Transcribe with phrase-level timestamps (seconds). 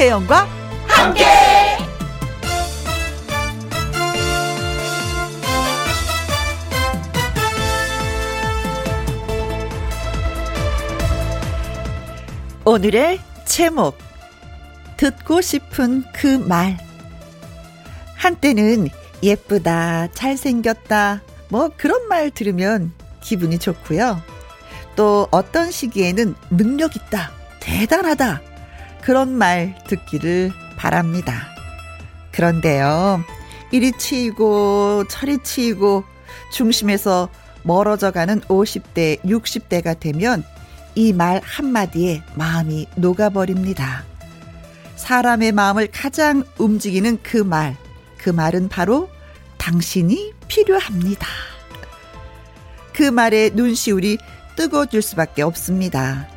[0.00, 0.48] 김혜영과
[0.86, 1.24] 함께.
[12.64, 13.98] 오늘의 제목
[14.96, 16.78] 듣고 싶은 그 말
[18.16, 18.88] 한때는
[19.22, 24.22] 예쁘다 잘생겼다 뭐 그런 말 들으면 기분이 좋고요.
[24.96, 28.40] 또 어떤 시기에는 능력 있다, 대단하다,
[29.02, 31.48] 그런 말 듣기를 바랍니다.
[32.32, 33.24] 그런데요,
[33.70, 36.04] 이리 치이고 저리 치이고
[36.52, 37.28] 중심에서
[37.62, 40.44] 멀어져 가는 50대, 60대가 되면
[40.94, 44.04] 이 말 한마디에 마음이 녹아버립니다.
[44.96, 47.76] 사람의 마음을 가장 움직이는 그 말,
[48.18, 49.08] 그 말은 바로
[49.56, 51.26] 당신이 필요합니다.
[52.92, 54.18] 그 말에 눈시울이
[54.56, 56.28] 뜨거워질 수밖에 없습니다.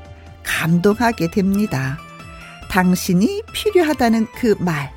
[0.43, 1.97] 감동하게 됩니다.
[2.73, 4.91] 당신이 필요하다는 그 말,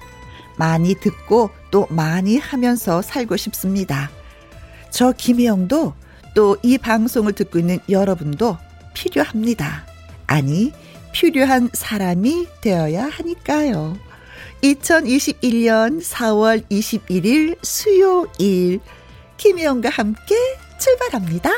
[0.56, 4.10] 많이 듣고 또 많이 하면서 살고 싶습니다.
[4.88, 5.92] 저 김혜영도
[6.34, 8.56] 또 이 방송을 듣고 있는 여러분도
[8.94, 9.84] 필요합니다.
[10.26, 10.72] 아니,
[11.12, 13.98] 필요한 사람이 되어야 하니까요.
[14.62, 18.80] 2021년 4월 21일 수요일,
[19.36, 20.34] 김혜영과 함께
[20.78, 21.50] 출발합니다.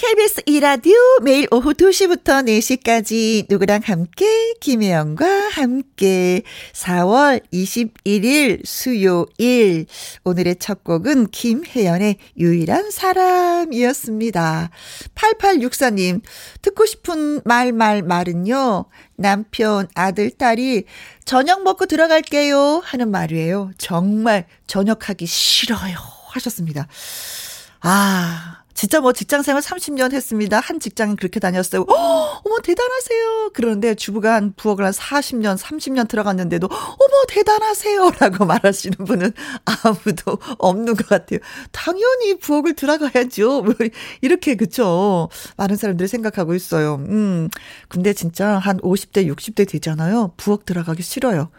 [0.00, 6.40] KBS 이라디오 매일 오후 2시부터 4시까지 누구랑 함께 김혜영과 함께
[6.72, 9.84] 4월 21일 수요일
[10.24, 14.70] 오늘의 첫 곡은 김혜연의 유일한 사람이었습니다.
[15.14, 16.22] 8864님
[16.62, 18.86] 듣고 싶은 말 말 말은요.
[19.16, 20.84] 남편 아들 딸이
[21.26, 23.72] 저녁 먹고 들어갈게요 하는 말이에요.
[23.76, 25.98] 정말 저녁하기 싫어요
[26.30, 26.88] 하셨습니다.
[27.82, 30.58] 아 진짜 뭐 직장 생활 30년 했습니다.
[30.58, 31.82] 한 직장은 그렇게 다녔어요.
[31.82, 31.84] 어,
[32.42, 33.50] 어머, 대단하세요.
[33.52, 38.12] 그런데 주부가 한 부엌을 한 40년, 30년 들어갔는데도, 어머, 대단하세요.
[38.18, 39.32] 라고 말하시는 분은
[39.66, 41.40] 아무도 없는 것 같아요.
[41.72, 43.60] 당연히 부엌을 들어가야죠.
[43.60, 43.74] 뭐
[44.22, 45.28] 이렇게, 그쵸.
[45.58, 47.04] 많은 사람들이 생각하고 있어요.
[47.06, 47.50] 음.
[47.88, 50.32] 근데 진짜 한 50대, 60대 되잖아요.
[50.38, 51.50] 부엌 들어가기 싫어요.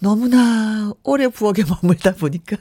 [0.00, 2.56] 너무나 오래 부엌에 머물다 보니까.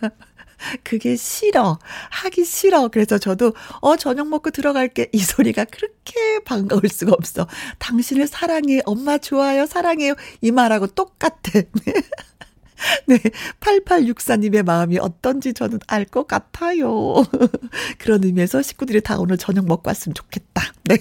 [0.84, 1.80] 그게 싫어.
[2.10, 2.90] 하기 싫어.
[2.90, 5.10] 그래서 저도, 어, 저녁 먹고 들어갈게.
[5.14, 7.48] 이 소리가 그렇게 반가울 수가 없어.
[7.80, 8.82] 당신을 사랑해.
[8.86, 9.66] 엄마 좋아요.
[9.66, 10.16] 사랑해요.
[10.42, 11.62] 이 말하고 똑같아.
[13.08, 13.20] 네.
[13.60, 17.24] 8864님의 마음이 어떤지 저는 알 것 같아요.
[18.00, 20.74] 그런 의미에서 식구들이 다 오늘 저녁 먹고 왔으면 좋겠다.
[20.86, 20.98] 네.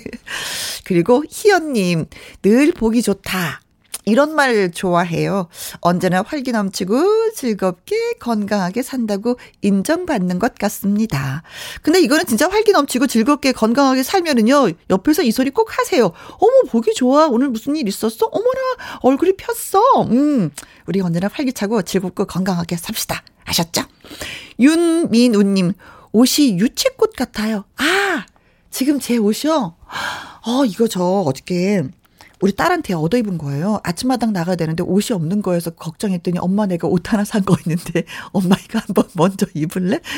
[0.85, 2.07] 그리고 희연님,
[2.43, 3.61] 늘 보기 좋다.
[4.09, 5.49] 이런 말 좋아해요.
[5.81, 11.43] 언제나 활기 넘치고 즐겁게 건강하게 산다고 인정받는 것 같습니다.
[11.83, 16.11] 근데 이거는 진짜 활기 넘치고 즐겁게 건강하게 살면은요, 옆에서 이 소리 꼭 하세요.
[16.39, 17.27] 어머, 보기 좋아.
[17.27, 18.27] 오늘 무슨 일 있었어?
[18.27, 18.61] 어머나,
[19.03, 20.03] 얼굴이 폈어.
[20.11, 20.51] 음,
[20.87, 23.23] 우리 언제나 활기차고 즐겁고 건강하게 삽시다.
[23.45, 23.83] 아셨죠?
[24.59, 25.75] 윤민우 님,
[26.13, 27.65] 옷이 유채꽃 같아요.
[27.77, 28.25] 아,
[28.71, 29.75] 지금 제 옷이요?
[30.47, 31.85] 어, 이거 저 어저께
[32.41, 33.81] 우리 딸한테 얻어 입은 거예요.
[33.83, 38.57] 아침마당 나가야 되는데 옷이 없는 거여서 걱정했더니 엄마 내가 옷 하나 산 거 있는데 엄마
[38.65, 40.01] 이거 한번 먼저 입을래?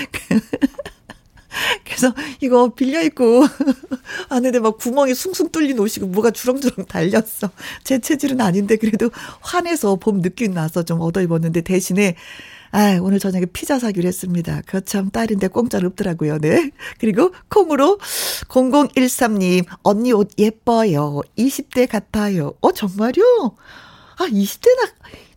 [1.85, 3.45] 그래서 이거 빌려 입고
[4.31, 7.51] 왔는데 막 구멍이 숭숭 뚫린 옷이고 뭐가 주렁주렁 달렸어.
[7.85, 9.11] 제 체질은 아닌데 그래도
[9.41, 12.15] 환해서 봄 느낌 나서 좀 얻어 입었는데 대신에
[12.73, 14.63] 아, 오늘 저녁에 피자 사기로 했습니다.
[14.67, 16.39] 그참 딸인데 공짜로 없더라고요.
[16.39, 16.71] 네.
[16.99, 17.99] 그리고 콩으로
[18.49, 21.21] 0013님, 언니 옷 예뻐요.
[21.37, 22.55] 20대 같아요.
[22.61, 23.57] 어, 정말요?
[24.19, 24.91] 아, 20대나,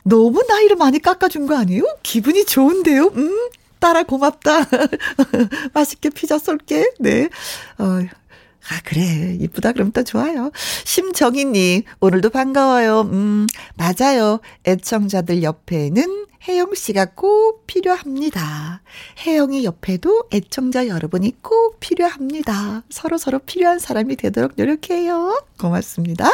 [0.03, 1.83] 너무 나이를 많이 깎아준 거 아니에요?
[2.03, 3.07] 기분이 좋은데요?
[3.15, 3.49] 음,
[3.79, 4.67] 딸아, 고맙다.
[5.73, 6.91] 맛있게 피자 쏠게.
[6.99, 7.29] 네.
[7.79, 7.85] 어,
[8.69, 9.37] 아, 그래.
[9.41, 9.73] 이쁘다.
[9.73, 10.51] 그럼 또 좋아요.
[10.85, 13.01] 심정희님, 오늘도 반가워요.
[13.11, 14.39] 음, 맞아요.
[14.65, 18.81] 애청자들 옆에는 혜영 씨가 꼭 필요합니다.
[19.25, 22.83] 혜영이 옆에도 애청자 여러분이 꼭 필요합니다.
[22.89, 25.41] 서로 서로 필요한 사람이 되도록 노력해요.
[25.57, 26.29] 고맙습니다.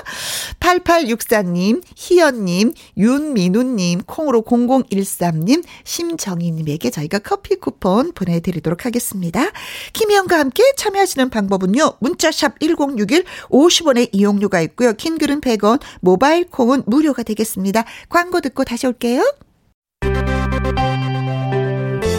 [0.59, 9.51] 8864님, 희연님, 윤민우님, 콩으로 0013님, 심정희님에게 저희가 커피 쿠폰 보내드리도록 하겠습니다.
[9.93, 11.97] 김혜영과 함께 참여하시는 방법은요.
[11.99, 14.93] 문자샵 1061 50원의 이용료가 있고요.
[14.93, 17.85] 킹글은 100원, 모바일 콩은 무료가 되겠습니다.
[18.09, 19.23] 광고 듣고 다시 올게요.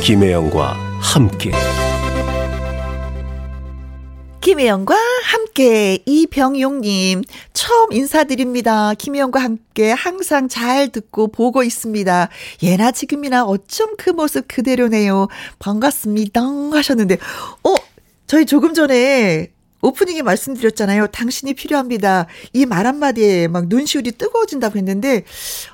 [0.03, 1.51] 김혜영과 함께
[4.41, 8.95] 김혜영과 함께 이병용님 처음 인사드립니다.
[8.95, 12.29] 김혜영과 함께 항상 잘 듣고 보고 있습니다.
[12.63, 15.29] 예나 지금이나 어쩜 그 모습 그대로네요.
[15.59, 16.41] 반갑습니다
[16.73, 17.19] 하셨는데
[17.65, 17.75] 어
[18.27, 19.53] 저희 조금 전에
[19.83, 21.07] 오프닝에 말씀드렸잖아요.
[21.09, 22.27] 당신이 필요합니다.
[22.53, 25.25] 이 말 한마디에 막 눈시울이 뜨거워진다고 했는데,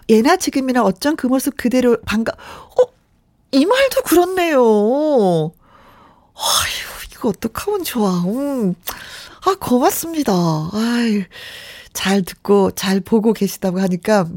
[0.08, 2.95] 예나 지금이나 어쩜 그 모습 그대로 반가, 어?
[3.56, 5.50] 이 말도 그렇네요.
[6.34, 8.22] 아휴, 이거 어떡하면 좋아.
[8.26, 8.74] 음.
[9.46, 10.32] 아, 고맙습니다.
[10.74, 11.22] 아유,
[11.94, 14.28] 잘 듣고, 잘 보고 계시다고 하니까,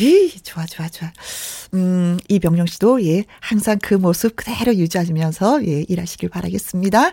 [0.00, 1.12] 에이, 좋아, 좋아, 좋아.
[1.74, 7.12] 음, 이병용 씨도, 예, 항상 그 모습 그대로 유지하시면서, 예, 일하시길 바라겠습니다.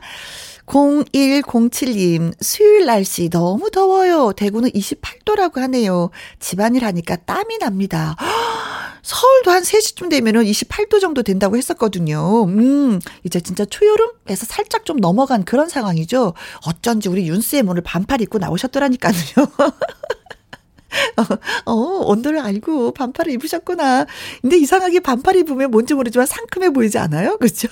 [0.65, 4.33] 0107님, 수요일 날씨 너무 더워요.
[4.33, 6.09] 대구는 28도라고 하네요.
[6.39, 8.15] 집안일 하니까 땀이 납니다.
[9.07, 12.43] 서울도 한 3시쯤 되면은 28도 정도 된다고 했었거든요.
[12.43, 16.33] 음, 이제 진짜 초여름에서 살짝 좀 넘어간 그런 상황이죠.
[16.65, 19.13] 어쩐지 우리 윤쌤 오늘 반팔 입고 나오셨더라니까요.
[21.15, 21.23] 어,
[21.71, 24.05] 어, 온도를 알고 반팔을 입으셨구나.
[24.41, 27.37] 근데 이상하게 반팔 입으면 뭔지 모르지만 상큼해 보이지 않아요?
[27.37, 27.67] 그죠?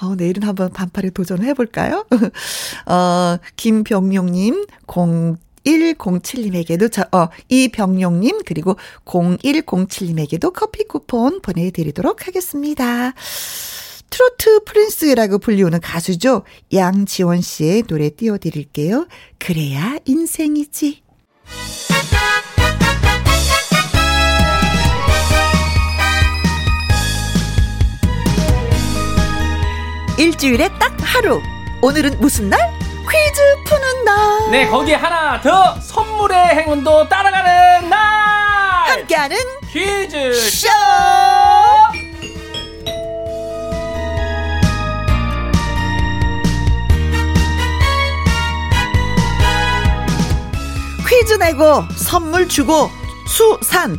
[0.00, 2.06] 어, 내일은 한번 반팔에 도전을 해볼까요?
[2.86, 4.66] 어, 김병용님,
[5.66, 13.12] 0107님에게도, 저, 어, 이병용님, 그리고 0107님에게도 커피 쿠폰 보내드리도록 하겠습니다.
[14.10, 16.44] 트로트 프린스라고 불리우는 가수죠.
[16.72, 19.08] 양지원 씨의 노래 띄워드릴게요.
[19.38, 21.02] 그래야 인생이지.
[30.18, 31.40] 일주일에 딱 하루.
[31.82, 32.75] 오늘은 무슨 날?
[33.10, 34.50] 퀴즈 푸는 날.
[34.50, 37.98] 네, 거기에 하나 더 선물의 행운도 따라가는 날.
[38.90, 39.36] 함께하는
[39.70, 40.68] 퀴즈 쇼.
[51.08, 52.90] 퀴즈 내고 선물 주고
[53.28, 53.98] 수산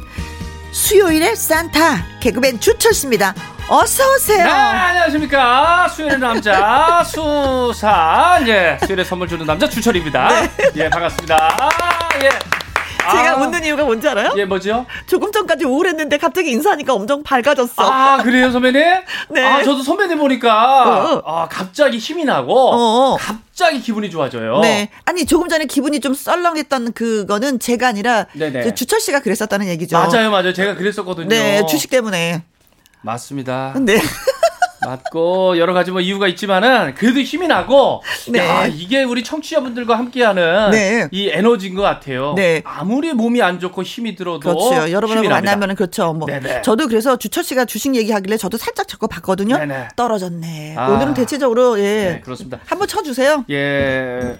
[0.71, 3.33] 수요일에 산타 개그맨 주철씨입니다.
[3.69, 4.45] 어서 오세요.
[4.45, 5.89] 네, 안녕하십니까.
[5.89, 8.47] 수요일의 남자, 수산.
[8.47, 10.29] 예, 수요일에 선물 주는 남자, 주철입니다.
[10.29, 10.49] 네.
[10.77, 11.35] 예, 반갑습니다.
[11.59, 11.69] 아,
[12.23, 12.29] 예.
[13.09, 14.33] 제가 아, 웃는 이유가 뭔지 알아요?
[14.37, 14.85] 예, 뭐죠?
[15.05, 17.73] 조금 전까지 우울했는데 갑자기 인사하니까 엄청 밝아졌어.
[17.77, 18.81] 아, 그래요, 선배님?
[19.29, 19.45] 네.
[19.45, 21.21] 아, 저도 선배님 보니까, 어, 어.
[21.25, 23.17] 아, 갑자기 힘이 나고, 어, 어.
[23.17, 24.59] 갑자기 기분이 좋아져요.
[24.59, 24.89] 네.
[25.03, 28.63] 아니, 조금 전에 기분이 좀 썰렁했던 그거는 제가 아니라 네네.
[28.63, 29.97] 그 주철 씨가 그랬었다는 얘기죠.
[29.97, 30.53] 맞아요, 맞아요.
[30.53, 31.27] 제가 그랬었거든요.
[31.27, 32.43] 네, 주식 때문에.
[33.07, 33.73] 맞습니다.
[33.79, 33.99] 네.
[34.85, 38.39] 맞고 여러 가지 뭐 이유가 있지만은 그래도 힘이 나고 네.
[38.39, 41.07] 야 이게 우리 청취자분들과 함께하는 네.
[41.11, 42.33] 이 에너지인 것 같아요.
[42.35, 42.61] 네.
[42.63, 44.91] 아무리 몸이 안 좋고 힘이 들어도 그렇죠.
[44.91, 45.27] 여러분하고.
[45.27, 46.13] 만나면은 그렇죠.
[46.13, 46.61] 뭐 네네.
[46.61, 49.57] 저도 그래서 주철 씨가 주식 얘기하길래 저도 살짝 적어 봤거든요.
[49.57, 49.89] 네네.
[49.95, 50.75] 떨어졌네.
[50.77, 50.89] 아.
[50.89, 51.83] 오늘은 대체적으로 예.
[51.83, 52.59] 네, 그렇습니다.
[52.65, 53.43] 한번 쳐 주세요.
[53.49, 54.37] 예.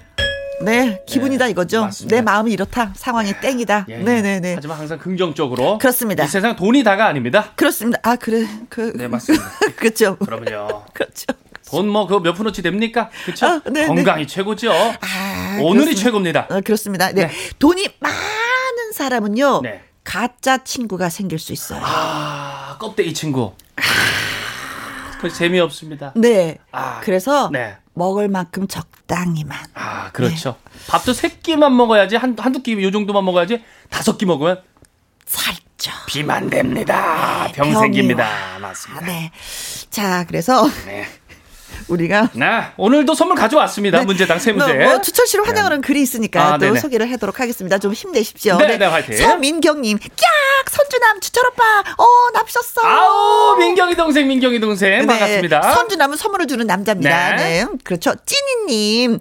[0.62, 1.82] 네, 기분이다 네, 이거죠.
[1.82, 2.16] 맞습니다.
[2.16, 2.94] 내 마음이 이렇다.
[2.96, 3.86] 상황이 땡이다.
[3.90, 3.98] 예.
[3.98, 4.54] 네, 네, 네.
[4.56, 5.78] 하지만 항상 긍정적으로.
[5.78, 6.24] 그렇습니다.
[6.24, 7.52] 이 세상 돈이 다가 아닙니다.
[7.56, 8.00] 그렇습니다.
[8.04, 8.48] 아, 그래.
[8.70, 9.46] 그 네, 맞습니다.
[9.78, 10.18] 그렇죠.
[10.18, 10.86] 그럼요.
[10.94, 11.26] 그렇죠.
[11.70, 13.10] 돈 뭐그몇 푼어치 됩니까?
[13.26, 13.46] 그렇죠?
[13.46, 14.72] 아, 네, 건강이 최고죠.
[14.72, 16.02] 아, 오늘이 그렇습니다.
[16.02, 16.48] 최고입니다.
[16.50, 17.12] 어, 그렇습니다.
[17.12, 17.28] 네.
[17.28, 17.34] 네.
[17.60, 19.62] 돈이 많은 사람은요.
[19.62, 19.84] 네.
[20.04, 21.82] 가짜 친구가 생길 수 있어요.
[21.84, 23.54] 아, 껍데기 친구.
[25.20, 26.14] 그 재미없습니다.
[26.16, 26.58] 네.
[26.72, 27.76] 아, 그래서 네.
[27.98, 29.58] 먹을 만큼 적당히만.
[29.74, 30.56] 아, 그렇죠.
[30.88, 34.62] 밥도 세 끼만 먹어야지, 한, 한두 끼, 요 정도만 먹어야지, 다섯 끼 먹으면
[35.26, 35.92] 살쪄.
[36.08, 37.48] 비만 됩니다.
[37.54, 38.24] 병 병이 생깁니다.
[38.24, 38.60] 와.
[38.60, 39.06] 맞습니다.
[39.06, 39.32] 네.
[39.90, 41.06] 자, 그래서 네.
[41.88, 42.46] 우리가 네,
[42.78, 44.02] 오늘도 선물 가져왔습니다.
[44.04, 44.74] 문제당 세 문제.
[44.74, 46.80] 뭐, 뭐 추철 씨를 환영하는 글이 있으니까 아, 또 네네.
[46.80, 47.78] 소개를 하도록 하겠습니다.
[47.78, 48.58] 좀 힘내십시오.
[48.58, 49.18] 네, 네, 화이팅.
[49.18, 50.70] 서민경님, 깍!
[50.70, 52.82] 선주남, 주철 오빠, 어, 납셨어.
[52.84, 55.00] 아우, 민경이 동생, 민경이 동생.
[55.00, 55.74] 네, 반갑습니다.
[55.74, 57.36] 선주남은 선물을 주는 남자입니다.
[57.36, 57.64] 네.
[57.64, 57.68] 네.
[57.84, 58.14] 그렇죠.
[58.26, 59.20] 찐이님,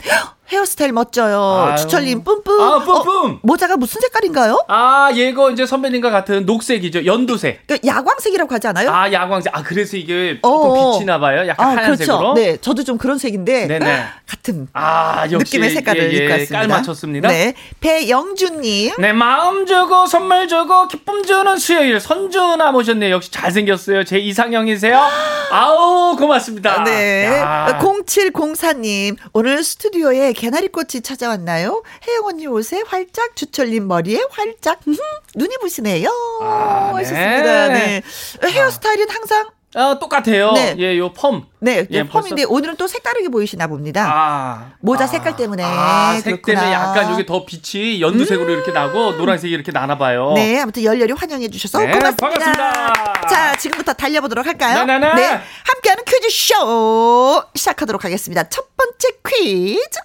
[0.50, 1.67] 헤어스타일 멋져요.
[1.69, 1.76] 아유.
[1.76, 2.61] 주철님, 뿜뿜.
[2.61, 3.31] 아, 뿜뿜.
[3.33, 4.65] 어, 모자가 무슨 색깔인가요?
[4.69, 7.05] 아, 얘거 이제 선배님과 같은 녹색이죠.
[7.05, 7.67] 연두색.
[7.67, 8.91] 그 야광색이라고 하지 않아요?
[8.91, 9.57] 아, 야광색.
[9.57, 10.93] 아, 그래서 이게 조금 어.
[10.93, 11.47] 빛이나 봐요.
[11.49, 12.19] 약간 아, 하얀색으로.
[12.19, 12.35] 그렇죠.
[12.35, 14.05] 네, 저도 좀 그런 색인데 네네.
[14.26, 16.59] 같은 아, 역시 느낌의 색깔을 예, 예, 입고 왔습니다.
[16.59, 17.29] 깔 맞췄습니다.
[17.29, 18.93] 네, 배영주님.
[18.99, 23.15] 네, 마음 주고 선물 주고 기쁨 주는 수요일 선주나 모셨네요.
[23.15, 24.05] 역시 잘생겼어요.
[24.05, 25.00] 제 이상형이세요.
[25.50, 26.85] 아우 고맙습니다.
[26.85, 27.26] 네.
[27.41, 27.79] 야.
[27.81, 31.83] 0704님, 오늘 스튜디오에 개나리꽃이 찾아왔나요?
[32.07, 34.97] 혜영 언니 옷에 활짝, 주철님 머리에 활짝, 음,
[35.35, 36.09] 눈이 부시네요.
[36.43, 36.99] 아, 네.
[36.99, 37.69] 하셨습니다.
[37.69, 38.02] 네.
[38.45, 40.52] 헤어스타일은 항상, 아, 똑같아요.
[40.52, 40.75] 네.
[40.78, 41.42] 예, 요 펌.
[41.61, 44.06] 네, 예, 펌인데 오늘은 또 색다르게 보이시나 봅니다.
[44.11, 44.73] 아.
[44.80, 45.06] 모자 아.
[45.06, 45.62] 색깔 때문에.
[45.64, 46.61] 아, 색 그렇구나.
[46.61, 50.33] 때문에 약간 여기 더 빛이 연두색으로 이렇게 나고 노란색이 이렇게 나나 봐요.
[50.35, 52.16] 네, 아무튼 열렬히 환영해 주셔서 네, 고맙습니다.
[52.16, 53.28] 반갑습니다.
[53.28, 54.85] 자, 지금부터 달려보도록 할까요?
[54.85, 55.14] 네네네.
[55.14, 58.49] 네, 함께하는 퀴즈쇼 시작하도록 하겠습니다.
[58.49, 59.99] 첫 번째 퀴즈.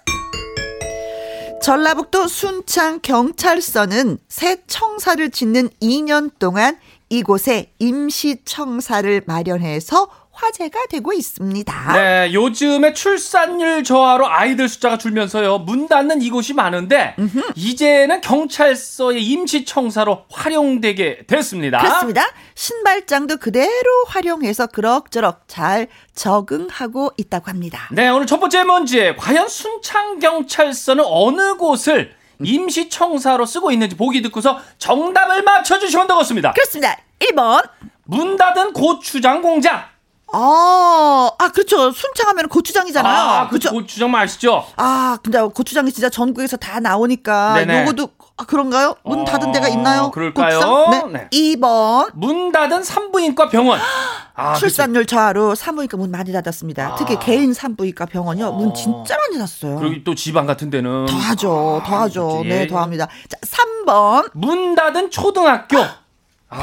[1.62, 6.76] 전라북도 순창 경찰서는 새 청사를 짓는 2년 동안
[7.12, 11.92] 이곳에 임시 청사를 마련해서 화제가 되고 있습니다.
[11.92, 15.58] 네, 요즘에 출산율 저하로 아이들 숫자가 줄면서요.
[15.58, 17.52] 문 닫는 이곳이 많은데 음흠.
[17.54, 21.80] 이제는 경찰서의 임시청사로 활용되게 됐습니다.
[21.80, 22.22] 그렇습니다.
[22.54, 23.68] 신발장도 그대로
[24.06, 27.88] 활용해서 그럭저럭 잘 적응하고 있다고 합니다.
[27.92, 29.14] 네, 오늘 첫 번째 문제.
[29.16, 32.14] 과연 순창 경찰서는 어느 곳을
[32.44, 36.52] 임시청사로 쓰고 있는지 보기 듣고서 정답을 맞춰주시면 되겠습니다.
[36.52, 36.96] 그렇습니다.
[37.20, 37.68] 1번.
[38.04, 39.84] 문 닫은 고추장 공장.
[40.34, 41.90] 아, 아, 그렇죠.
[41.90, 43.14] 순창하면 고추장이잖아요.
[43.14, 43.70] 아, 그렇죠.
[43.70, 44.66] 고추장 맛있죠?
[44.76, 47.54] 아, 근데 고추장이 진짜 전국에서 다 나오니까.
[47.54, 47.82] 네네.
[47.82, 48.08] 요거도,
[48.42, 48.96] 아, 그런가요?
[49.04, 50.10] 문 닫은 데가 어, 있나요?
[50.10, 50.88] 그럴까요?
[50.90, 51.02] 네.
[51.12, 51.28] 네.
[51.30, 52.10] 2번.
[52.14, 53.78] 문 닫은 산부인과 병원.
[54.34, 56.88] 아, 출산율 저하로 산부인과 문 많이 닫았습니다.
[56.88, 56.94] 아.
[56.96, 58.52] 특히 개인 산부인과 병원이요.
[58.52, 58.72] 문 어.
[58.72, 59.76] 진짜 많이 닫았어요.
[59.78, 61.06] 그리고 또 지방 같은 데는.
[61.06, 61.82] 더 하죠.
[61.86, 62.40] 더 하죠.
[62.40, 63.06] 아, 네, 더 합니다.
[63.28, 64.30] 자, 3번.
[64.34, 65.76] 문 닫은 초등학교.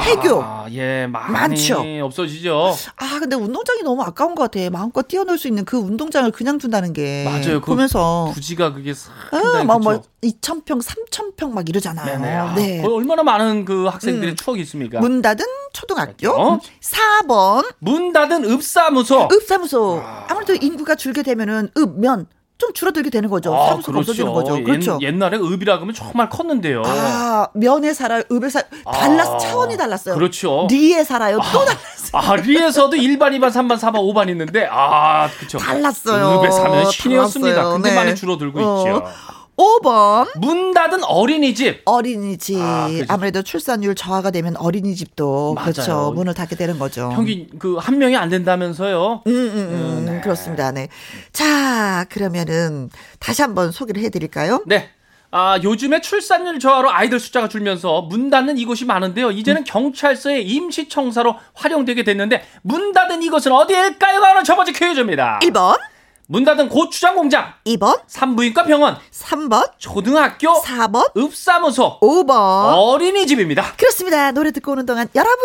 [0.04, 0.42] 폐교.
[0.42, 1.84] 아, 예, 많이 많죠.
[2.04, 2.76] 없어지죠.
[2.98, 4.70] 아, 근데 운동장이 너무 아까운 것 같아.
[4.70, 7.26] 마음껏 뛰어놀 수 있는 그 운동장을 그냥 둔다는 게.
[7.26, 7.62] 맞아요.
[7.62, 8.32] 보면서.
[8.34, 8.94] 부지가 그게
[9.32, 12.20] 아, 막, 뭐, 2,000평, 3,000평 막 이러잖아요.
[12.20, 12.36] 네네.
[12.36, 12.84] 아, 네.
[12.86, 14.36] 얼마나 많은 그 학생들의 음.
[14.36, 15.00] 추억이 있습니까?
[15.00, 16.30] 문 닫은 초등학교.
[16.32, 16.60] 어?
[16.82, 17.66] 4번.
[17.80, 19.30] 문 닫은 읍사무소.
[19.32, 20.02] 읍사무소.
[20.04, 20.28] 아.
[20.30, 22.28] 아무래도 인구가 줄게 되면은 읍면
[22.60, 23.56] 좀 줄어들게 되는 거죠.
[23.56, 24.12] 아, 사무소가 그렇죠.
[24.12, 24.64] 없어지는 거죠.
[24.64, 25.00] 그렇죠.
[25.02, 26.84] 옛, 날에 읍이라 그러면 정말 컸는데요.
[26.86, 28.22] 아, 면에 살아요.
[28.30, 30.14] 읍에 살 달랐 아, 차원이 달랐어요.
[30.16, 30.68] 그렇죠.
[30.70, 31.38] 리에 살아요.
[31.54, 32.12] 또 아, 달랐어요.
[32.12, 35.58] 아, 리에서도 1반, 2반, 3반, 4반, 5반 있는데 아, 그렇죠.
[35.58, 36.42] 달랐어요.
[36.42, 37.64] 읍에 사면 신이었습니다.
[37.70, 37.96] 근데 네.
[37.96, 38.80] 많이 줄어들고 어.
[38.80, 39.06] 있죠.
[39.60, 40.28] 5번.
[40.40, 41.82] 문 닫은 어린이집.
[41.84, 42.58] 어린이집.
[42.62, 45.72] 아, 무래도 출산율 저하가 되면 어린이집도 맞아요.
[45.74, 46.14] 그렇죠.
[46.16, 47.12] 문을 닫게 되는 거죠.
[47.14, 49.24] 평균 그 한 명이 안 된다면서요.
[49.28, 50.06] 음, 음, 음.
[50.06, 50.22] 네.
[50.22, 50.72] 그렇습니다.
[50.72, 50.88] 네.
[51.34, 52.90] 자, 그러면은
[53.20, 54.64] 다시 한번 소개를 해 드릴까요?
[54.66, 54.90] 네.
[55.32, 59.32] 아, 요즘에 출산율 저하로 아이들 숫자가 줄면서 문 닫는 이곳이 많은데요.
[59.32, 59.64] 이제는 음.
[59.66, 64.22] 경찰서의 임시청사로 활용되게 됐는데 문 닫은 이곳은 어디일까요?
[64.22, 65.40] 하는 첫 번째 퀴즈입니다.
[65.44, 65.78] 1번.
[66.32, 67.54] 문 닫은 고추장 공장.
[67.66, 68.02] 2번.
[68.06, 69.00] 산부인과 병원.
[69.12, 69.72] 3번.
[69.80, 70.62] 초등학교.
[70.62, 71.18] 4번.
[71.18, 72.00] 읍사무소.
[72.02, 72.78] 5번.
[72.78, 73.74] 어린이집입니다.
[73.76, 74.32] 그렇습니다.
[74.32, 75.40] 노래 듣고 오는 동안 여러분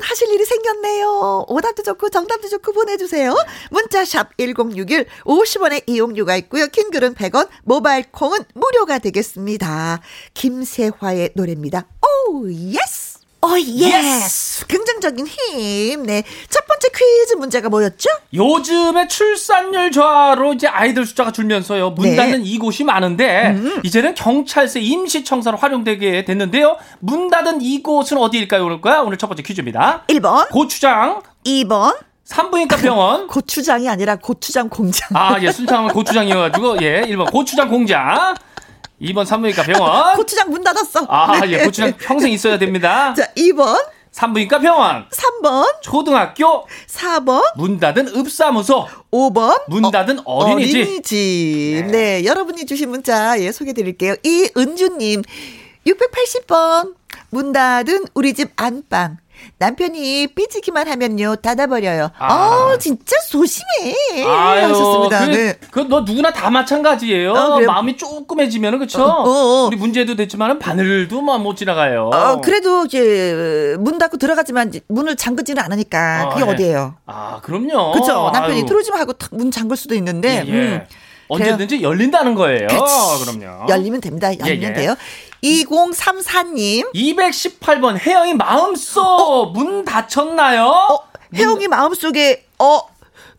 [0.00, 1.44] 하실 일이 생겼네요.
[1.48, 3.36] 오답도 좋고 정답도 좋고 보내주세요.
[3.70, 6.66] 문자 샵 1061 50원의 이용료가 있고요.
[6.66, 10.00] 긴 글은 100원, 모바일 콩은 무료가 되겠습니다.
[10.32, 11.84] 김세화의 노래입니다.
[12.30, 13.11] Oh, yes!
[13.44, 14.66] Oh, yes.
[14.66, 16.04] 긍정적인 힘.
[16.04, 16.22] 네.
[16.48, 18.08] 첫 번째 퀴즈 문제가 뭐였죠?
[18.32, 21.90] 요즘에 출산율 저하로 이제 아이들 숫자가 줄면서요.
[21.90, 22.16] 문 네.
[22.16, 23.80] 닫는 이곳이 많은데 음.
[23.82, 26.76] 이제는 경찰서 임시청사로 활용되게 됐는데요.
[27.00, 28.64] 문 닫은 이곳은 어디일까요?
[28.64, 29.00] 오늘 거야?
[29.00, 30.04] 오늘 첫 번째 퀴즈입니다.
[30.06, 30.48] 1번.
[30.50, 31.20] 고추장.
[31.44, 31.96] 2번.
[32.24, 33.26] 산부인과 병원.
[33.28, 35.08] 고추장이 아니라 고추장 공장.
[35.14, 35.50] 아, 예.
[35.50, 37.02] 순창은 고추장이어가지고, 예.
[37.02, 38.34] 1번 고추장 공장.
[39.02, 40.14] 2번 산부인과 병원.
[40.16, 41.04] 고추장 문 닫았어.
[41.08, 41.52] 아, 네.
[41.52, 43.12] 예, 고추장 평생 있어야 됩니다.
[43.16, 43.76] 자, 2번.
[44.12, 45.08] 산부인과 병원.
[45.08, 45.66] 3번.
[45.82, 46.66] 초등학교.
[46.86, 47.42] 4번.
[47.56, 48.86] 문 닫은 읍사무소.
[49.10, 49.62] 5번.
[49.68, 51.86] 문 닫은 어, 린이집 어린이집.
[51.86, 51.90] 네.
[52.20, 52.24] 네.
[52.24, 54.14] 여러분이 주신 문자, 예, 소개 드릴게요.
[54.22, 55.22] 이은주님.
[55.86, 56.94] 680번.
[57.30, 59.16] 문 닫은 우리 집 안방.
[59.58, 62.10] 남편이 삐지기만 하면요 닫아버려요.
[62.18, 63.94] 아, 어, 진짜 소심해.
[64.26, 65.26] 아유, 하셨습니다.
[65.26, 65.54] 그, 네.
[65.70, 67.32] 그너 누구나 다 마찬가지예요.
[67.32, 69.02] 어, 마음이 조금해지면은 그쵸?
[69.02, 69.66] 어, 어, 어.
[69.66, 72.10] 우리 문제도 됐지만은 바늘도 못 지나가요.
[72.12, 76.50] 어, 그래도 이제 문 닫고 들어가지만 문을 잠그지는 않으니까 그게 네.
[76.50, 76.94] 어디예요?
[77.06, 77.92] 아, 그럼요.
[77.92, 78.30] 그렇죠.
[78.32, 78.66] 남편이 아유.
[78.66, 80.44] 들어오지 마 하고 문 잠글 수도 있는데.
[80.46, 80.52] 예, 예.
[80.52, 80.86] 음.
[81.28, 82.66] 언제든지 열린다는 거예요.
[82.66, 83.24] 그치.
[83.38, 83.66] 그럼요.
[83.68, 84.28] 열리면 됩니다.
[84.38, 84.72] 열리면 예, 예.
[84.74, 84.94] 돼요.
[85.42, 86.92] 2034님.
[86.94, 89.46] 218번 혜영이 마음속 어?
[89.46, 90.66] 문 닫혔나요?
[90.66, 90.98] 어,
[91.34, 92.92] 혜영이 마음속에 어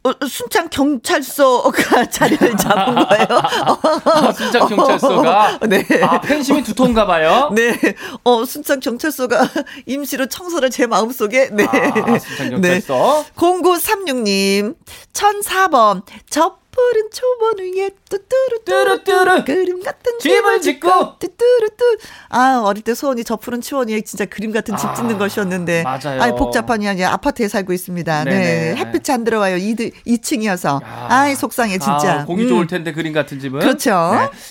[0.05, 3.25] 어, 순창 경찰서가 자리를 잡은 거예요.
[4.03, 5.85] 아, 순창 경찰서가 네.
[6.01, 7.51] 아, 팬심이 두터운가 봐요.
[7.55, 7.73] 네.
[8.25, 9.47] 어, 순창 경찰서가
[9.85, 11.65] 임시로 청소를 제 마음속에 네.
[11.65, 13.23] 아, 순창 경찰서.
[13.33, 13.33] 네.
[13.37, 14.75] 0936님
[15.13, 21.97] 1004번 접 푸른 초원 위에 뚜뚜루뚜루 그림 같은 집을 짓고 뚜뚜루뚜
[22.29, 25.83] 아 어릴 때 소원이 저 푸른 초원 위에 진짜 그림 같은 집 아, 짓는 것이었는데
[25.83, 26.21] 맞아요.
[26.21, 28.23] 아니 복잡하니 아니 아파트에 살고 있습니다.
[28.23, 28.39] 네네.
[28.39, 29.57] 네 햇빛이 안 들어와요.
[29.57, 32.21] 2, 2층이어서 아, 이 속상해 진짜.
[32.21, 32.49] 아, 공기 음.
[32.49, 33.91] 좋을 텐데 그림 같은 집은 그렇죠.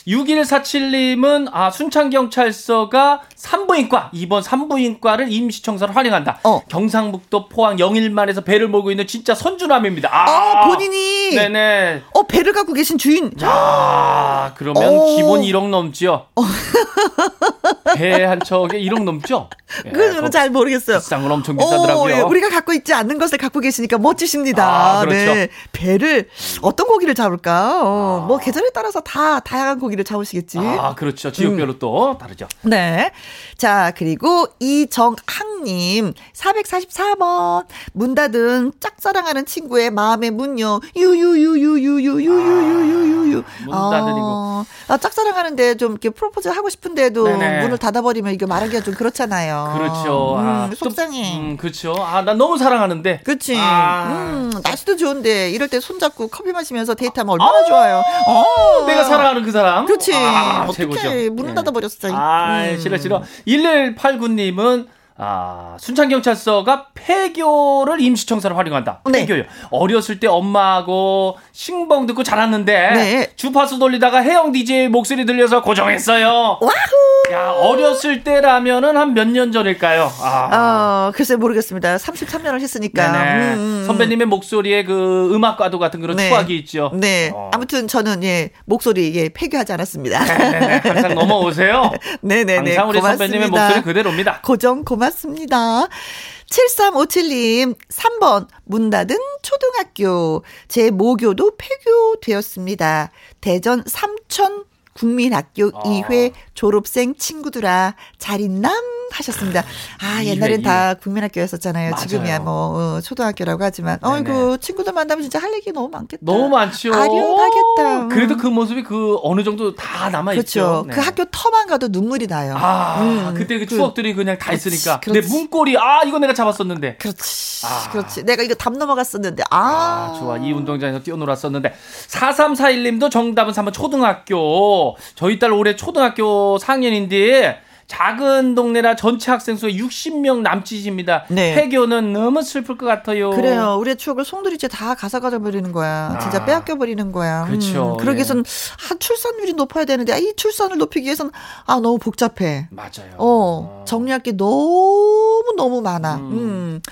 [0.06, 0.12] 네.
[0.12, 6.38] 6147님은 아 순창 경찰서가 산부인과 이번 산부인과를 임시청사로 활용한다.
[6.44, 6.62] 어.
[6.68, 10.08] 경상북도 포항 영일만에서 배를 몰고 있는 진짜 선주남입니다.
[10.12, 12.02] 아, 어, 본인이 네네.
[12.14, 13.32] 어, 배를 갖고 계신 주인.
[13.42, 15.02] 야, 그러면 오.
[15.02, 15.16] 어.
[15.16, 16.26] 기본 1억 넘지요.
[17.92, 17.94] 어.
[17.94, 19.48] 배한 척에 1억 넘죠?
[19.86, 20.98] 예, 그건 잘 모르겠어요.
[20.98, 22.02] 비싼 건 엄청 비싸더라고요.
[22.02, 24.64] 오, 예, 우리가 갖고 있지 않는 것을 갖고 계시니까 멋지십니다.
[24.64, 25.34] 아, 그렇죠.
[25.34, 25.48] 네.
[25.72, 26.28] 배를
[26.60, 27.82] 어떤 고기를 잡을까?
[27.82, 28.26] 어, 아.
[28.26, 30.58] 뭐 계절에 따라서 다 다양한 고기를 잡으시겠지.
[30.58, 31.32] 아, 그렇죠.
[31.32, 31.78] 지역별로 음.
[31.78, 32.46] 또 다르죠.
[32.62, 33.12] 네.
[33.56, 35.16] 자, 그리고 이정학
[35.64, 46.10] 님 444번 문 닫은 짝사랑하는 친구의 마음의 문요 유유유유유유유유유유 문 닫으리고 아, 짝사랑하는데 좀 이렇게
[46.10, 47.22] 프로포즈 하고 싶은데도.
[47.24, 49.74] 문을 닫아버리면 이게 말하기가 좀 그렇잖아요.
[49.76, 50.36] 그렇죠.
[50.38, 51.36] 음, 아, 속상해.
[51.36, 51.94] 음, 그렇죠.
[51.98, 53.22] 아, 난 너무 사랑하는데.
[53.24, 53.56] 그렇지.
[53.58, 54.06] 아.
[54.08, 58.02] 음, 날씨도 좋은데 이럴 때 손잡고 커피 마시면서 데이트하면 얼마나 아~ 좋아요.
[58.26, 58.86] 어.
[58.86, 59.86] 내가 사랑하는 그 사람.
[59.86, 60.14] 그렇지.
[60.14, 61.54] 아, 어떻게 문을 네.
[61.56, 62.08] 닫아버렸어.
[62.12, 62.78] 아, 음.
[62.78, 63.22] 싫어 싫어.
[63.48, 64.86] 1189님은
[65.24, 69.02] 아, 순창경찰서가 폐교를 임시청사로 활용한다.
[69.10, 69.20] 네.
[69.24, 69.44] 폐교요.
[69.70, 73.32] 어렸을 때 엄마하고 신봉 듣고 자랐는데 네.
[73.36, 76.58] 주파수 돌리다가 해영 DJ 목소리 들려서 고정했어요.
[76.60, 77.32] 와후!
[77.32, 80.10] 야, 어렸을 때라면은 한 몇 년 전일까요?
[80.20, 81.08] 아.
[81.08, 81.96] 어, 글쎄 모르겠습니다.
[81.96, 83.06] 33년을 했으니까.
[83.10, 83.84] 음, 음, 음.
[83.86, 86.28] 선배님의 목소리에 그 음악과도 같은 그런 네.
[86.28, 86.90] 추억이 있죠.
[86.94, 87.30] 네.
[87.34, 87.50] 어.
[87.54, 90.24] 아무튼 저는 예, 목소리 예, 폐교하지 않았습니다.
[90.24, 90.80] 네네.
[90.84, 91.92] 항상 넘어오세요.
[92.22, 92.56] 네네네.
[92.74, 93.16] 항상 우리 고맙습니다.
[93.16, 94.40] 선배님의 목소리 그대로입니다.
[94.42, 95.11] 고정 고맙습니다.
[95.12, 100.42] 7357님, 3번, 문 닫은 초등학교.
[100.68, 103.10] 제 모교도 폐교되었습니다.
[103.40, 104.64] 대전 삼천
[104.94, 105.82] 국민학교 아.
[105.84, 108.74] 2회 졸업생 친구들아, 잘 있남?
[109.12, 109.62] 하셨습니다.
[110.00, 111.90] 아, 옛날엔 다 국민학교였었잖아요.
[111.90, 112.06] 맞아요.
[112.06, 112.52] 지금이야 뭐
[112.96, 116.22] 어, 초등학교라고 하지만 어이구 친구들 만나면 진짜 할 얘기 너무 많겠다.
[116.24, 116.92] 너무 많죠.
[116.94, 118.08] 아련하겠다.
[118.08, 120.42] 그래도 그 모습이 그 어느 정도 다 남아 있죠.
[120.42, 120.84] 그렇죠.
[120.88, 120.94] 네.
[120.94, 122.54] 그 학교 터만 가도 눈물이 나요.
[122.56, 125.00] 아, 음, 그때 그, 그 추억들이 그 냥 다 그렇지, 있으니까.
[125.00, 125.20] 그렇지.
[125.20, 126.96] 내 문고리 아, 이거 내가 잡았었는데.
[126.96, 127.66] 그렇지.
[127.66, 127.90] 아.
[127.90, 128.22] 그렇지.
[128.24, 129.42] 내가 이거 담 넘어갔었는데.
[129.50, 129.58] 아.
[129.58, 130.36] 아 좋아.
[130.38, 131.74] 이 운동장에서 뛰어놀았었는데.
[132.08, 134.96] 4341님도 정답은 3번 초등학교.
[135.14, 137.56] 저희 딸 올해 초등학교 4학년인데
[137.92, 141.26] 작은 동네라 전체 학생 수 60명 남짓입니다.
[141.28, 141.54] 네.
[141.54, 143.28] 폐교는 너무 슬플 것 같아요.
[143.30, 143.76] 그래요.
[143.78, 146.14] 우리의 추억을 송두리째 다 가져가져 버리는 거야.
[146.16, 146.18] 아.
[146.18, 147.44] 진짜 빼앗겨 버리는 거야.
[147.44, 147.92] 그렇죠.
[147.92, 151.32] 음, 그러기 위해서는 아, 출산율이 높아야 되는데 아, 이 출산을 높이기 위해서는
[151.66, 152.68] 아 너무 복잡해.
[152.70, 153.12] 맞아요.
[153.18, 153.84] 어, 어.
[153.86, 156.14] 정리할 게 너무 너무 많아.
[156.14, 156.32] 음.
[156.32, 156.82] 음.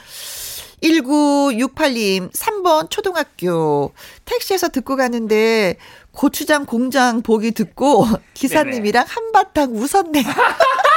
[0.82, 3.92] 1968님, 3번 초등학교.
[4.24, 5.76] 택시에서 듣고 가는데
[6.12, 9.04] 고추장 공장 보기 듣고 기사님이랑.
[9.08, 10.24] 한바탕 웃었네.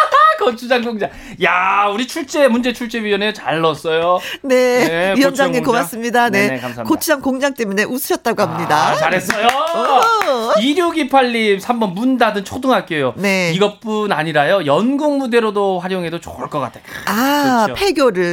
[0.44, 1.10] 고추장 공장.
[1.42, 4.20] 야, 우리 출제 문제 출제위원회 잘 넣었어요.
[4.42, 6.30] 네, 네 위원장님 고맙습니다.
[6.30, 6.84] 네, 네네, 감사합니다.
[6.84, 8.90] 고추장 공장 때문에 웃으셨다고 합니다.
[8.90, 9.48] 아, 잘했어요.
[10.58, 13.14] 2628님 3번 문 닫은 초등학교요.
[13.18, 13.54] 네.
[13.54, 14.66] 이것뿐 아니라요.
[14.66, 16.84] 연극 무대로도 활용해도 좋을 것 같아요.
[17.06, 17.80] 아, 그렇죠.
[17.80, 18.24] 폐교를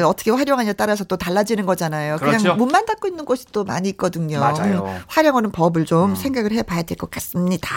[0.00, 0.02] 음.
[0.04, 2.16] 어떻게 활용하냐에 따라서 또 달라지는 거잖아요.
[2.18, 2.38] 그렇죠.
[2.38, 4.38] 그냥 문만 닫고 있는 곳이 또 많이 있거든요.
[4.38, 4.84] 맞아요.
[4.86, 6.14] 음, 활용하는 법을 좀 음.
[6.14, 7.74] 생각을 해봐야 될 것 같습니다.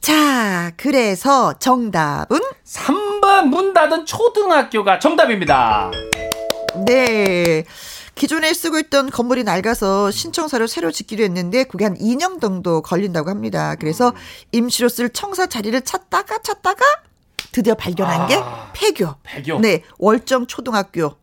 [0.00, 5.90] 자, 그래서 정답은 3번 문 닫은 초등학교가 정답입니다.
[6.86, 7.64] 네.
[8.14, 13.74] 기존에 쓰고 있던 건물이 낡아서 신청사를 새로 짓기로 했는데 그게 한 2년 정도 걸린다고 합니다.
[13.78, 14.12] 그래서
[14.52, 16.84] 임시로 쓸 청사 자리를 찾다가 찾다가
[17.52, 18.38] 드디어 발견한 아, 게
[18.74, 19.14] 폐교.
[19.22, 19.58] 폐교.
[19.60, 21.14] 네, 월정 초등학교.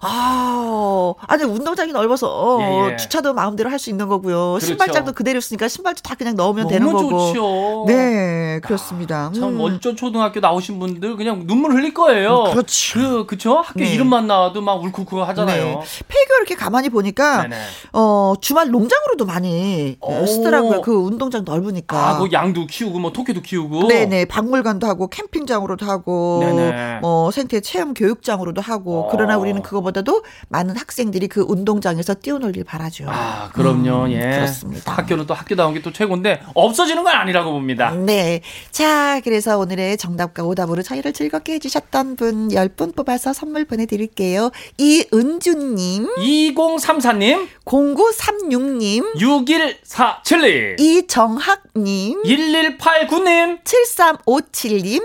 [0.00, 2.96] 아, 아니 운동장이 넓어서 어, 예, 예.
[2.96, 4.54] 주차도 마음대로 할 수 있는 거고요.
[4.54, 4.66] 그렇죠.
[4.66, 7.32] 신발장도 그대로 있으니까 신발도 다 그냥 넣으면 되는 거고.
[7.32, 7.84] 좋죠.
[7.86, 9.26] 네, 그렇습니다.
[9.26, 9.60] 아, 참 음.
[9.60, 12.44] 원조 초등학교 나오신 분들 그냥 눈물 흘릴 거예요.
[12.46, 12.98] 음, 그렇죠.
[12.98, 13.58] 그 그쵸?
[13.58, 13.92] 학교 네.
[13.92, 15.64] 이름만 나와도 막 울컥울컥 하잖아요.
[15.64, 15.80] 네.
[16.08, 17.56] 폐교 이렇게 가만히 보니까 네네.
[17.92, 20.26] 어 주말 농장으로도 많이 오.
[20.26, 20.80] 쓰더라고요.
[20.82, 21.96] 그 운동장 넓으니까.
[22.08, 23.86] 아, 뭐 양도 키우고 뭐 토끼도 키우고.
[23.86, 26.98] 네 네, 박물관도 하고 캠핑장으로 도 하고 네네.
[27.00, 29.00] 뭐 생태 체험 교육장으로도 하고.
[29.04, 29.08] 어.
[29.10, 33.06] 그러나 우리 우리는 그거보다도 많은 학생들이 그 운동장에서 뛰어놀길 바라죠.
[33.08, 34.04] 아, 그럼요.
[34.04, 34.20] 음, 예.
[34.20, 34.92] 그렇습니다.
[34.92, 37.92] 학교는 또 학교다운 게 또 최고인데 없어지는 건 아니라고 봅니다.
[37.92, 38.42] 네.
[38.70, 44.50] 자, 그래서 오늘의 정답과 오답으로 저희를 즐겁게 해주셨던 분 10분 뽑아서 선물 보내드릴게요.
[44.76, 46.08] 이은주님.
[46.18, 47.48] 2034님.
[47.64, 49.14] 0936님.
[49.16, 50.80] 6147님.
[50.80, 52.22] 이정학님.
[52.24, 53.62] 1189님.
[53.64, 55.02] 7357님.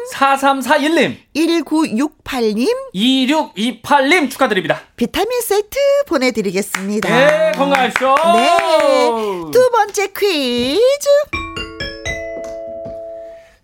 [0.61, 1.15] 4341님.
[1.35, 2.67] 1968님.
[2.93, 4.79] 2628님 축하드립니다.
[4.95, 7.09] 비타민 세트 보내드리겠습니다.
[7.09, 8.15] 네, 건강하십시오.
[8.35, 8.57] 네.
[9.51, 11.09] 두 번째 퀴즈.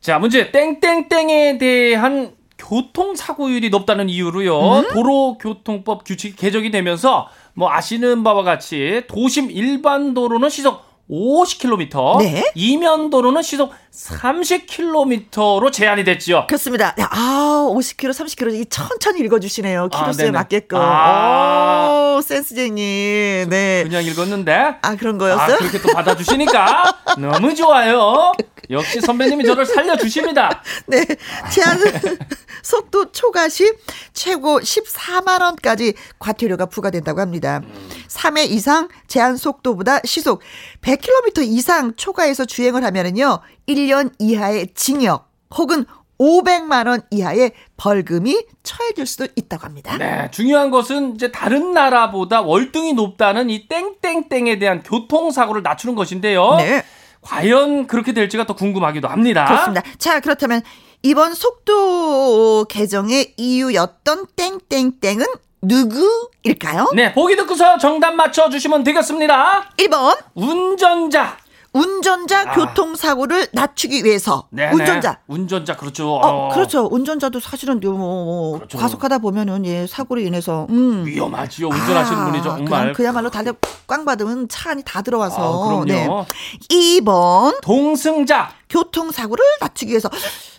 [0.01, 0.51] 자, 문제.
[0.51, 4.59] 땡땡땡에 대한 교통사고율이 높다는 이유로요.
[4.59, 4.87] 음?
[4.93, 12.51] 도로교통법 규칙이 개정이 되면서 뭐 아시는 바와 같이 도심 일반 도로는 시속 50km, 네?
[12.53, 16.45] 이면 도로는 시속 30km로 제한이 됐지요.
[16.47, 16.95] 그렇습니다.
[16.99, 19.89] 아, 50km, 30km 천천히 읽어주시네요.
[19.89, 20.77] 키로수에 아, 맞게끔.
[20.79, 23.49] 아~ 오, 센스쟁님.
[23.49, 23.83] 네.
[23.83, 24.75] 그냥 읽었는데.
[24.81, 25.55] 아, 그런 거였어요?
[25.55, 26.83] 아, 그렇게 또 받아주시니까
[27.17, 28.33] 너무 좋아요.
[28.69, 30.61] 역시 선배님이 저를 살려주십니다.
[30.85, 31.05] 네.
[31.51, 31.79] 제한
[32.61, 33.73] 속도 초과 시
[34.13, 37.61] 최고 14만 원까지 과태료가 부과된다고 합니다.
[38.07, 40.41] 3회 이상 제한 속도보다 시속
[40.81, 43.39] 100km 이상 초과해서 주행을 하면은요.
[43.69, 45.85] 1년 이하의 징역 혹은
[46.19, 49.97] 500만 원 이하의 벌금이 처해질 수도 있다고 합니다.
[49.97, 56.55] 네, 중요한 것은 이제 다른 나라보다 월등히 높다는 이 땡땡땡에 대한 교통사고를 낮추는 것인데요.
[56.57, 56.83] 네.
[57.21, 59.45] 과연 그렇게 될지가 더 궁금하기도 합니다.
[59.45, 59.83] 그렇습니다.
[59.97, 60.61] 자, 그렇다면
[61.03, 65.25] 이번 속도 개정의 이유였던 땡땡땡은
[65.61, 66.91] 누구일까요?
[66.95, 69.69] 네, 보기 듣고서 정답 맞춰주시면 되겠습니다.
[69.77, 71.37] 1번 운전자.
[71.73, 72.53] 운전자 아.
[72.53, 75.17] 교통사고를 낮추기 위해서 네, 운전자 네.
[75.27, 76.15] 운전자 그렇죠.
[76.15, 76.87] 어, 그렇죠.
[76.89, 78.77] 운전자도 사실은 뭐, 뭐 그렇죠.
[78.77, 81.05] 과속하다 보면은 예 사고로 인해서 음.
[81.05, 81.67] 위험하지요.
[81.67, 82.93] 운전하시는 아, 분이 정말.
[82.93, 83.53] 그야말로 달려
[83.87, 85.83] 꽝 받으면 차 안이 다 들어와서.
[85.85, 86.03] 네.
[86.03, 86.25] 아, 그럼요.
[86.69, 88.51] 2번 동승자.
[88.69, 90.09] 교통사고를 낮추기 위해서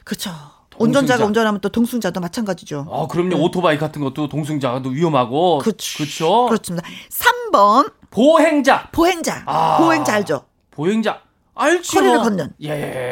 [0.04, 0.30] 그렇죠.
[0.78, 2.86] 운전자가 운전하면 또 동승자도 마찬가지죠.
[2.88, 3.36] 어, 그럼요.
[3.36, 5.60] 오토바이 같은 것도 동승자가 또 위험하고.
[5.62, 5.64] 네.
[5.64, 5.98] 그렇죠.
[5.98, 6.46] 그렇죠.
[6.46, 6.88] 그렇습니다.
[7.10, 8.88] 3번 보행자.
[8.92, 9.42] 보행자.
[9.46, 9.76] 아.
[9.78, 10.44] 보행자 알죠?
[10.80, 11.20] 보행자.
[11.54, 11.98] 알죠.
[11.98, 12.52] 허리를 걷는.
[12.62, 13.10] 예.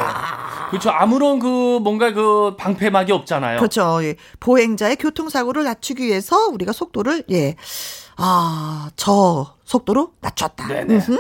[0.70, 0.88] 그렇죠.
[0.88, 3.58] 아무런 그 뭔가 그 방패막이 없잖아요.
[3.58, 4.02] 그렇죠.
[4.04, 4.14] 예.
[4.40, 7.56] 보행자의 교통사고를 낮추기 위해서 우리가 속도를 예.
[8.16, 10.66] 아, 저 속도로 낮췄다.
[10.66, 10.94] 네네.
[10.94, 11.18] 음흠.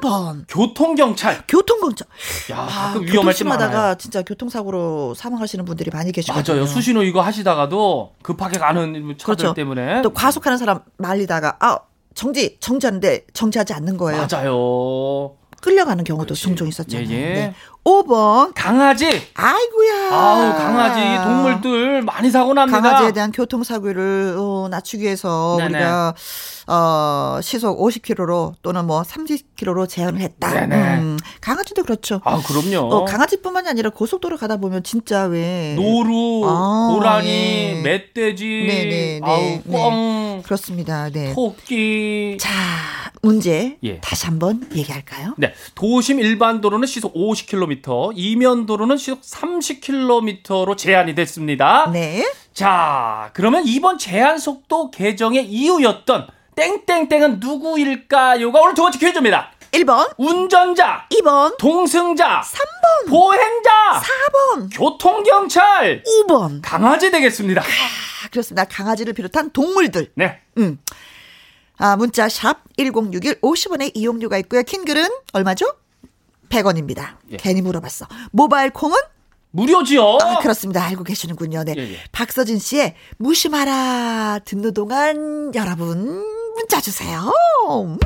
[0.00, 1.44] 4번 교통경찰.
[1.48, 2.04] 교통공처.
[2.52, 3.70] 야, 아, 위험할 때 많아요.
[3.70, 6.56] 교통심하다가 진짜 교통사고로 사망하시는 분들이 많이 계시거든요.
[6.56, 6.66] 맞아요.
[6.66, 9.54] 수신호 이거 하시다가도 급하게 가는 차들 그렇죠.
[9.54, 10.02] 때문에.
[10.02, 11.78] 또 과속하는 사람 말리다가 아
[12.14, 14.26] 정지 정지하는데 정지하지 않는 거예요.
[14.30, 15.36] 맞아요.
[15.60, 17.06] 끌려가는 경우도 종종 있었잖아요.
[17.10, 17.34] 예, 예.
[17.34, 17.54] 네.
[17.84, 19.06] 5번 강아지.
[19.34, 20.10] 아이고야.
[20.10, 22.80] 아우, 강아지, 동물들 많이 사고 납니다.
[22.80, 25.78] 강아지에 대한 교통사고를 어, 낮추기 위해서 네네.
[25.78, 26.14] 우리가
[26.72, 30.66] 어, 시속 50km로 또는 뭐 30km로 제한을 했다.
[30.66, 32.20] 음, 강아지도 그렇죠.
[32.22, 32.94] 아, 그럼요.
[32.94, 37.82] 어, 강아지뿐만이 아니라 고속도로 가다 보면 진짜 왜 노루, 아, 고라니, 예.
[37.82, 39.20] 멧돼지, 네네네.
[39.24, 39.62] 아우, 네.
[39.66, 41.10] 꿩, 그렇습니다.
[41.10, 41.34] 네.
[41.34, 42.36] 토끼.
[42.38, 42.50] 자,
[43.20, 44.00] 문제 예.
[44.00, 45.34] 다시 한번 얘기할까요?
[45.38, 51.90] 네, 도심 일반 도로는 시속 50km, 이면 도로는 시속 30km로 제한이 됐습니다.
[51.92, 52.24] 네.
[52.54, 56.28] 자, 그러면 이번 제한 속도 개정의 이유였던
[56.60, 59.50] 땡땡땡은 누구일까요가 오늘 두 번째 퀴즈입니다.
[59.72, 66.60] 1번, 운전자, 2번, 동승자, 3번, 보행자, 4번, 교통경찰, 5번.
[66.62, 67.62] 강아지 되겠습니다.
[67.62, 68.64] 아, 그렇습니다.
[68.64, 70.12] 강아지를 비롯한 동물들.
[70.16, 70.40] 네.
[70.58, 70.78] 음.
[71.78, 74.62] 아, 문자 샵 1061 50원의 이용료가 있고요.
[74.62, 75.64] 킹글은 얼마죠?
[76.50, 77.16] 100원입니다.
[77.30, 77.36] 예.
[77.38, 78.06] 괜히 물어봤어.
[78.32, 78.98] 모바일 콩은
[79.52, 80.18] 무료지요.
[80.20, 80.84] 아, 그렇습니다.
[80.84, 81.64] 알고 계시는군요.
[81.64, 81.72] 네.
[81.72, 81.74] 어.
[81.78, 81.96] 예, 예.
[82.12, 87.32] 박서진 씨의 무심하라 듣는 동안 여러분 문자 주세요.
[87.70, 87.98] 음.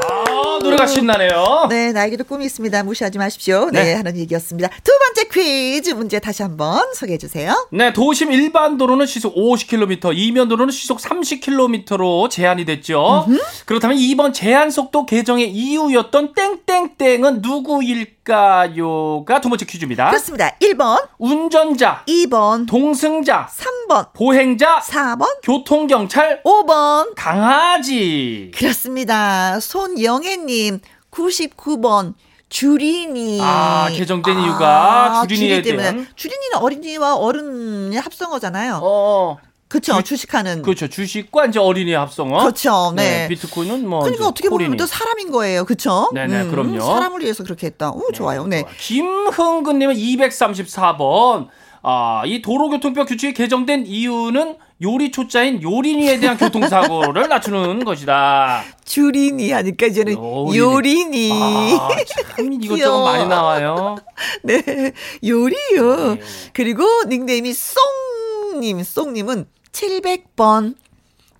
[0.00, 1.66] 아, 노래가 신나네요.
[1.70, 2.82] 네, 나에게도 꿈이 있습니다.
[2.84, 3.70] 무시하지 마십시오.
[3.72, 3.94] 네, 네.
[3.94, 4.68] 하는 얘기였습니다.
[4.84, 7.66] 두 번째 퀴즈 문제 다시 한번 소개해 주세요.
[7.72, 13.26] 네, 도심 일반 도로는 시속 50km, 이면 도로는 시속 30km로 제한이 됐죠.
[13.66, 16.34] 그렇다면 이번 제한 속도 개정의 이유였던
[16.66, 18.17] 땡땡땡은 누구일까
[18.76, 20.08] 요가 두 번째 퀴즈입니다.
[20.10, 20.50] 그렇습니다.
[20.60, 27.12] 1번, 운전자, 2번, 동승자, 3번, 보행자, 4번, 교통경찰, 5번.
[27.16, 28.50] 강아지.
[28.54, 29.58] 그렇습니다.
[29.60, 32.14] 손영애님 99번
[32.48, 33.38] 주린이.
[33.42, 35.82] 아, 개정된 이유가 주린이에 주린이 때문에.
[35.82, 36.06] 대한.
[36.16, 38.80] 주린이는 어린이와 어른의 합성어잖아요.
[38.82, 39.36] 어,
[39.68, 39.96] 그렇죠.
[39.98, 40.62] 주- 주식하는.
[40.62, 40.88] 그렇죠.
[40.88, 42.38] 주식과 이제 어린이 합성어.
[42.40, 42.92] 그렇죠.
[42.96, 43.28] 네.
[43.28, 44.00] 비트코인은 뭐.
[44.00, 44.76] 그러니까 어떻게 보면.
[44.76, 45.64] 또 사람인 거예요.
[45.66, 46.10] 그렇죠?
[46.14, 46.80] 네네, 그럼요.
[46.80, 47.90] 사람을 위해서 그렇게 했다.
[47.90, 48.46] 오, 좋아요.
[48.46, 48.64] 네.
[48.78, 51.48] 김흥근님은 234번.
[51.82, 58.64] 아, 이 도로교통법 규칙이 개정된 이유는 요리 초짜인 요린이에 대한 교통사고를 낮추는 것이다.
[58.84, 60.58] 주린이 하니까 이제는 요린이.
[60.58, 61.32] 요린이.
[61.32, 61.88] 아,
[62.36, 63.04] 참 이것저것.
[63.04, 63.96] 많이 나와요.
[64.42, 64.62] 네.
[65.24, 66.14] 요리요.
[66.16, 66.20] 네.
[66.52, 70.74] 그리고 닉네임이 쏭님, 쏭님은 700번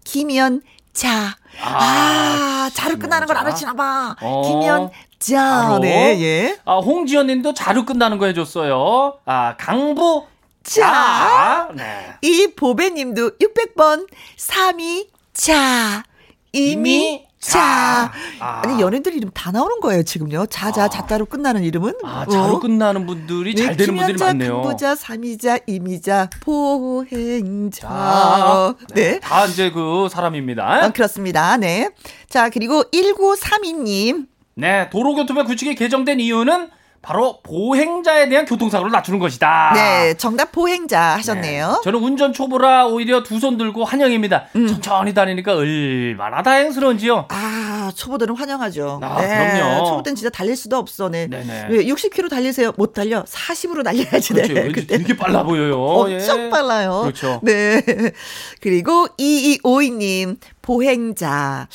[0.05, 1.37] 김연자.
[1.61, 4.17] 아, 자로 끝나는 걸 알아치나 봐.
[4.21, 4.43] 어.
[4.43, 5.63] 김연자.
[5.69, 5.79] 바로.
[5.81, 6.59] 네, 예.
[6.65, 9.19] 아, 홍지연 님도 자루 끝나는 거 해줬어요.
[9.25, 10.27] 아, 강부
[10.63, 10.81] 자.
[10.83, 11.69] 자.
[11.75, 12.15] 네.
[12.23, 16.05] 이 보배 님도 600번 삼이자
[16.53, 18.13] 이미 자.
[18.41, 18.63] 아.
[18.65, 20.47] 아니 연예인들 이름 다 나오는 거예요 지금요.
[20.47, 20.89] 자자 아.
[20.89, 21.95] 자자로 끝나는 이름은.
[22.05, 22.61] 아, 자루 어?
[22.61, 24.53] 끝나는 분들이 네, 잘 되는 분들이 김연자, 많네요.
[24.63, 27.89] 강보자, 삼이자, 이미자, 보행자.
[27.89, 29.21] 자, 네.
[29.21, 30.65] 다 이제 그 사람입니다.
[30.67, 31.57] 아, 그렇습니다.
[31.57, 31.91] 네.
[32.29, 34.27] 자, 그리고 1932님.
[34.55, 36.71] 네, 도로교통법 규칙이 개정된 이유는
[37.01, 39.73] 바로 보행자에 대한 교통사고를 낮추는 것이다.
[39.75, 41.69] 네, 정답 보행자 하셨네요.
[41.71, 44.47] 네, 저는 운전 초보라 오히려 두 손 들고 환영입니다.
[44.57, 44.67] 음.
[44.67, 47.27] 천천히 다니니까 얼마나 다행스러운지요.
[47.31, 49.01] 아, 아, 초보들은 환영하죠.
[49.03, 49.85] 아, 그럼요.
[49.87, 51.09] 초보 때는 진짜 달릴 수도 없어.
[51.09, 51.27] 네.
[51.27, 51.69] 네네.
[51.71, 52.73] 왜 60km 달리세요?
[52.77, 53.23] 못 달려.
[53.25, 54.35] 40으로 달려야지.
[54.35, 54.43] 네.
[54.49, 54.55] 그렇죠.
[54.55, 55.81] 왠지 되게 빨라 보여요.
[55.81, 56.51] 엄청 예.
[56.51, 57.01] 빨라요.
[57.03, 57.41] 그렇죠.
[57.43, 57.81] 네.
[58.61, 61.69] 그리고 2252님, 보행자.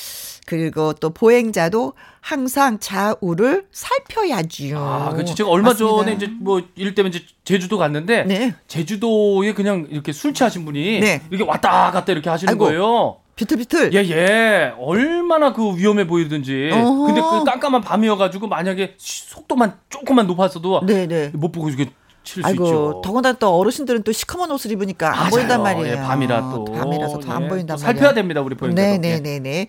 [0.46, 4.78] 그리고 또 보행자도 항상 좌우를 살펴야지요.
[4.80, 5.36] 아, 그렇지.
[5.36, 5.98] 제가 얼마 맞습니다.
[5.98, 8.54] 전에 이제 뭐일 때문에 이제 제주도 갔는데 네.
[8.68, 11.22] 제주도에 그냥 이렇게 술 취하신 분이 네.
[11.30, 12.66] 이렇게 왔다 갔다 이렇게 하시는 아이고.
[12.66, 13.18] 거예요.
[13.36, 13.94] 비틀비틀.
[13.96, 14.74] 예, 예.
[14.78, 16.70] 얼마나 그 위험해 보이든지.
[16.72, 17.06] 어허.
[17.08, 21.32] 근데 그 깜깜한 밤이어가지고 만약에 시- 속도만 조금만 높았어도 네네.
[21.34, 21.90] 못 보고 이렇게
[22.24, 23.02] 칠수 아이고, 있죠.
[23.04, 25.30] 더군다나 또 어르신들은 또 시커먼 옷을 입으니까 안 맞아요.
[25.32, 25.92] 보인단 말이에요.
[25.94, 26.66] 예, 밤이라 또.
[26.66, 28.00] 밤이라서 더안 예, 보인단 또 말이에요.
[28.00, 28.82] 살펴야 됩니다, 우리 보행자.
[28.82, 29.68] 네네네네.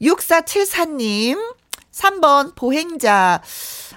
[0.00, 1.38] 6474님,
[1.92, 3.42] 3번 보행자.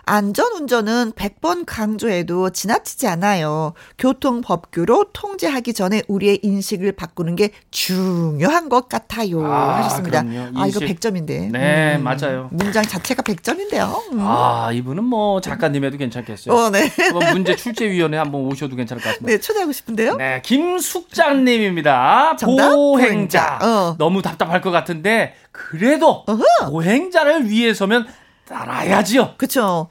[0.04, 3.74] 안전 운전은 100번 강조해도 지나치지 않아요.
[3.98, 9.46] 교통법규로 통제하기 전에 우리의 인식을 바꾸는 게 중요한 것 같아요.
[9.46, 10.24] 아, 하셨습니다.
[10.24, 10.60] 그럼요.
[10.60, 11.00] 아, 이거 인식.
[11.00, 11.52] 100점인데.
[11.52, 12.50] 네, 맞아요.
[12.52, 14.12] 문장 자체가 100점인데요.
[14.14, 14.20] 음.
[14.22, 16.56] 아, 이분은 뭐 작가님에도 괜찮겠어요.
[16.56, 16.90] 어, 네.
[17.34, 19.32] 문제 출제위원회 한번 오셔도 괜찮을 것 같습니다.
[19.32, 20.16] 네, 초대하고 싶은데요.
[20.18, 22.36] 네, 김숙장님입니다.
[22.38, 22.70] 정답?
[22.76, 23.60] 보행자.
[23.60, 23.60] 보행자.
[23.62, 23.96] 어.
[23.98, 26.70] 너무 답답할 것 같은데 그래도 어허.
[26.72, 28.08] 보행자를 위해서면
[28.52, 29.36] 따라야지요.
[29.38, 29.88] 그쵸.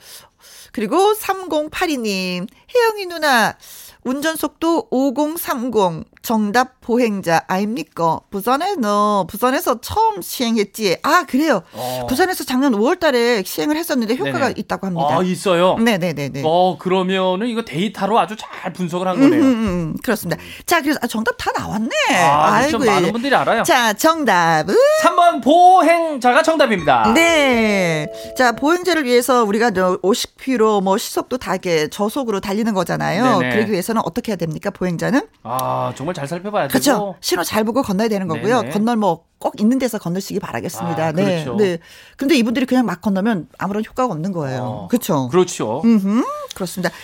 [0.72, 3.56] 그리고 3082님, 혜영이 누나,
[4.04, 8.20] 운전속도 5030, 정답 보행자 아닙니까?
[8.30, 10.96] 부산에는, 부산에서 처음 시행했지.
[11.02, 11.62] 아, 그래요.
[11.72, 12.06] 어.
[12.08, 14.54] 부산에서 작년 5월 달에 시행을 했었는데 효과가 네네.
[14.56, 15.18] 있다고 합니다.
[15.18, 15.76] 아, 있어요.
[15.78, 16.42] 네네네네.
[16.44, 19.42] 어, 그러면은 이거 데이터로 아주 잘 분석을 한 음, 음, 거네요.
[19.42, 20.40] 음, 그렇습니다.
[20.66, 21.90] 자, 그래서 아, 정답 다 나왔네.
[22.10, 23.12] 아, 좀 아이고, 많은 예.
[23.12, 23.62] 분들이 알아요.
[23.64, 27.12] 자, 정답은 3번 보행자가 정답입니다.
[27.14, 28.06] 네.
[28.36, 33.38] 자, 보행자를 위해서 우리가 저 50km 뭐 시속도 다 이렇게 저속으로 달리는 거잖아요.
[33.38, 33.54] 네네.
[33.54, 34.70] 그러기 위해서 는 어떻게 해야 됩니까?
[34.70, 35.26] 보행자는?
[35.42, 36.92] 아, 정말 잘 살펴봐야 그렇죠.
[36.92, 37.16] 되고.
[37.20, 38.60] 신호 잘 보고 건너야 되는 거고요.
[38.62, 38.72] 네네.
[38.72, 41.06] 건널목 꼭 있는 데서 건너시기 바라겠습니다.
[41.06, 41.42] 아, 네.
[41.44, 41.56] 그렇죠.
[41.56, 41.78] 네.
[42.16, 44.62] 근데 이분들이 그냥 막 건너면 아무런 효과가 없는 거예요.
[44.62, 45.28] 어, 그렇죠.
[45.28, 45.80] 그렇죠.
[45.84, 46.22] 음,
[46.54, 46.94] 그렇습니다.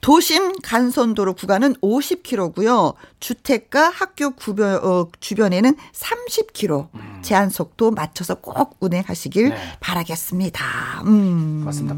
[0.00, 2.94] 도심 간선도로 구간은 50km고요.
[3.20, 6.88] 주택가 학교 구변, 어, 주변에는 30km
[7.22, 9.50] 제한 속도 맞춰서 꼭 운행하시길 음.
[9.50, 9.56] 네.
[9.80, 10.64] 바라겠습니다.
[11.06, 11.62] 음.
[11.64, 11.94] 맞습니다.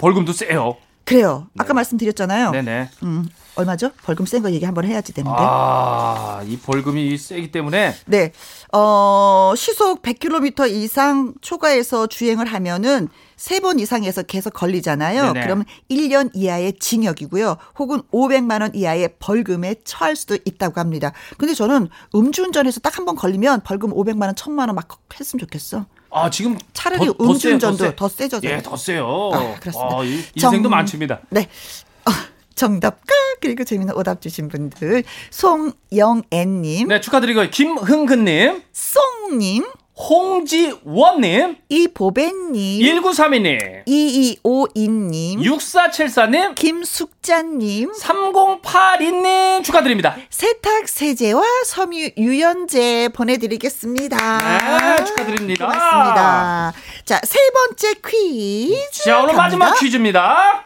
[0.00, 0.76] 벌금도 세요.
[1.08, 1.46] 그래요.
[1.58, 2.50] 아까 말씀드렸잖아요.
[2.50, 2.90] 네네.
[3.02, 3.90] 음, 얼마죠?
[4.04, 5.36] 벌금 센 거 얘기 한번 해야지 되는데.
[5.40, 8.32] 아, 이 벌금이 세기 때문에 네.
[8.72, 15.32] 어, 시속 100km 이상 초과해서 주행을 하면은 세 번 이상에서 계속 걸리잖아요.
[15.32, 15.46] 네네.
[15.46, 17.56] 그럼 1년 이하의 징역이고요.
[17.78, 21.12] 혹은 500만 원 이하의 벌금에 처할 수도 있다고 합니다.
[21.38, 25.86] 근데 저는 음주운전에서 딱 한 번 걸리면 벌금 500만 원, 1000만 원 막 했으면 좋겠어.
[26.10, 27.96] 아, 지금 차라리 더- 음주운전도 세.
[27.96, 28.48] 더 세져서.
[28.48, 29.30] 예, 더 세요.
[29.34, 29.96] 아, 그렇습니다.
[29.98, 31.20] 아, 이- 인생도 정- 많습니다.
[31.30, 31.48] 네.
[32.06, 32.10] 어,
[32.54, 37.50] 정답과 그리고 재미있는 오답 주신 분들 송영애님, 네, 축하드리고요.
[37.50, 39.64] 김흥근님, 송님,
[39.98, 50.16] 홍지원님, 이보배님, 1932님, 2252님, 6474님, 김숙자님, 3082님 축하드립니다.
[50.30, 54.38] 세탁 세제와 섬유 유연제 보내드리겠습니다.
[54.38, 55.66] 네, 축하드립니다.
[55.66, 56.72] 고맙습니다.
[57.04, 59.02] 자, 세 번째 퀴즈.
[59.02, 59.42] 자, 오늘 갑니다.
[59.42, 60.62] 마지막 퀴즈입니다.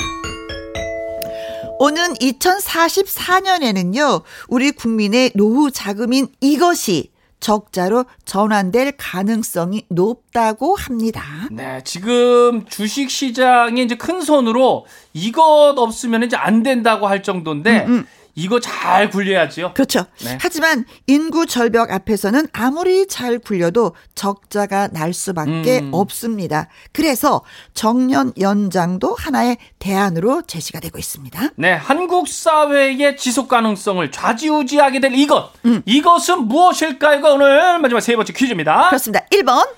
[1.78, 7.11] 오는 2044년에는요, 우리 국민의 노후 자금인 이것이
[7.42, 11.22] 적자로 전환될 가능성이 높다고 합니다.
[11.50, 17.86] 네, 지금 주식 시장에 이제 큰 손으로 이것 없으면 이제 안 된다고 할 정도인데
[18.34, 19.74] 이거 잘 굴려야지요.
[19.74, 20.04] 그렇죠.
[20.24, 20.38] 네.
[20.40, 25.90] 하지만 인구 절벽 앞에서는 아무리 잘 굴려도 적자가 날 수밖에 음.
[25.92, 26.68] 없습니다.
[26.92, 27.42] 그래서
[27.74, 31.50] 정년 연장도 하나의 대안으로 제시가 되고 있습니다.
[31.56, 35.52] 네, 한국 사회의 지속 가능성을 좌지우지하게 될 이것.
[35.84, 37.20] 이것은 무엇일까요?
[37.20, 38.88] 가 오늘 마지막 세 번째 퀴즈입니다.
[38.88, 39.24] 그렇습니다.
[39.30, 39.68] 1번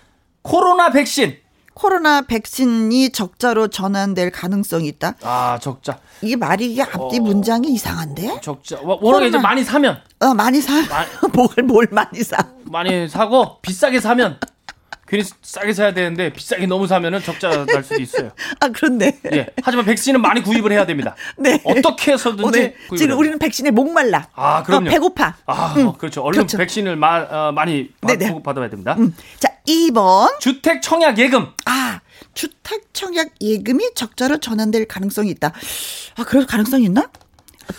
[0.42, 1.43] 코로나 백신.
[1.74, 5.14] 코로나 백신이 적자로 전환될 가능성이 있다.
[5.22, 5.98] 아, 적자.
[6.22, 7.22] 이게 말이 이게 앞뒤 어.
[7.22, 8.40] 문장이 이상한데?
[8.42, 8.78] 적자.
[8.80, 9.38] 워- 워낙에 이제.
[9.38, 10.72] 많이 사면 어, 많이 사.
[10.88, 12.36] 마- 뭘, 뭘 많이 사.
[12.64, 14.38] 많이 사고 비싸게 사면
[15.14, 18.32] 괜히 싸게 사야 되는데 비싸게 너무 사면은 적자 날 수도 있어요.
[18.58, 19.20] 아, 그렇네.
[19.32, 19.46] 예.
[19.62, 21.14] 하지만 백신은 많이 구입을 해야 됩니다.
[21.38, 21.60] 네.
[21.62, 24.28] 어떻게 해서든지 오늘 구입을 지금 우리는 백신에 목말라.
[24.34, 24.88] 아, 그럼요.
[24.88, 25.36] 어, 배고파.
[25.46, 26.20] 아, 음, 어, 그렇죠.
[26.22, 26.58] 얼른 그렇죠.
[26.58, 28.42] 백신을 마, 어, 많이 받, 네네.
[28.42, 28.96] 받아야 됩니다.
[28.98, 29.14] 음.
[29.38, 30.40] 자, 2번.
[30.40, 31.46] 주택 청약 예금.
[31.66, 32.00] 아,
[32.34, 35.52] 주택 청약 예금이 적자로 전환될 가능성이 있다.
[36.16, 37.08] 아, 그럴 가능성이 있나?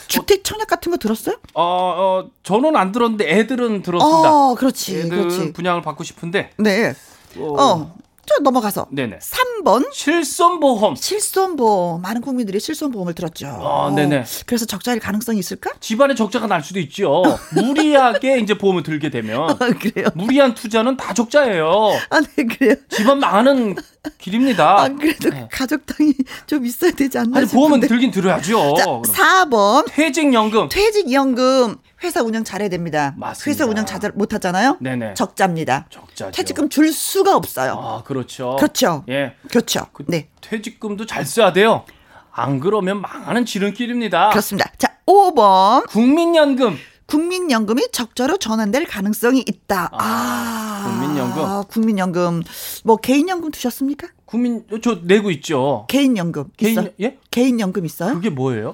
[0.07, 1.35] 주택 청약 같은 거 들었어요?
[1.53, 4.33] 어, 어, 저는 안 들었는데 애들은 들었습니다.
[4.33, 4.99] 어, 그렇지.
[4.99, 5.53] 애들 그렇지.
[5.53, 6.93] 분양을 받고 싶은데 네.
[7.37, 7.95] 어, 어.
[8.27, 9.19] 저 넘어가서 네네.
[9.19, 10.95] 3번 실손보험.
[10.95, 13.45] 실손보험 많은 국민들이 실손보험을 들었죠.
[13.47, 14.23] 아, 네네.
[14.47, 15.69] 그래서 적자일 가능성이 있을까?
[15.79, 17.21] 집안에 적자가 날 수도 있죠.
[17.53, 20.07] 무리하게 이제 보험을 들게 되면 아, 그래요.
[20.15, 21.91] 무리한 투자는 다 적자예요.
[22.09, 22.73] 아, 네, 그래요.
[22.89, 23.75] 집안 망하는
[24.17, 24.81] 길입니다.
[24.81, 25.47] 안 그래도 네.
[25.51, 26.15] 가족당이
[26.47, 27.47] 좀 있어야 되지 않나 아니.
[27.47, 28.73] 보험은 들긴 들어야죠.
[28.75, 29.01] 자, 그럼.
[29.03, 30.69] 4번 퇴직연금.
[30.69, 33.13] 퇴직연금 회사 운영 잘해야 됩니다.
[33.17, 33.49] 맞습니다.
[33.49, 34.77] 회사 운영 잘 못하잖아요.
[34.81, 35.13] 네네.
[35.13, 35.87] 적자입니다.
[35.89, 36.31] 적자죠.
[36.31, 37.73] 퇴직금 줄 수가 없어요.
[37.81, 38.55] 아 그렇죠.
[38.57, 39.03] 그렇죠.
[39.09, 39.35] 예.
[39.49, 39.87] 그렇죠.
[39.93, 40.29] 그 네.
[40.41, 41.85] 퇴직금도 잘 써야 돼요.
[42.31, 44.29] 안 그러면 망하는 지름길입니다.
[44.29, 44.69] 그렇습니다.
[44.77, 46.77] 자, 5번 국민연금.
[47.07, 49.89] 국민연금이 적자로 전환될 가능성이 있다.
[49.93, 51.63] 아, 아, 국민연금.
[51.69, 52.43] 국민연금.
[52.83, 54.07] 뭐 개인연금 두셨습니까?
[54.25, 55.85] 국민 저 내고 있죠.
[55.87, 56.89] 개인연금 개인 있어요?
[56.99, 57.17] 예?
[57.31, 58.15] 개인연금 있어요?
[58.15, 58.73] 그게 뭐예요?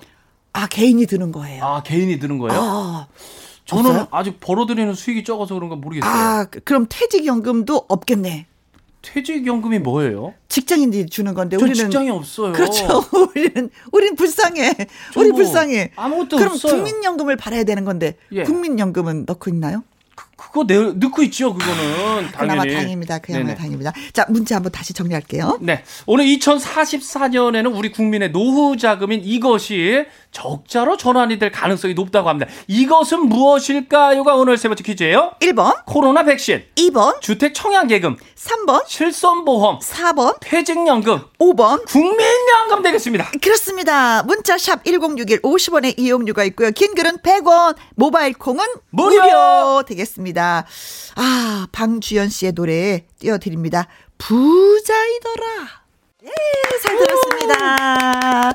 [0.54, 1.64] 아, 개인이 드는 거예요.
[1.64, 2.60] 아 개인이 드는 거예요?
[2.62, 3.08] 아,
[3.66, 4.08] 저는 없어요?
[4.12, 6.12] 아직 벌어들이는 수익이 적어서 그런가 모르겠어요.
[6.12, 8.48] 아, 그- 그럼 퇴직연금도 없겠네.
[9.02, 10.34] 퇴직연금이 뭐예요?
[10.48, 12.52] 직장인들이 주는 건데 저 우리는 직장이 없어요.
[12.54, 13.04] 그렇죠.
[13.34, 14.74] 우리는 우린 불쌍해.
[15.14, 15.92] 저 우리 뭐 불쌍해.
[15.96, 16.74] 아무것도 그럼 없어요.
[16.84, 18.44] 국민연금을 받아야 되는 건데 예.
[18.44, 19.84] 국민연금은 넣고 있나요?
[20.52, 22.32] 그거 내, 넣고 있죠, 그거는.
[22.32, 22.74] 그나마 당연히.
[22.74, 23.20] 다행입니다.
[23.20, 23.56] 그나마 네네.
[23.56, 23.94] 다행입니다.
[24.12, 25.60] 자, 문제 한번 다시 정리할게요.
[25.62, 25.84] 네.
[26.06, 32.50] 오늘 2044년에는 우리 국민의 노후 자금인 이것이 적자로 전환이 될 가능성이 높다고 합니다.
[32.68, 35.32] 이것은 무엇일까요가 오늘 세 번째 퀴즈예요.
[35.42, 41.86] 1번, 코로나 백신, 2번, 주택 청약예금, 3번, 실손보험, 4번, 퇴직연금, 5번.
[41.86, 43.32] 국민연금 되겠습니다.
[43.42, 44.24] 그렇습니다.
[44.24, 46.72] 문자샵 1061 50원의 이용료가 있고요.
[46.72, 49.22] 긴 글은 100원, 모바일 콩은 무료!
[49.22, 50.40] 무료 되겠습니다.
[50.43, 53.88] 아, 방주연 씨의 노래 띄워드립니다.
[54.17, 55.45] 부자이더라.
[56.23, 56.30] 예,
[56.84, 58.54] 잘 들었습니다.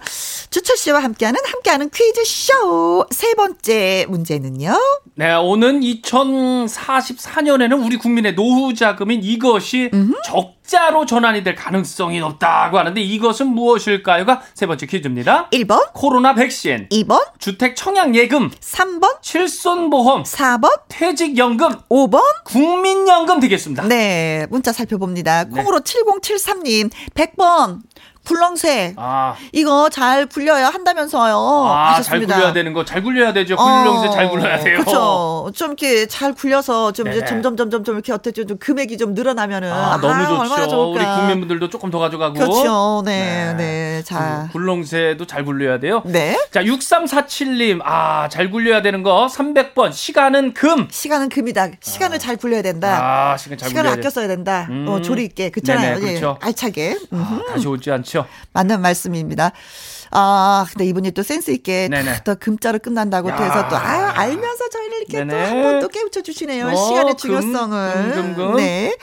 [0.50, 4.72] 주철 씨와 함께하는 함께하는 퀴즈 쇼 세 번째 문제는요.
[5.16, 9.90] 네, 오는 2044년에는 우리 국민의 노후 자금인 이것이
[10.24, 15.48] 적 자로 전환이 될 가능성이 높다고 하는데 이것은 무엇일까요가 세 번째 퀴즈입니다.
[15.50, 23.84] 1번, 코로나 백신, 2번, 주택 청약 예금, 3번, 실손보험, 4번, 퇴직연금, 5번, 국민연금 되겠습니다.
[23.84, 25.44] 네, 문자 살펴봅니다.
[25.44, 27.80] 콩으로 7073님, 100번,
[28.26, 28.94] 굴렁쇠.
[28.96, 31.36] 아, 이거 잘 굴려야 한다면서요.
[31.68, 32.34] 아, 잘 하셨습니다.
[32.34, 33.56] 굴려야 되는 거 잘 굴려야 되죠.
[33.56, 34.78] 굴렁쇠 잘 굴려야 돼요.
[34.80, 35.50] 그렇죠.
[35.54, 37.26] 좀 이렇게 잘 굴려서 좀 이제 네네.
[37.30, 40.68] 점점 점점 좀 이렇게 어떻게 좀 금액이 좀 늘어나면은 아, 너무 얼마나 좋죠.
[40.70, 40.90] 좋을까.
[41.14, 42.34] 우리 국민분들도 조금 더 가져가고.
[42.34, 43.02] 그렇죠.
[43.04, 44.02] 네, 네.
[44.04, 44.48] 자.
[44.52, 46.02] 굴렁쇠도 잘 굴려야 돼요.
[46.04, 46.36] 네.
[46.52, 47.80] 자, 6347님.
[47.84, 49.92] 아, 잘 굴려야 되는 거 300번.
[49.92, 50.88] 시간은 금.
[50.90, 51.68] 시간은 금이다.
[51.80, 53.32] 시간을 잘 굴려야 된다.
[53.32, 54.66] 아, 시간 잘 시간을 아껴 써야 된다.
[54.70, 54.86] 음.
[54.88, 55.50] 어, 조리 있게.
[55.50, 55.96] 그렇잖아요.
[55.96, 56.38] 네네, 예, 그렇죠.
[56.40, 56.96] 알차게.
[57.12, 57.42] 음.
[57.48, 58.15] 아, 다시 오지 않죠.
[58.52, 59.52] 맞는 말씀입니다.
[60.12, 61.88] 아, 근데 이분이 또 센스 있게.
[62.24, 63.38] 또 금자로 끝난다고 또 야.
[63.42, 65.44] 해서 또 아, 알면서 저희를 이렇게 또 네네.
[65.48, 66.68] 한번 또 깨우쳐 주시네요.
[66.68, 67.92] 어, 시간의 금, 중요성을.
[67.92, 68.56] 금, 금, 금.
[68.56, 68.96] 네.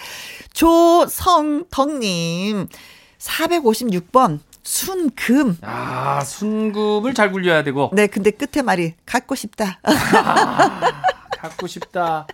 [0.53, 2.67] 조성덕 님
[3.19, 5.57] 456번 순금.
[5.61, 7.89] 아, 순금을 잘 굴려야 되고.
[7.93, 9.79] 네, 근데 끝에 말이 갖고 싶다.
[11.39, 12.27] 갖고 싶다.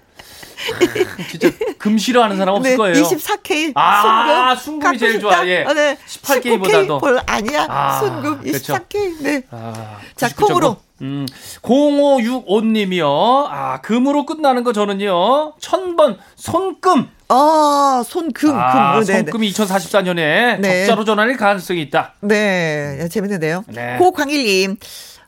[0.73, 2.95] 아, 진짜 금 싫어하는 사람 없을 네, 거예요.
[3.03, 4.79] 24K 아, 순금.
[4.79, 5.19] 갖고 제일.
[5.19, 5.63] 좋아, 예.
[5.63, 5.97] 어, 네.
[6.07, 6.97] 18K 19K 보다도.
[6.99, 7.65] 볼 아니야.
[7.69, 8.73] 아, 순금 그렇죠.
[8.73, 9.21] 24K.
[9.21, 9.43] 네.
[9.51, 10.35] 아, 자, 99.9.
[10.47, 10.77] 콩으로.
[11.01, 11.25] 음,
[11.61, 13.45] 0565님이요.
[13.49, 15.55] 아, 금으로 끝나는 거 저는요.
[15.57, 17.07] 1000번 손금.
[17.29, 18.51] 아, 손금.
[18.57, 19.05] 아, 금.
[19.05, 19.17] 네, 네.
[19.19, 20.85] 손금이 2044년에 네.
[20.85, 22.15] 적자로 전환일 가능성이 있다.
[22.21, 23.63] 네, 재밌는데요.
[23.67, 23.95] 네.
[23.97, 24.75] 고광일님,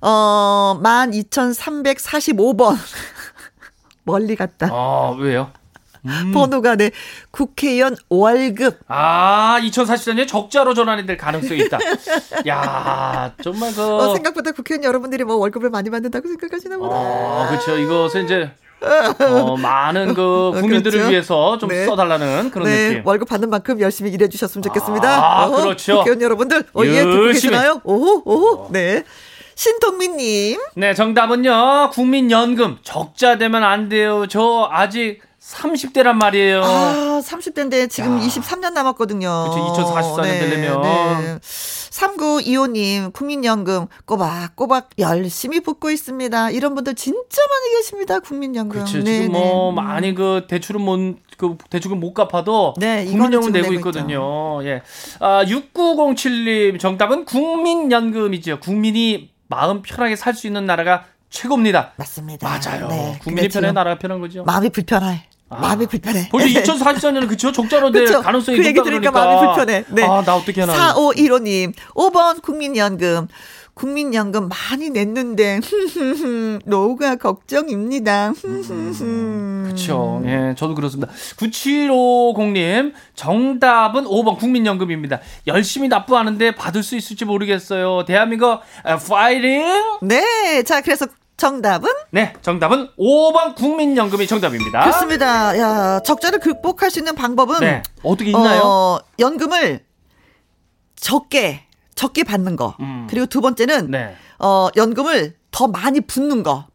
[0.01, 2.75] 어, 12,345번.
[4.03, 4.69] 멀리 갔다.
[4.71, 5.51] 어, 왜요?
[6.05, 6.31] 음.
[6.33, 6.91] 번호가, 네,
[7.29, 8.79] 국회의원 월급.
[8.87, 11.77] 아, 2044년에 적자로 전환이 될 가능성이 있다.
[12.47, 13.81] 야, 정말 그.
[13.81, 16.95] 어, 생각보다 국회의원 여러분들이 뭐 월급을 많이 받는다고 생각하시나 보다.
[16.95, 17.77] 어, 그렇죠.
[17.77, 21.09] 이것은 이제 어, 많은 그 국민들을 그렇죠.
[21.11, 21.85] 위해서 좀 네.
[21.85, 23.05] 써달라는 그런 네, 느낌.
[23.05, 25.07] 월급 받는 만큼 열심히 일해주셨으면 좋겠습니다.
[25.43, 25.97] 아, 그렇죠.
[25.97, 27.25] 국회의원 여러분들, 어, 예, 듣고.
[27.27, 27.81] 계시나요?
[27.83, 29.03] 오호, 오호, 네.
[29.61, 31.91] 신동민님, 네, 정답은요.
[31.91, 34.25] 국민연금 적자 되면 안 돼요.
[34.27, 36.63] 저 아직 30대란 말이에요.
[36.63, 38.21] 아, 30대인데 지금 야.
[38.21, 39.29] 23년 남았거든요.
[39.49, 41.39] 그쵸, 2044년 되려면.
[41.41, 46.49] 3925님, 국민연금 꼬박꼬박 열심히 붙고 있습니다.
[46.49, 48.79] 이런 분들 진짜 많이 계십니다, 국민연금.
[48.79, 49.03] 그렇죠.
[49.03, 49.75] 네, 지금 뭐 네.
[49.75, 54.63] 많이 그 대출은 못, 그 대출은 못 갚아도 네, 국민연금 내고 내고 있거든요.
[54.63, 54.81] 예.
[55.19, 58.59] 아, 6907님 정답은 국민연금이죠.
[58.59, 61.91] 국민이 마음 편하게 살 수 있는 나라가 최고입니다.
[61.97, 62.47] 맞습니다.
[62.47, 62.87] 맞아요.
[62.87, 64.43] 네, 국민이 편해 나라가 편한 거죠.
[64.45, 65.27] 마음이 불편해.
[65.49, 65.59] 아.
[65.59, 66.29] 마음이 불편해.
[66.29, 67.51] 벌써 2044년에는 그쵸?
[67.51, 68.21] 적자로 될 그쵸?
[68.21, 69.35] 가능성이 그 얘기 높다 들으니까 그러니까.
[69.35, 69.83] 마음이 불편해.
[69.89, 70.03] 네.
[70.05, 70.93] 아, 나 어떻게 하나.
[70.93, 73.27] 4515님, 5번 국민연금.
[73.73, 75.59] 국민연금 많이 냈는데,
[76.65, 78.33] 노후가 걱정입니다.
[78.33, 78.73] 그쵸.
[79.63, 80.21] 그렇죠.
[80.25, 81.11] 예, 저도 그렇습니다.
[81.37, 85.19] 9750님, 정답은 5번 국민연금입니다.
[85.47, 88.05] 열심히 납부하는데 받을 수 있을지 모르겠어요.
[88.05, 88.59] 대한민국,
[89.07, 89.63] 파이팅!
[90.01, 90.63] 네.
[90.63, 91.07] 자, 그래서
[91.37, 91.89] 정답은?
[92.11, 94.81] 네, 정답은 5번 국민연금이 정답입니다.
[94.81, 95.57] 그렇습니다.
[95.57, 98.61] 야, 적자를 극복할 수 있는 방법은 네, 어떻게 있나요?
[98.63, 99.79] 어, 연금을
[100.95, 101.63] 적게
[102.01, 102.75] 적게 받는 거.
[102.79, 103.05] 음.
[103.07, 104.15] 그리고 두 번째는 네.
[104.39, 106.65] 어, 연금을 더 많이 붓는 거.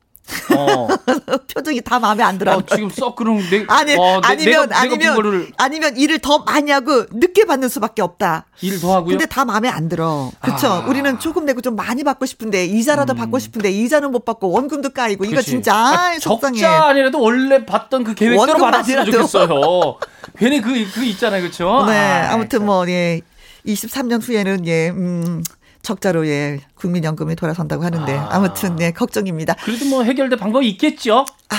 [0.55, 0.87] 어.
[1.53, 2.57] 표정이 다 마음에 안 들어.
[2.57, 6.21] 어, 지금 썩 그런 내, 아니, 어, 내, 아니면, 내가, 아니면, 내가 거를 아니면 일을
[6.21, 8.47] 더 많이 하고 늦게 받는 수밖에 없다.
[8.61, 9.11] 일을 더 하고요.
[9.19, 10.31] 근데 다 마음에 안 들어.
[10.41, 10.69] 그쵸?
[10.69, 10.87] 아.
[10.87, 13.17] 우리는 조금 내고 좀 많이 받고 싶은데, 이자라도 음.
[13.17, 15.51] 받고 싶은데, 이자는 못 받고, 원금도 까이고, 이거 그치.
[15.51, 16.61] 진짜, 아, 속상해.
[16.61, 18.59] 적자 아니라도 원래 받던 그 계획대로.
[18.59, 19.99] 받았으면 좋겠어요.
[20.39, 21.43] 괜히 그, 그 있잖아요.
[21.43, 21.85] 그쵸?
[21.91, 23.23] 네, 아, 아무튼 뭐, 예,
[23.67, 25.43] 23년 후에는, 예, 음,
[25.83, 28.29] 적자로, 예, 국민연금이 돌아선다고 하는데, 아.
[28.33, 28.39] 아.
[28.41, 29.55] 무튼 네, 걱정입니다.
[29.65, 31.25] 그래도 뭐 해결될 방법이 있겠죠?
[31.49, 31.57] 아,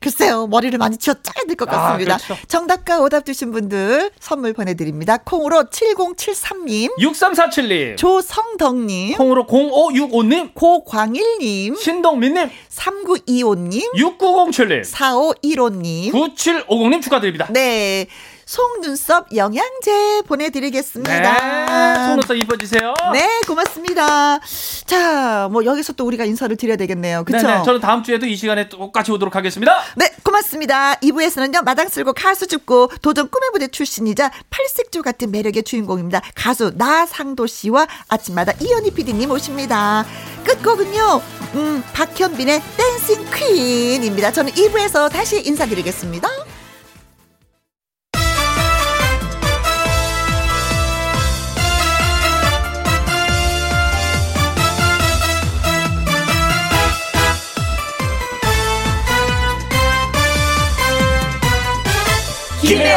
[0.00, 0.46] 글쎄요.
[0.46, 2.16] 머리를 많이 쥐어 짜야 될것 아, 같습니다.
[2.18, 2.40] 그렇죠.
[2.48, 5.16] 정답과 오답 주신 분들 선물 보내드립니다.
[5.18, 16.12] 콩으로 7073님, 6347님, 조성덕님, 콩으로 0565님, 고광일님, 신동민님, 3925님, 6907님, 4515님.
[16.12, 17.46] 9750님 축하드립니다.
[17.50, 18.06] 네.
[18.46, 22.06] 속눈썹 영양제 보내드리겠습니다.
[22.06, 22.94] 속눈썹 이뻐지세요.
[23.12, 24.38] 네, 고맙습니다.
[24.86, 27.24] 자, 뭐 여기서 또 우리가 인사를 드려야 되겠네요.
[27.24, 29.82] 네네, 저는 다음 주에도 이 시간에 똑같이 오도록 하겠습니다.
[29.96, 30.94] 네, 고맙습니다.
[30.94, 36.22] 2부에서는요, 마당 쓸고 가수 죽고 도전 꿈의 무대 출신이자 팔색조 같은 매력의 주인공입니다.
[36.36, 40.06] 가수 나상도 씨와 아침마다 이현희 PD님 오십니다.
[40.44, 41.20] 끝곡은요,
[41.56, 44.30] 음, 박현빈의 댄싱 퀸입니다.
[44.30, 46.45] 저는 2부에서 다시 인사드리겠습니다.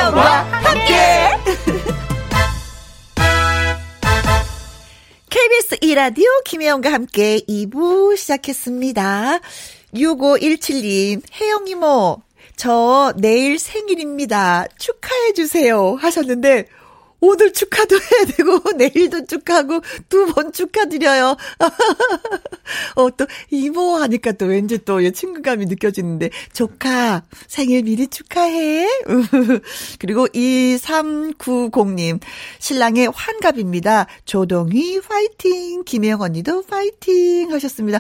[0.10, 1.30] 김혜영과 함께
[5.30, 9.40] KBS 이라디오 김혜영과 함께 2부 시작했습니다.
[9.94, 12.24] 6517님, 혜영 이모,
[12.56, 14.66] 저 내일 생일입니다.
[14.80, 15.98] 축하해주세요.
[16.00, 16.66] 하셨는데,
[17.22, 21.36] 오늘 축하도 해야 되고, 내일도 축하하고, 두 번 축하드려요.
[22.96, 28.88] 어, 또, 이모 하니까 또 왠지 또 친근감이 느껴지는데, 조카, 생일 미리 축하해.
[30.00, 32.20] 그리고 2390님,
[32.60, 34.08] 신랑의 환갑입니다.
[34.26, 38.00] 조동희 파이팅, 김혜영 언니도 파이팅 하셨습니다.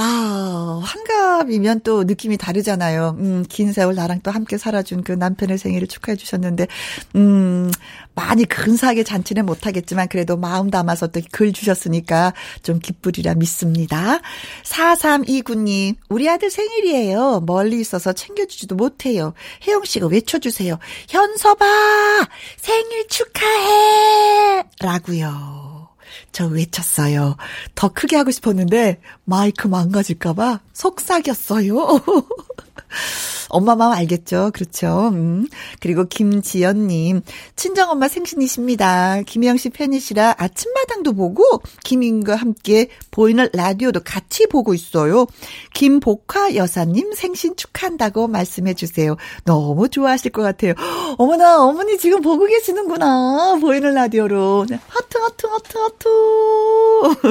[0.00, 3.16] 아, 환갑이면 또 느낌이 다르잖아요.
[3.18, 6.68] 음, 긴 세월 나랑 또 함께 살아준 그 남편의 생일을 축하해 주셨는데,
[7.16, 7.68] 음,
[8.14, 12.32] 많이 근사하게 잔치는 못하겠지만 그래도 마음 담아서 또 글 주셨으니까
[12.62, 14.20] 좀 기쁘리라 믿습니다.
[14.64, 17.40] 4329님, 우리 아들 생일이에요.
[17.44, 19.34] 멀리 있어서 챙겨주지도 못해요.
[19.66, 20.78] 혜영 씨가 외쳐주세요.
[21.10, 21.66] 현서봐!
[22.56, 24.62] 생일 축하해!
[24.80, 25.67] 라고요.
[26.32, 27.36] 저 외쳤어요.
[27.74, 31.76] 더 크게 하고 싶었는데 마이크 망가질까봐 속삭였어요.
[33.48, 34.50] 엄마 마음 알겠죠?
[34.52, 35.08] 그렇죠.
[35.12, 35.46] 음.
[35.80, 37.22] 그리고 김지연님,
[37.56, 39.22] 친정엄마 생신이십니다.
[39.22, 45.26] 김혜영 씨 팬이시라 아침마당도 보고, 김인과 함께 보이는 라디오도 같이 보고 있어요.
[45.74, 49.16] 김복화 여사님 생신 축하한다고 말씀해 주세요.
[49.44, 50.74] 너무 좋아하실 것 같아요.
[51.18, 53.56] 어머나, 어머니 지금 보고 계시는구나.
[53.60, 54.66] 보이는 라디오로.
[54.68, 56.08] 네, 하트, 하트, 하트, 하트.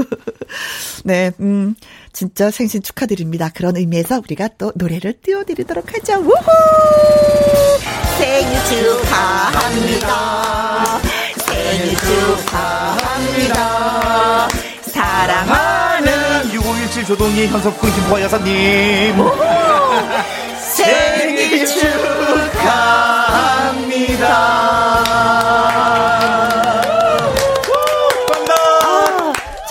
[1.06, 1.76] 네, 음.
[2.18, 3.52] 진짜 생신 축하드립니다.
[3.54, 6.14] 그런 의미에서 우리가 또 노래를 띄워드리도록 하죠.
[6.14, 6.34] 우후!
[8.18, 10.10] 생일 축하합니다.
[11.46, 13.58] 생일 축하합니다.
[14.82, 19.14] 사랑하는 6017 조동희 현석군 김포 여사님
[20.74, 22.88] 생일 축하합니다.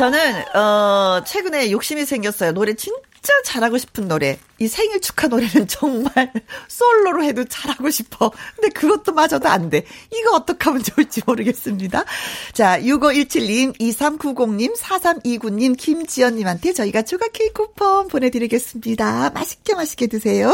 [0.06, 2.52] 저는 어 최근에 욕심이 생겼어요.
[2.52, 2.94] 노래 진
[3.26, 4.38] 짜 잘하고 싶은 노래.
[4.60, 6.32] 이 생일 축하 노래는 정말
[6.68, 8.30] 솔로로 해도 잘하고 싶어.
[8.54, 9.84] 근데 그것도 마저도 안 돼.
[10.12, 12.04] 이거 어떻게 하면 좋을지 모르겠습니다.
[12.52, 19.30] 자, 6517님, 2390님, 4329님, 김지연님한테 저희가 조각 케이크 쿠폰 보내드리겠습니다.
[19.30, 20.52] 맛있게 맛있게 드세요.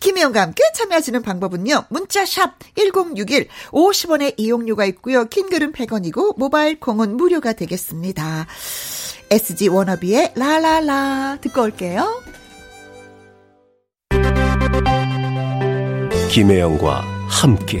[0.00, 1.84] 김혜영과 함께 참여하시는 방법은요.
[1.90, 5.26] 문자샵 1061, 50원의 이용료가 있고요.
[5.26, 8.46] 킹글은 100원이고, 모바일 콩은 무료가 되겠습니다.
[9.30, 12.22] SG 워너비의 라라라 듣고 올게요.
[16.30, 17.80] 김혜영과 함께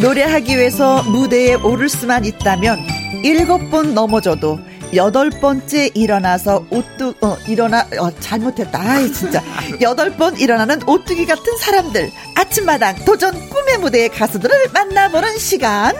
[0.00, 2.78] 노래하기 위해서 무대에 오를 수만 있다면
[3.24, 4.60] 일곱 번 넘어져도
[4.94, 8.80] 여덟 번째 일어나서 오뚜 어 일어나 어 잘못했다.
[8.80, 9.42] 아이 진짜.
[9.82, 12.10] 여덟 번 일어나는 오뚜기 같은 사람들.
[12.36, 15.94] 아침마당 도전 꿈의 무대의 가수들을 만나보는 시간.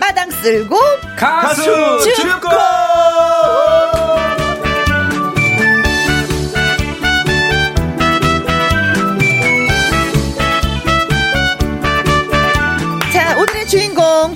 [0.00, 0.76] 마당 쓸고
[1.16, 1.64] 가수
[2.14, 4.36] 줍고 자,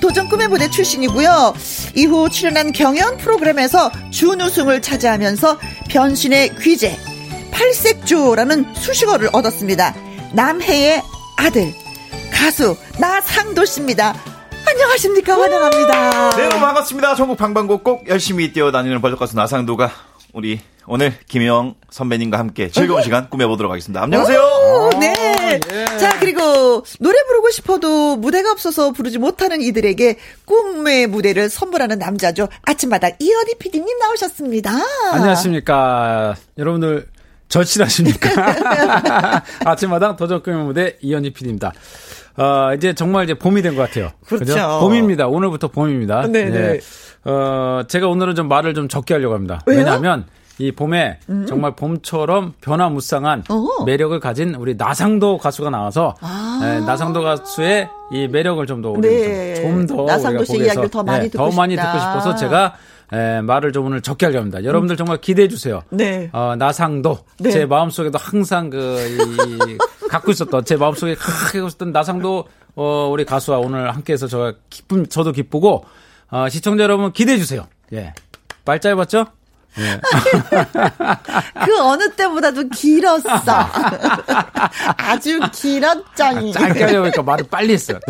[0.09, 1.53] 도전 꿈의 무대 출신이고요.
[1.95, 5.59] 이후 출연한 경연 프로그램에서 준우승을 차지하면서
[5.91, 6.97] 변신의 귀재
[7.51, 9.95] 팔색조라는 수식어를 얻었습니다.
[10.33, 11.03] 남해의
[11.37, 11.75] 아들
[12.33, 14.15] 가수 나상도 씨입니다.
[14.67, 15.39] 안녕하십니까?
[15.39, 16.37] 환영합니다.
[16.37, 17.15] 네, 반갑습니다.
[17.15, 19.91] 전국 방방곡 곡 열심히 뛰어다니는 버젓 가수 나상도가
[20.33, 24.05] 우리 오늘 김영 선배님과 함께 즐거운 시간 꾸며보도록 하겠습니다.
[24.05, 24.41] 안녕하세요.
[24.41, 25.28] 오, 네.
[25.99, 32.49] 자, 그리고 노래 부르고 싶어도 무대가 없어서 부르지 못하는 이들에게 꿈의 무대를 선물하는 남자죠.
[32.62, 34.70] 아침마당 이현희 PD님 나오셨습니다.
[35.12, 36.34] 안녕하십니까.
[36.59, 37.07] 여러분들,
[37.49, 38.30] 절실하십니까?
[39.64, 41.72] 아침마당 도전 꿈의 무대 이현희 PD입니다.
[42.36, 44.11] 어, 이제 정말 이제 봄이 된 것 같아요.
[44.26, 44.44] 그렇죠.
[44.44, 44.78] 그죠?
[44.80, 45.26] 봄입니다.
[45.26, 46.26] 오늘부터 봄입니다.
[46.28, 46.80] 네, 네.
[47.24, 49.61] 어, 제가 오늘은 좀 말을 좀 적게 하려고 합니다.
[49.66, 49.78] 왜요?
[49.78, 49.84] 음.
[49.84, 50.26] 왜냐하면
[50.59, 53.85] 이 봄에 정말 봄처럼 변화무쌍한 어허.
[53.85, 56.59] 매력을 가진 우리 나상도 가수가 나와서 아.
[56.63, 59.55] 네, 나상도 가수의 이 매력을 좀 더 네.
[59.57, 61.77] 좀더 나상도 씨의 이야기를 더 많이 듣고 더 많이.
[61.77, 62.75] 듣고 싶어서 제가
[63.13, 64.63] 에, 말을 좀 오늘 적게 하려 합니다.
[64.65, 65.83] 여러분들 정말 기대해 주세요.
[65.91, 66.29] 네.
[66.33, 67.51] 어, 나상도 네.
[67.51, 69.79] 제 마음속에도 항상 그 이,
[70.09, 75.33] 갖고 있었던 제 마음속에 갖고 있었던 나상도 어, 우리 가수와 오늘 함께해서 저 기쁨 저도
[75.33, 75.85] 기쁘고
[76.31, 77.67] 어, 시청자 여러분 기대해 주세요.
[77.93, 78.13] 예.
[78.65, 79.27] 말 짧았죠?
[79.79, 80.01] 예.
[81.64, 83.29] 그 어느 때보다도 길었어.
[84.97, 86.53] 아주 길었잖니.
[86.53, 87.99] 짧게 하려니까 말을 빨리 했어요.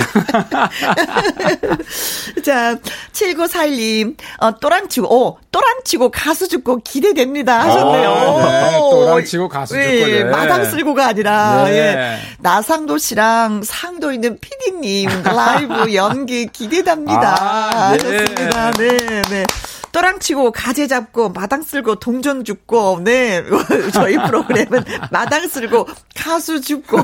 [2.45, 2.77] 자,
[3.13, 7.61] 7941님, 어, 또랑치고, 오, 또랑치고 가수 죽고 기대됩니다.
[7.61, 8.11] 하셨네요.
[8.11, 10.25] 아, 네, 오, 또랑치고 가수 죽고, 예, 예.
[10.25, 11.73] 마당 쓸고가 아니라, 네.
[11.73, 12.19] 예.
[12.39, 17.37] 나상도 씨랑 상도 있는 피디님 라이브 연기 기대됩니다.
[17.41, 18.07] 아, 네.
[18.07, 18.73] 하셨습니다.
[18.73, 19.45] 네, 네.
[19.93, 23.43] 또랑 치고 가재 잡고 마당 쓸고 동전 죽고 네
[23.93, 26.99] 저희 프로그램은 마당 쓸고 가수 죽고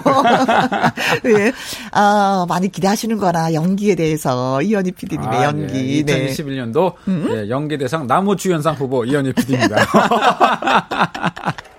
[1.26, 1.52] 예.
[1.92, 6.28] 아 많이 기대하시는 거나 연기에 대해서 이현희 PD님의 아, 연기 네.
[6.28, 6.94] 2021년도
[7.30, 9.76] 예, 연기 대상 나무 주연상 후보 이현희 PD입니다.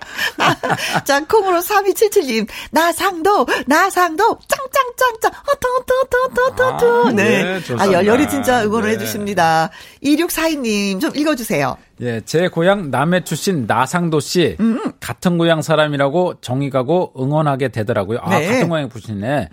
[1.04, 7.42] 자, 콩으로 3277님, 나상도, 나상도, 짱짱짱짱, 어떠어떠어떠어떠 아, 네.
[7.42, 7.92] 네, 아, 좋습니다.
[7.92, 8.94] 열렬히 진짜 응원을 네.
[8.94, 9.70] 해주십니다.
[10.02, 11.76] 2642님, 좀 읽어주세요.
[12.02, 14.56] 예, 제 고향 남해 출신 나상도 씨
[15.00, 18.18] 같은 고향 사람이라고 정이 가고 응원하게 되더라고요.
[18.22, 18.46] 아, 네.
[18.46, 19.48] 같은 고향 출신이네.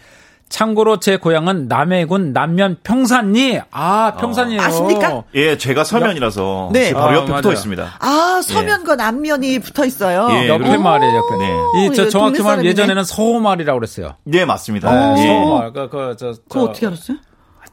[0.57, 3.59] 참고로 제 고향은 남해군 남면 평산리.
[3.71, 4.61] 아, 평산이에요.
[4.61, 5.23] 아십니까?
[5.33, 6.89] 예, 제가 서면이라서 네.
[6.89, 7.41] 제 바로 아, 옆에 맞아요.
[7.41, 7.93] 붙어 있습니다.
[7.99, 10.27] 아, 서면과 남면이 붙어 있어요.
[10.29, 11.37] 예, 옆에 마을이에요, 옆에.
[11.37, 11.85] 네.
[11.85, 12.65] 이, 어, 저 정확히 말하면.
[12.65, 14.15] 예전에는 서호마을이라고 그랬어요.
[14.31, 14.91] 예, 맞습니다.
[14.91, 15.15] 어.
[15.17, 15.23] 예.
[15.25, 15.73] 서호마을.
[15.73, 17.17] 그, 그, 저, 저, 그거 어떻게 알았어요?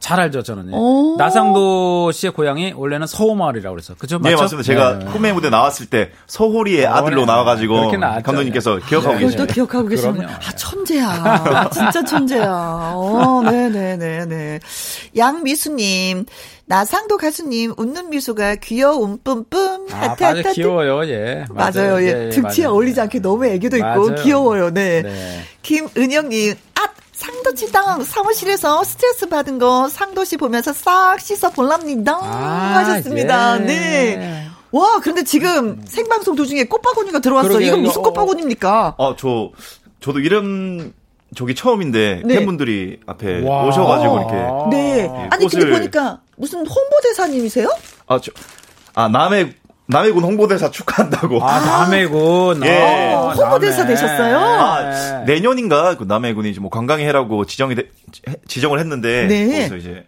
[0.01, 0.69] 잘 알죠, 저는.
[0.69, 0.71] 예.
[0.73, 1.15] 오.
[1.17, 3.93] 나상도 씨의 고향이 원래는 서호마을이라고 그랬어.
[3.93, 4.17] 그죠?
[4.17, 4.41] 네, 맞죠?
[4.43, 4.65] 맞습니다.
[4.65, 5.05] 제가 네.
[5.05, 7.25] 꿈의 무대 나왔을 때 서호리의 아들로 네.
[7.27, 7.91] 나와가지고.
[8.23, 9.45] 감독님께서 기억하고 그걸 계시죠.
[9.45, 10.25] 또 기억하고 계시는.
[10.25, 11.69] 아, 천재야.
[11.71, 12.93] 진짜 천재야.
[12.95, 14.59] 어, 네네네네.
[15.15, 16.25] 양미수님,
[16.65, 19.85] 나상도 가수님, 웃는 미소가 귀여움 뿜뿜.
[19.91, 21.45] 아, 하트, 맞아 하트, 귀여워요, 예.
[21.51, 22.01] 맞아요.
[22.01, 22.29] 예.
[22.29, 22.73] 등치에 맞아요.
[22.75, 24.15] 어울리지 않게 너무 애교도 있고 맞아요.
[24.23, 24.73] 귀여워요.
[24.73, 25.03] 네.
[25.03, 25.41] 네.
[25.61, 26.70] 김은영님, 아!
[27.21, 32.17] 상도치당 사무실에서 스트레스 받은 거 상도씨 보면서 싹 씻어 볼랍니다.
[32.19, 33.61] 아, 하셨습니다.
[33.61, 33.65] 예.
[33.65, 34.47] 네.
[34.71, 37.49] 와, 그런데 지금 생방송 도중에 꽃바구니가 들어왔어요.
[37.49, 37.67] 그러게요.
[37.67, 38.13] 이건 무슨 이거, 어.
[38.13, 38.95] 꽃바구니입니까?
[38.97, 39.51] 어, 저,
[39.99, 40.93] 저도 이름,
[41.35, 42.35] 저기 처음인데, 네.
[42.37, 43.65] 팬분들이 앞에 와.
[43.67, 44.75] 오셔가지고 이렇게.
[44.75, 45.27] 네.
[45.29, 47.69] 아니, 근데 보니까 무슨 홍보대사님이세요?
[48.07, 48.31] 아, 저,
[48.95, 49.53] 아, 남해,
[49.91, 51.43] 남해군 홍보대사 축하한다고.
[51.43, 52.63] 아, 남해군.
[52.65, 53.13] 예.
[53.13, 53.93] 아, 홍보대사 남해.
[53.95, 54.37] 되셨어요?
[54.39, 55.33] 아, 네.
[55.35, 57.89] 내년인가 그 남해군이 이제 뭐 관광의 해라고 지정이 돼-
[58.47, 59.45] 지정을 했는데 네.
[59.67, 60.05] 거기서 이제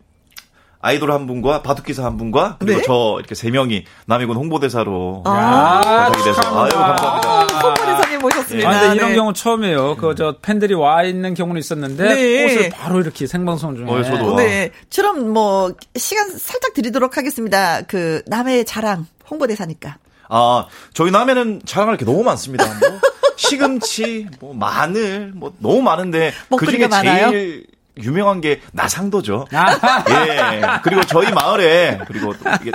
[0.82, 2.84] 아이돌 한 분과 바둑기사 한 분과 그리고 네.
[2.86, 7.30] 저 이렇게 세 명이 남해군 홍보대사로 아, 돼서 아유 감사합니다.
[7.30, 8.70] 아, 홍보대사님 모셨습니다.
[8.70, 9.16] 아, 근데 이런 네.
[9.16, 9.96] 경우 처음이에요.
[9.98, 12.56] 그, 저, 팬들이 와 있는 경우는 있었는데, 네.
[12.56, 13.86] 꽃을 바로 이렇게 생방송 중에.
[13.90, 14.36] 어, 저도.
[14.36, 14.72] 네.
[14.90, 17.82] 처럼 뭐, 시간 살짝 드리도록 하겠습니다.
[17.82, 19.98] 그, 남의 자랑, 홍보대사니까.
[20.30, 22.66] 아 저희 남해는 자랑할 게 너무 많습니다.
[22.66, 23.00] 뭐
[23.36, 27.30] 시금치, 뭐 마늘, 뭐 너무 많은데 그 중에 많아요?
[27.32, 27.66] 제일
[28.02, 29.46] 유명한 게 나상도죠.
[29.52, 30.62] 아, 예.
[30.84, 32.72] 그리고 저희 마을에 그리고 또 이게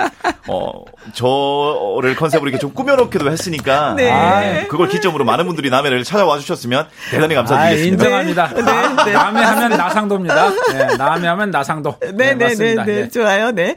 [0.47, 4.09] 어 저를 컨셉으로 이렇게 좀 꾸며놓기도 했으니까 네.
[4.09, 8.03] 아, 그걸 기점으로 많은 분들이 남해를 찾아와 주셨으면 대단히 아, 감사드리겠습니다.
[8.05, 8.47] 인정합니다.
[8.53, 9.11] 네, 네.
[9.11, 10.49] 남해 하면 나상도입니다.
[10.71, 11.97] 네, 남해 하면 나상도.
[12.01, 12.45] 네네네네.
[12.45, 12.85] 맞습니다.
[12.85, 13.09] 네.
[13.09, 13.51] 좋아요.
[13.51, 13.75] 네.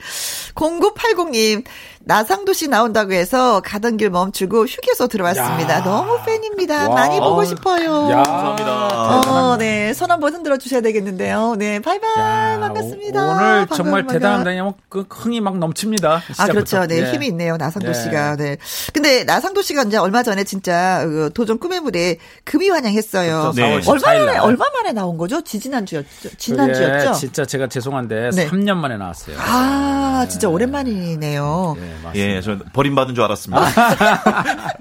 [0.55, 1.65] 0980님,
[2.05, 5.75] 나상도 씨 나온다고 해서 가던 길 멈추고 휴게소 들어왔습니다.
[5.77, 5.85] 야.
[5.85, 6.89] 너무 팬입니다.
[6.89, 6.95] 와.
[6.95, 8.11] 많이 보고 어, 싶어요.
[8.11, 8.23] 야.
[8.23, 9.31] 감사합니다.
[9.31, 9.93] 어, 네.
[9.95, 11.55] 손 한번 흔들어 주셔야 되겠는데요.
[11.57, 11.81] 네.
[11.81, 12.11] 바이바이.
[12.19, 13.21] 야, 반갑습니다.
[13.21, 14.07] 오- 오늘 반가워요, 정말.
[14.07, 14.73] 대단합니다.
[14.89, 16.15] 그 흥이 막 넘칩니다.
[16.15, 16.53] 아, 시작부터.
[16.53, 16.87] 그렇죠.
[16.87, 17.13] 네, 예.
[17.13, 17.57] 힘이 있네요.
[17.57, 18.03] 나상도 네.
[18.03, 18.37] 씨가.
[18.37, 18.57] 네.
[18.93, 23.53] 근데 나상도 씨가 이제 얼마 전에 진짜 그 도전 꿈의 무대 금이 환영했어요.
[23.53, 23.61] 그렇죠.
[23.61, 23.81] 네.
[23.81, 24.39] 4월 얼마 14일 만에 날.
[24.41, 25.41] 얼마 만에 나온 거죠?
[25.43, 26.31] 지지난주였죠.
[26.37, 27.05] 지난주였죠.
[27.11, 28.49] 그게 진짜 제가 죄송한데 네.
[28.49, 29.37] 3년 만에 나왔어요.
[29.39, 31.77] 아, 진짜 오랜만이네요.
[31.79, 31.92] 네.
[32.15, 33.63] 예, 저 버림받은 줄 알았습니다.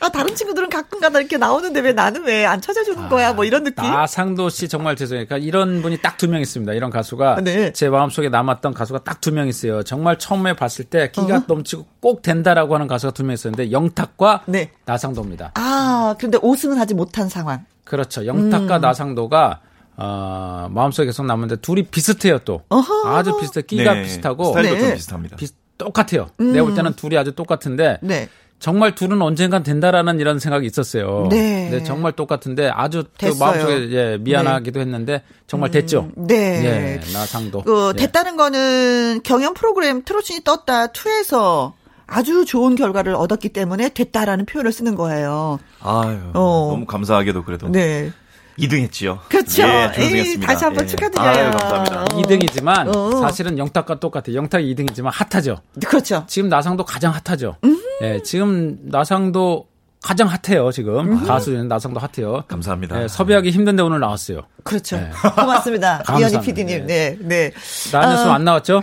[0.00, 3.32] 아, 다른 친구들은 가끔가다 이렇게 나오는데 왜 나는 왜 안 찾아주는 거야?
[3.32, 3.84] 뭐 이런 느낌?
[3.84, 5.26] 나상도 씨 정말 죄송해요.
[5.26, 6.72] 그러니까 이런 분이 딱 두 명 있습니다.
[6.74, 7.72] 이런 가수가 네.
[7.72, 9.82] 제 마음속에 남았던 가수가 딱 두 명 있어요.
[9.82, 11.42] 정말 처음에 봤을 때 기가 어.
[11.46, 14.70] 넘치고 꼭 된다라고 하는 가수가 두 명 있었는데 영탁과 네.
[14.84, 15.52] 나상도입니다.
[15.54, 17.64] 아, 그런데 5승은 하지 못한 상황.
[17.84, 18.20] 그렇죠.
[18.22, 18.26] 음.
[18.26, 19.60] 영탁과 나상도가
[19.98, 22.62] 어, 마음속에 계속 남는데 둘이 비슷해요 또.
[22.68, 23.08] 어허.
[23.16, 23.62] 아주 비슷해.
[23.62, 24.80] 끼가 네, 비슷하고 스타일도 네.
[24.80, 25.36] 좀 비슷합니다.
[25.36, 26.28] 비슷- 똑같아요.
[26.38, 28.28] 내가 볼 때는 둘이 아주 똑같은데 네.
[28.58, 31.28] 정말 둘은 언젠간 된다라는 이런 생각이 있었어요.
[31.30, 31.68] 네.
[31.70, 33.38] 근데 정말 똑같은데 아주 또 됐어요.
[33.38, 36.10] 마음속에 이제 미안하기도 했는데 정말 됐죠.
[36.16, 36.64] 네.
[36.64, 37.62] 예, 나상도.
[37.62, 38.00] 그 예.
[38.00, 41.72] 됐다는 거는 경연 프로그램 트로트니 떴다 2에서
[42.06, 45.58] 아주 좋은 결과를 얻었기 때문에 됐다라는 표현을 쓰는 거예요.
[45.80, 46.68] 아유, 어.
[46.70, 48.12] 너무 감사하게도 그래도 네.
[48.58, 49.20] 2등 했지요.
[49.28, 49.62] 그렇죠.
[49.62, 50.46] 예, 준우승했습니다.
[50.46, 50.88] 다시 한번 예.
[50.88, 51.28] 축하드려요.
[51.28, 52.02] 아유, 감사합니다.
[52.02, 52.04] 어.
[52.06, 53.20] 2등이지만 어.
[53.20, 54.36] 사실은 영탁과 똑같아요.
[54.36, 55.58] 영탁이 2등이지만 핫하죠.
[55.86, 56.24] 그렇죠.
[56.26, 57.56] 지금 나상도 가장 핫하죠.
[57.64, 57.80] 음.
[58.02, 59.66] 예, 지금 나상도
[60.02, 60.70] 가장 핫해요.
[60.70, 61.24] 지금 음.
[61.26, 62.44] 가수는 나상도 핫해요.
[62.46, 63.02] 감사합니다.
[63.02, 64.42] 예, 섭외하기 힘든데 오늘 나왔어요.
[64.62, 64.98] 그렇죠.
[65.34, 66.02] 고맙습니다.
[66.04, 66.28] 감사합니다.
[66.28, 66.86] 이현희 PD님.
[66.86, 67.50] 네, 네.
[67.92, 68.34] 나는수 아.
[68.34, 68.82] 안 나왔죠?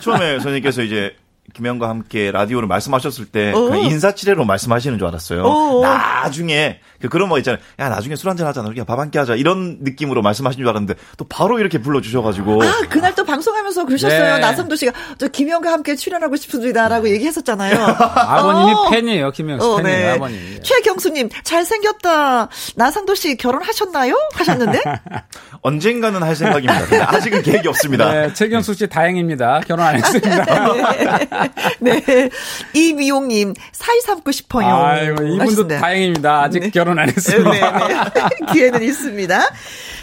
[0.00, 1.14] 처음에 선생님께서 이제
[1.52, 3.74] 김영과 함께 라디오를 말씀하셨을 때 어.
[3.76, 5.44] 인사치레로 말씀하시는 줄 알았어요.
[5.44, 5.80] 어.
[5.82, 7.60] 나중에 그 그런 거 있잖아요.
[7.78, 8.62] 야 나중에 술 한잔 하자.
[8.62, 9.34] 우리가 밥한끼 하자.
[9.36, 14.34] 이런 느낌으로 말씀하시는 줄 알았는데 또 바로 이렇게 불러주셔가지고 아, 그날 또 방송하면서 그러셨어요.
[14.34, 14.38] 네.
[14.40, 17.76] 나성도 씨가 저 김영과 함께 출연하고 싶습니다라고 얘기했었잖아요.
[18.16, 18.90] 아버님이 어.
[18.90, 19.30] 팬이에요.
[19.32, 19.98] 김영 씨 어, 팬이에요.
[19.98, 20.10] 네.
[20.12, 20.38] 아버님.
[20.54, 20.60] 예.
[20.60, 22.48] 최경수님 잘생겼다.
[22.76, 24.16] 나상도 씨 결혼하셨나요?
[24.34, 24.80] 하셨는데
[25.62, 26.80] 언젠가는 할 생각입니다.
[26.86, 28.12] 근데 아직은 계획이 없습니다.
[28.12, 29.60] 네, 최경수 씨 다행입니다.
[29.66, 30.44] 결혼 안 했습니다.
[31.80, 32.28] 네.
[32.74, 34.66] 이미용님 사이 삼고 싶어요.
[34.66, 35.78] 아이고, 이분도 하셨습니다.
[35.80, 36.42] 다행입니다.
[36.42, 36.70] 아직 네.
[36.70, 37.88] 결혼 안 네, 했습니다.
[37.88, 38.02] 네.
[38.52, 39.40] 기회는 있습니다.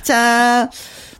[0.04, 0.70] 자,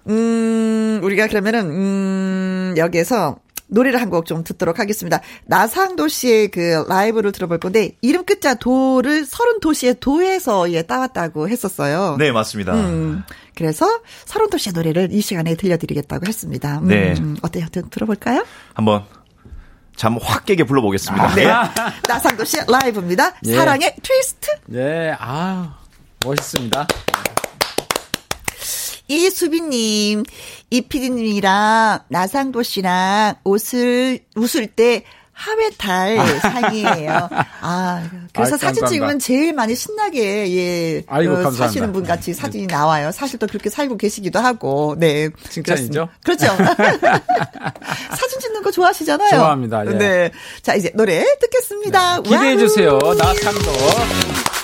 [0.08, 3.38] 음, 우리가 그러면은, 음, 여기에서
[3.72, 5.22] 노래를 한 곡 좀 듣도록 하겠습니다.
[5.46, 12.16] 나상도 씨의 그 라이브를 들어볼 건데, 이름 끝자 도를 서른 도시의 도에서 예, 따왔다고 했었어요.
[12.18, 12.74] 네 맞습니다.
[12.74, 13.24] 음,
[13.60, 13.86] 그래서
[14.26, 16.80] 서른 도시의 노래를 이 시간에 들려드리겠다고 했습니다.
[16.80, 17.14] 음, 네.
[17.42, 17.68] 어때요?
[17.74, 18.46] 들- 들어볼까요?
[18.74, 19.04] 한번
[19.98, 21.36] 잠 확 깨게 불러보겠습니다.
[21.36, 21.44] 네.
[21.44, 21.48] 예.
[22.08, 23.34] 나상도 씨의 라이브입니다.
[23.46, 23.54] 예.
[23.54, 24.48] 사랑의 트위스트.
[24.68, 25.78] 네, 아
[26.26, 26.88] 멋있습니다.
[29.10, 30.24] 이수빈님,
[30.70, 35.04] 이피디님이랑 나상도 씨랑 옷을, 웃을 때
[35.40, 37.30] 하회탈 사이예요.
[37.62, 38.86] 아, 그래서 아이, 사진.
[38.86, 41.04] 찍으면 제일 많이 신나게, 예.
[41.08, 41.68] 아이고, 어, 감사합니다.
[41.68, 43.12] 사시는 분 같이 사진이 나와요.
[43.12, 45.30] 사실 또 그렇게 살고 계시기도 하고, 네.
[45.50, 46.10] 칭찬이죠?
[46.26, 46.56] 그렇습니다.
[46.58, 47.24] 그렇죠.
[48.18, 49.30] 사진 찍는 거 좋아하시잖아요.
[49.30, 49.98] 좋아합니다, 예.
[49.98, 50.32] 네.
[50.62, 52.22] 자, 이제 노래 듣겠습니다.
[52.22, 52.60] 기대해 와우.
[52.60, 53.00] 주세요.
[53.18, 54.59] 나상도.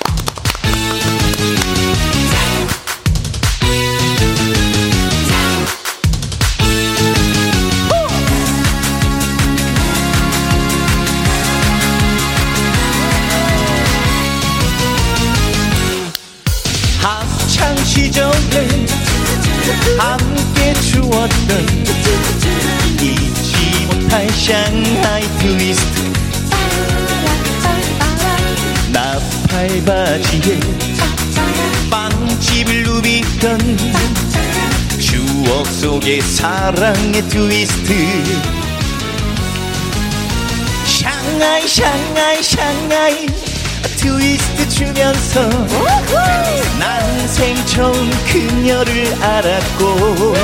[19.98, 21.68] 함께 추었던
[23.02, 26.14] 잊지 못할 샹하이 트위스트.
[28.92, 30.60] 나팔 바지에
[31.90, 33.78] 빵집을 누비던
[35.00, 37.94] 추억 속의 사랑의 트위스트.
[40.86, 43.28] 샹하이 샹하이 샹하이
[44.06, 45.50] 트위스트 추면서
[46.80, 50.36] 난 생 처음 그녀를 알았고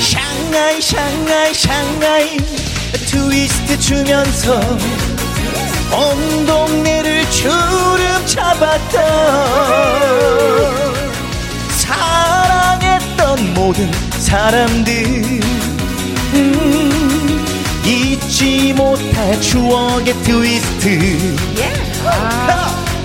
[0.00, 2.36] 샹하이 샹하이 샹하이
[3.06, 4.60] 트위스트 추면서
[5.90, 9.02] 온 동네를 주름 잡았던
[11.70, 15.40] 사랑했던 모든 사람들.
[16.34, 17.46] 음,
[17.84, 21.36] 잊지 못 할 추억의 트위스트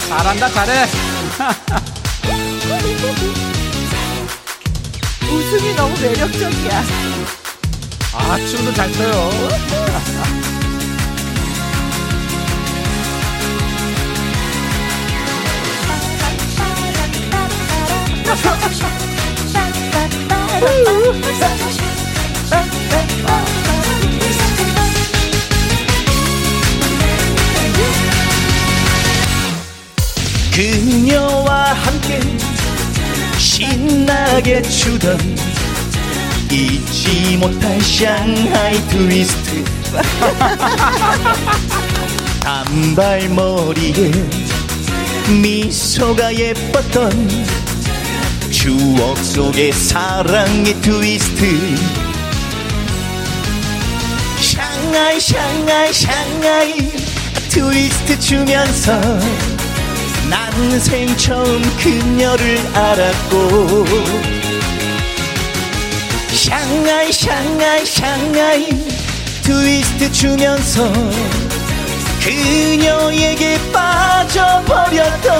[0.09, 0.81] 잘한다, 잘해.
[5.31, 6.83] 웃음이 너무 매력적이야.
[8.13, 9.29] 아, 춤도 잘 춰요.
[30.53, 32.19] 그녀와 함께
[33.37, 35.17] 신나게 추던
[36.51, 39.63] 잊지 못할 샹하이 트위스트.
[42.41, 44.11] 단발머리에
[45.41, 47.29] 미소가 예뻤던
[48.49, 51.45] 추억 속의 사랑의 트위스트.
[54.41, 56.91] 샹하이 샹하이 샹하이
[57.49, 58.99] 트위스트 추면서
[60.29, 63.85] 난생처음 그녀를 알았고
[66.33, 68.69] 샹하이 샹하이 샹하이
[69.43, 70.91] 트위스트 추면서
[72.23, 75.31] 그녀에게 빠져버렸던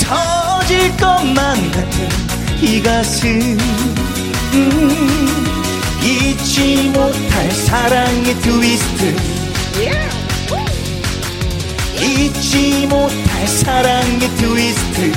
[0.00, 2.08] 터질 것만 같은
[2.62, 3.58] 이 가슴.
[4.54, 5.44] 음,
[6.02, 9.16] 잊지 못할 사랑의 트위스트
[12.34, 15.12] 잊지 못할 사랑의 트위스트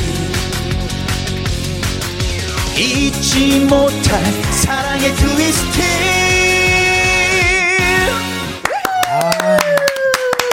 [2.79, 5.81] 잊지 못할 사랑의 트위스트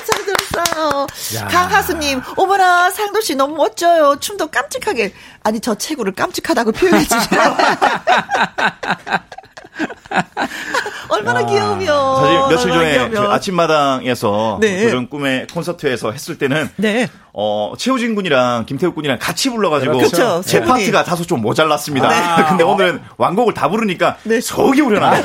[0.07, 1.07] 잘 들었어요.
[1.37, 1.49] 야.
[1.49, 4.17] 강하수님, 어머나, 상도 씨 너무 멋져요.
[4.19, 5.13] 춤도 깜찍하게.
[5.43, 7.57] 아니, 저 체구를 깜찍하다고 표현해 주시네요.
[11.09, 12.17] 얼마나 귀여우며.
[12.17, 13.11] 사실 며칠 전에.
[13.13, 14.87] 저희 아침마당에서 네.
[14.87, 17.09] 그런 꿈의 콘서트에서 했을 때는 네.
[17.37, 20.41] 어, 최우진 군이랑 김태우 군이랑 같이 불러가지고 그렇죠.
[20.43, 20.71] 제세 분이.
[20.71, 22.09] 파트가 다소 좀 모자랐습니다.
[22.09, 22.45] 네.
[22.49, 24.41] 근데 오늘은 완곡을 다 부르니까 네.
[24.41, 25.21] 속이 우려나요.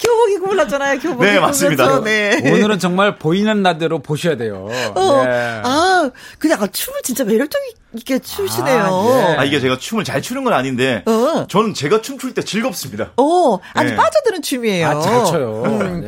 [0.00, 2.00] 교복 입고 불렀잖아요, 교복 네, 입고 맞습니다.
[2.04, 2.52] 네.
[2.52, 4.68] 오늘은 정말 보이는 라디오로 보셔야 돼요.
[4.94, 5.60] 어, 네.
[5.64, 7.60] 아, 그냥 아, 춤을 진짜 매력적
[7.94, 8.84] 있게 추시네요.
[8.84, 9.36] 아, 예.
[9.38, 11.46] 아, 이게 제가 춤을 잘 추는 건 아닌데 어.
[11.48, 13.10] 저는 제가 춤출 때 즐겁습니다.
[13.16, 13.96] 어, 아주 네.
[13.96, 14.86] 빠져드는 춤이에요.
[14.86, 15.62] 아, 잘 쳐요.
[15.64, 16.02] 음.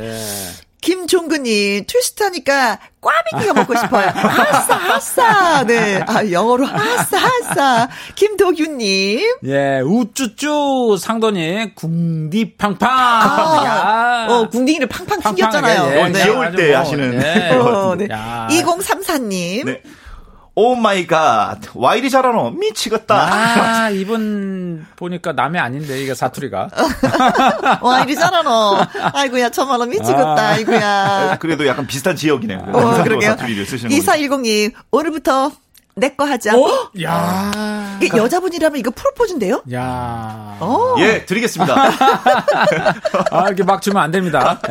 [0.81, 0.95] 네.
[0.95, 4.09] 김종근님, 트위스트 하니까 꽈배기가 먹고 싶어요.
[4.15, 5.65] 아싸, 아싸.
[5.67, 6.03] 네.
[6.07, 7.89] 아, 영어로 아싸, 아싸.
[8.15, 9.37] 김도규님.
[9.47, 12.89] 예, 우쭈쭈 상돈이 궁디팡팡.
[12.91, 14.27] 아, 야.
[14.29, 15.21] 어, 궁딩이를 팡팡.
[15.21, 15.93] 튕겼잖아요.
[15.93, 16.23] 예, 이건 네.
[16.25, 17.51] 귀여울 때 뭐, 하시는 예.
[17.57, 18.09] 어, 네.
[18.11, 18.49] 야.
[18.51, 19.65] 2034님.
[19.67, 19.83] 네.
[20.61, 21.57] oh my god.
[21.75, 22.51] 와 이리 잘하노?
[22.51, 23.15] 미치겠다.
[23.15, 26.69] 아, 이분 보니까 남이 아닌데, 이게 사투리가.
[27.81, 28.87] 와, 이리 잘하노.
[29.15, 30.49] 아이고야, 정말로 미치겠다, 아.
[30.51, 31.39] 아이고야.
[31.41, 32.59] 그래도 약간 비슷한 지역이네요.
[32.59, 33.31] 어, 경상도 그러게요.
[33.31, 33.99] 사투리를 쓰시는 분.
[33.99, 35.51] 2410님, 오늘부터
[35.97, 36.53] 내거 하자.
[37.05, 37.99] 야.
[38.03, 39.63] 이게 여자분이라면 이거 프로포즈인데요?
[39.73, 40.57] 야.
[40.61, 40.97] 어.
[40.99, 41.75] 예, 드리겠습니다.
[43.33, 44.61] 아, 이렇게 막 주면 안 됩니다.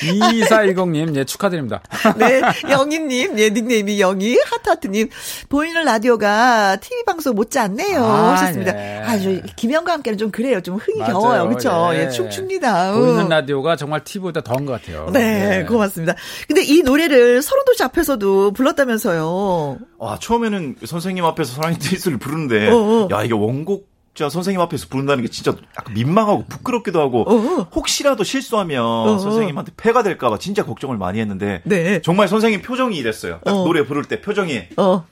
[0.00, 1.80] 2410님, 예, 축하드립니다.
[2.18, 5.08] 네, 영희님, 예, 닉네임이 영희, 하트하트님.
[5.48, 8.04] 보이는 라디오가 TV 방송 못지않네요.
[8.04, 8.74] 아, 하셨습니다.
[8.76, 8.98] 예.
[9.04, 10.60] 아, 저, 김영과 함께는 좀 그래요.
[10.60, 11.12] 좀 흥이 맞아요.
[11.14, 11.48] 겨워요.
[11.48, 11.90] 그쵸?
[11.94, 12.10] 예, 예.
[12.10, 12.92] 춤춥니다.
[12.94, 13.28] 보이는 응.
[13.28, 15.08] 라디오가 정말 TV보다 더한 것 같아요.
[15.12, 15.64] 네, 예.
[15.64, 16.14] 고맙습니다.
[16.46, 19.78] 근데 이 노래를 서른도시 앞에서도 불렀다면서요.
[19.98, 23.08] 와, 처음에는 선생님 앞에서 사랑의 트위스를 부르는데, 어어.
[23.12, 27.66] 야, 이게 원곡 자 선생님 앞에서 부른다는 게 진짜 약간 민망하고 부끄럽기도 하고, 어어.
[27.74, 32.00] 혹시라도 실수하면 선생님한테 폐가 될까봐 진짜 걱정을 많이 했는데, 네.
[32.00, 33.40] 정말 선생님 표정이 이랬어요.
[33.44, 33.64] 딱 어.
[33.64, 34.62] 노래 부를 때 표정이.
[34.76, 35.04] 어.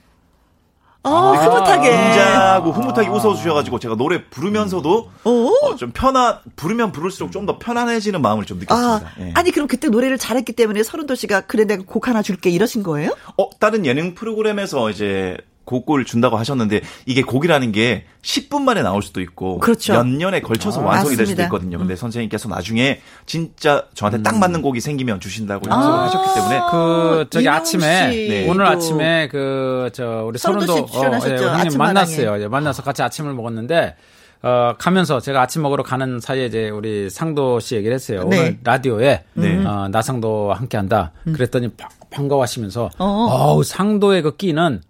[1.05, 1.89] 아, 흐뭇하게.
[1.91, 5.29] 진짜고 흐뭇하게 웃어주셔가지고 제가 노래 부르면서도 어?
[5.29, 9.11] 어, 좀 편한 부르면 부를수록 좀 더 편안해지는 마음을 좀 아, 느꼈습니다.
[9.19, 9.31] 예.
[9.35, 13.09] 아니, 그럼 그때 노래를 잘했기 때문에 서른도 씨가 그래, 내가 곡 하나 줄게 이러신 거예요?
[13.37, 15.35] 어, 다른 예능 프로그램에서 이제
[15.65, 19.93] 곡을 준다고 하셨는데 이게 곡이라는 게 10분 만에 나올 수도 있고 그렇죠.
[19.93, 21.43] 몇 년에 걸쳐서 아, 완성이 될 수도 맞습니다.
[21.43, 21.45] 음.
[21.47, 21.77] 있거든요.
[21.77, 25.75] 근데 선생님께서 나중에 진짜 저한테 딱 맞는 곡이 생기면 주신다고 아.
[25.77, 28.49] 약속을 하셨기 때문에 그 저기 아침에 네.
[28.49, 31.33] 오늘 아침에 그 저 우리 서른도 출연하셨죠?
[31.33, 32.41] 예, 형님 아침 만났어요.
[32.41, 33.95] 예, 만나서 같이 아침을 먹었는데
[34.43, 38.25] 어 가면서 제가 아침 먹으러 가는 사이에 이제 우리 상도 씨 얘기를 했어요.
[38.29, 38.37] 네.
[38.39, 39.65] 오늘 라디오에 네.
[39.65, 41.13] 어, 나상도 함께한다.
[41.23, 43.05] 그랬더니 바- 반가워하시면서 어.
[43.05, 44.81] 어우 상도의 그 끼는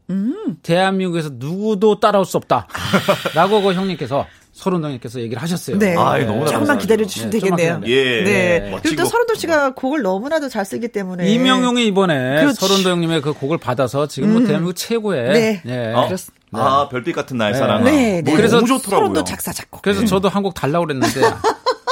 [0.63, 5.79] 대한민국에서 누구도 따라올 수 없다라고 그 형님께서 서른도 형님께서 얘기를 하셨어요.
[5.79, 5.95] 네.
[5.97, 6.77] 아, 이거 너무나 조금만.
[6.77, 7.81] 기다려 주시면 네, 조금만 되겠네요.
[7.87, 8.23] 예.
[8.23, 8.59] 네.
[8.83, 9.09] 그리고 또 곡.
[9.09, 11.27] 서른도 씨가 곡을 너무나도 잘 쓰기 때문에.
[11.27, 12.59] 이명용이 이번에 그렇지.
[12.59, 15.61] 서른도 형님의 그 곡을 받아서 지금 뭐 대한민국 최고의 네.
[15.65, 15.93] 예.
[15.93, 16.05] 어?
[16.07, 17.57] 그렇습- 아, 별빛 같은 나의 네.
[17.59, 17.83] 사랑.
[17.83, 18.31] 네, 네.
[18.31, 18.97] 그래서 너무 좋더라고요.
[19.07, 19.81] 서른도 작사, 작곡.
[19.81, 21.21] 그래서 저도 한 곡 달라고 그랬는데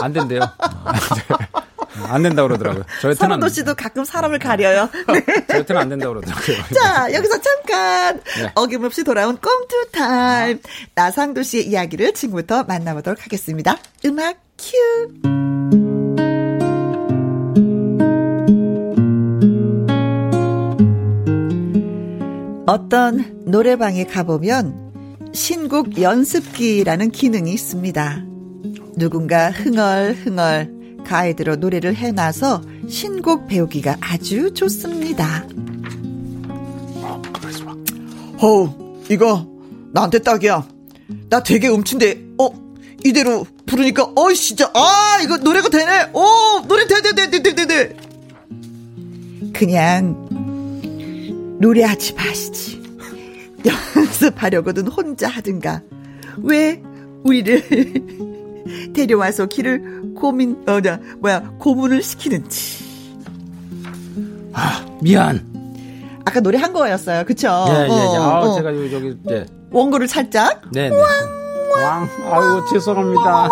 [0.01, 0.41] 안 된대요.
[2.07, 2.83] 안 된다고 그러더라고요.
[3.15, 4.89] 설운도 씨도 가끔 사람을 가려요.
[5.07, 5.23] 네.
[5.47, 6.57] 저한테는 안 된다고 그러더라고요.
[6.73, 8.51] 자, 여기서 잠깐 네.
[8.55, 10.59] 어김없이 돌아온 꽁트 타임.
[10.95, 13.77] 나상도 씨의 이야기를 지금부터 만나보도록 하겠습니다.
[14.05, 14.77] 음악 큐.
[22.67, 28.23] 어떤 노래방에 가보면 신곡 연습기라는 기능이 있습니다.
[28.97, 35.45] 누군가 흥얼흥얼 가이드로 노래를 해놔서 신곡 배우기가 아주 좋습니다.
[38.43, 39.47] 어, 이거
[39.93, 40.67] 나한테 딱이야.
[41.29, 42.49] 나 되게 음친데, 어,
[43.03, 46.09] 이대로 부르니까, 어, 진짜, 아, 이거 노래가 되네.
[46.13, 47.97] 어, 노래 돼, 돼, 돼, 돼, 돼, 돼, 돼.
[49.53, 50.27] 그냥
[51.59, 52.81] 노래하지 마시지.
[53.95, 55.81] 연습하려거든 혼자 하든가.
[56.37, 56.81] 왜
[57.23, 57.63] 우리를
[58.93, 62.83] 데려와서 길을 고민, 어, 냐, 뭐야, 고문을 시키는지.
[65.01, 65.41] 미안.
[66.25, 67.23] 아까 노래 한 거였어요.
[67.25, 67.47] 그쵸?
[67.69, 67.89] 예, 예, 예.
[67.89, 68.55] 어, 아, 어.
[68.55, 69.45] 제가 요- 여기, 예.
[69.71, 70.61] 원고를 살짝.
[70.71, 70.95] 네, 네.
[70.95, 72.07] 왕.
[72.31, 73.49] 아유, 죄송합니다.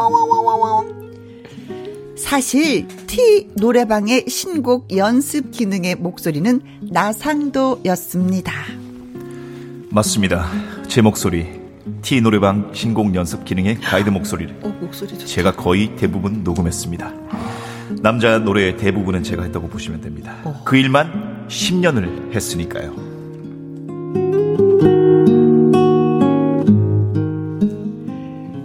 [2.18, 6.62] 사실 T 노래방의 신곡 연습 기능의 목소리는
[6.92, 8.52] 나상도였습니다.
[9.90, 10.46] 맞습니다.
[10.88, 11.59] 제 목소리.
[12.02, 17.14] T 노래방 신곡 연습 기능의 가이드 목소리를 어, 목소리 좋 제가 거의 대부분 녹음했습니다.
[18.02, 20.36] 남자 노래의 대부분은 제가 했다고 보시면 됩니다.
[20.64, 23.10] 그 일만 10년을 했으니까요.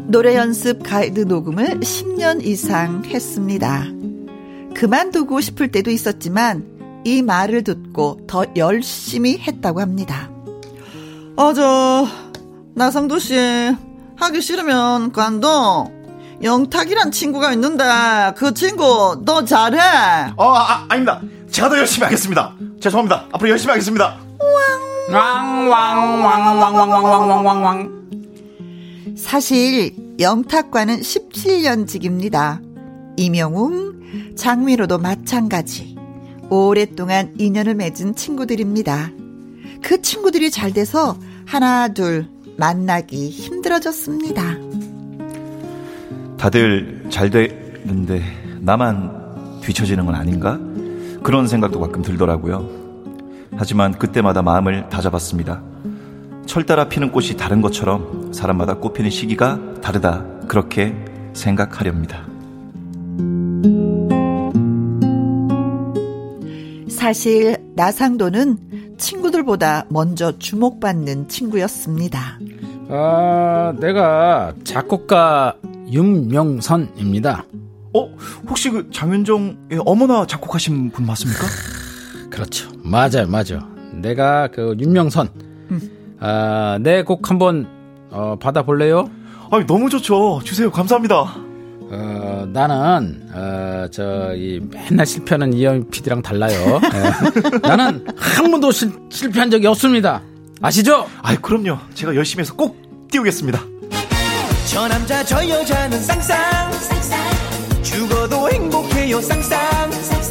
[0.08, 3.84] 노래 연습 가이드 녹음을 10년 이상 했습니다.
[4.74, 10.30] 그만두고 싶을 때도 있었지만 이 말을 듣고 더 열심히 했다고 합니다.
[11.36, 12.06] 아, 저,
[12.74, 13.36] 나상도 씨,
[14.16, 15.90] 하기 싫으면 관둬.
[16.42, 17.84] 영탁이란 친구가 있는데
[18.36, 19.78] 그 친구 너 잘해.
[20.36, 21.20] 어, 아, 아닙니다.
[21.50, 22.52] 제가 더 열심히 하겠습니다.
[22.80, 23.26] 죄송합니다.
[23.32, 24.18] 앞으로 열심히 하겠습니다.
[25.10, 28.04] 왕, 왕, 왕, 왕, 왕, 왕, 왕, 왕, 왕, 왕.
[29.16, 32.60] 사실 영탁과는 17년 직입니다.
[33.16, 35.96] 이명웅, 장민호도 마찬가지.
[36.50, 39.12] 오랫동안 인연을 맺은 친구들입니다.
[39.82, 41.16] 그 친구들이 잘 돼서
[41.46, 44.56] 하나 둘 만나기 힘들어졌습니다.
[46.36, 48.22] 다들 잘 되는데
[48.60, 50.58] 나만 뒤처지는 건 아닌가?
[51.22, 52.68] 그런 생각도 가끔 들더라고요.
[53.56, 55.62] 하지만 그때마다 마음을 다잡았습니다.
[56.46, 60.24] 철 따라 피는 꽃이 다른 것처럼 사람마다 꽃피는 시기가 다르다.
[60.46, 60.94] 그렇게
[61.32, 62.26] 생각하렵니다.
[66.88, 72.38] 사실 나상도는 친구들보다 먼저 주목받는 친구였습니다.
[72.88, 75.56] 아, 내가 작곡가
[75.90, 77.44] 윤명선입니다.
[77.96, 78.16] 어,
[78.48, 81.44] 혹시 그 장윤정의 어머나 작곡하신 분 맞습니까?
[82.30, 82.70] 그렇죠.
[82.82, 83.60] 맞아요, 맞아요.
[83.92, 85.28] 내가 그 윤명선.
[86.20, 87.66] 아, 내 곡 한번
[88.10, 89.10] 어, 받아볼래요?
[89.50, 90.40] 아, 너무 좋죠.
[90.44, 90.70] 주세요.
[90.70, 91.34] 감사합니다.
[91.94, 96.80] 어, 어, 나는 어, 저이 맨날 실패하는 이현 PD랑 달라요.
[96.92, 97.58] 예.
[97.58, 100.22] 나는 한 번도 실, 실패한 적이 없습니다.
[100.60, 101.06] 아시죠?
[101.22, 101.78] 아이 그럼요.
[101.94, 102.76] 제가 열심히 해서 꼭
[103.10, 103.60] 띄우겠습니다.
[104.66, 106.72] 저 남자 저 여자는 쌍쌍
[107.82, 110.23] 죽어도 행복해요 쌍쌍 당신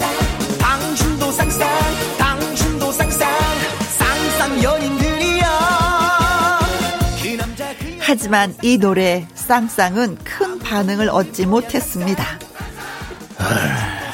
[8.16, 12.24] 하지만 이 노래 쌍쌍은 큰 반응을 얻지 못했습니다.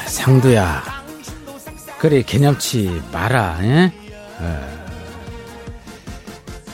[0.06, 0.82] 상두야.
[1.98, 3.58] 그래 개념치 마라.
[3.60, 3.92] 예?
[4.38, 4.70] 어.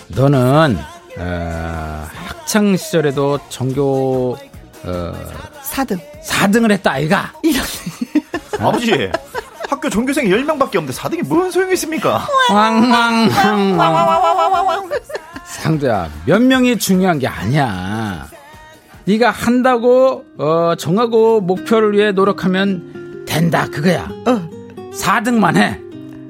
[0.06, 0.78] 너는
[1.18, 4.38] 어, 학창 시절에도 전교
[4.84, 5.12] 어,
[5.72, 5.98] 4등.
[6.24, 7.32] 4등을 했다 아이가.
[7.42, 7.64] 이런.
[8.60, 9.10] 아버지
[9.68, 12.24] 학교 전교생 10명밖에 없는데 4등이 뭔 소용이 있습니까?
[13.76, 14.90] 왕왕왕왕.
[15.60, 18.28] 상두야 몇 명이 중요한 게 아니야.
[19.04, 24.08] 네가 한다고 어, 정하고 목표를 위해 노력하면 된다 그거야.
[24.26, 24.48] 어.
[24.92, 25.80] 4등만 해.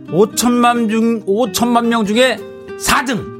[0.08, 2.38] 5천만 중 5천만 명 중에
[2.78, 3.36] 4등.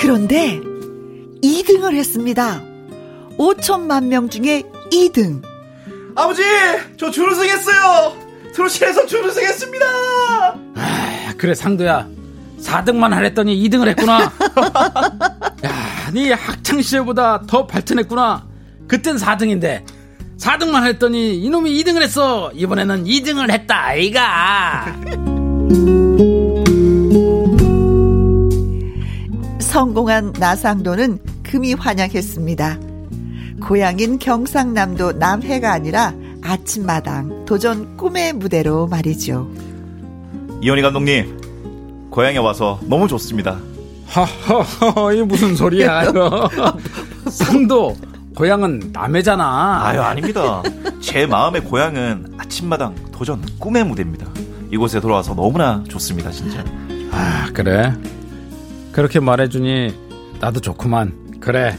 [0.00, 0.60] 그런데
[1.42, 2.62] 2등을 했습니다.
[3.38, 5.42] 5천만 명 중에 2등.
[6.14, 6.42] 아버지
[6.96, 8.21] 저 준우승했어요.
[8.54, 9.86] 트로실에서 준우승했습니다.
[9.86, 12.06] 야, 그래 상도야.
[12.60, 14.20] 4등만 하랬더니 2등을 했구나.
[15.64, 18.46] 야, 네 학창 시절보다 더 발전했구나.
[18.86, 19.84] 그땐 4등인데.
[20.38, 22.50] 4등만 했더니 이놈이 2등을 했어.
[22.54, 24.96] 이번에는 2등을 했다 아이가.
[29.60, 32.78] 성공한 나상도는 금이 환영했습니다.
[33.62, 39.48] 고향인 경상남도 남해가 아니라 아침마당 도전 꿈의 무대로 말이죠.
[40.60, 43.58] 이현희 감독님 고향에 와서 너무 좋습니다.
[44.14, 46.50] 허허허 이게 무슨 소리야 이거
[47.30, 47.96] 상도
[48.36, 50.62] 고향은 남해잖아 아유 아닙니다.
[51.00, 54.26] 제 마음의 고향은 아침마당 도전 꿈의 무대입니다.
[54.70, 56.62] 이곳에 돌아와서 너무나 좋습니다 진짜.
[57.10, 57.92] 아 그래
[58.92, 59.94] 그렇게 말해주니
[60.40, 61.76] 나도 좋구만 그래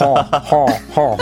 [0.00, 1.16] 허허허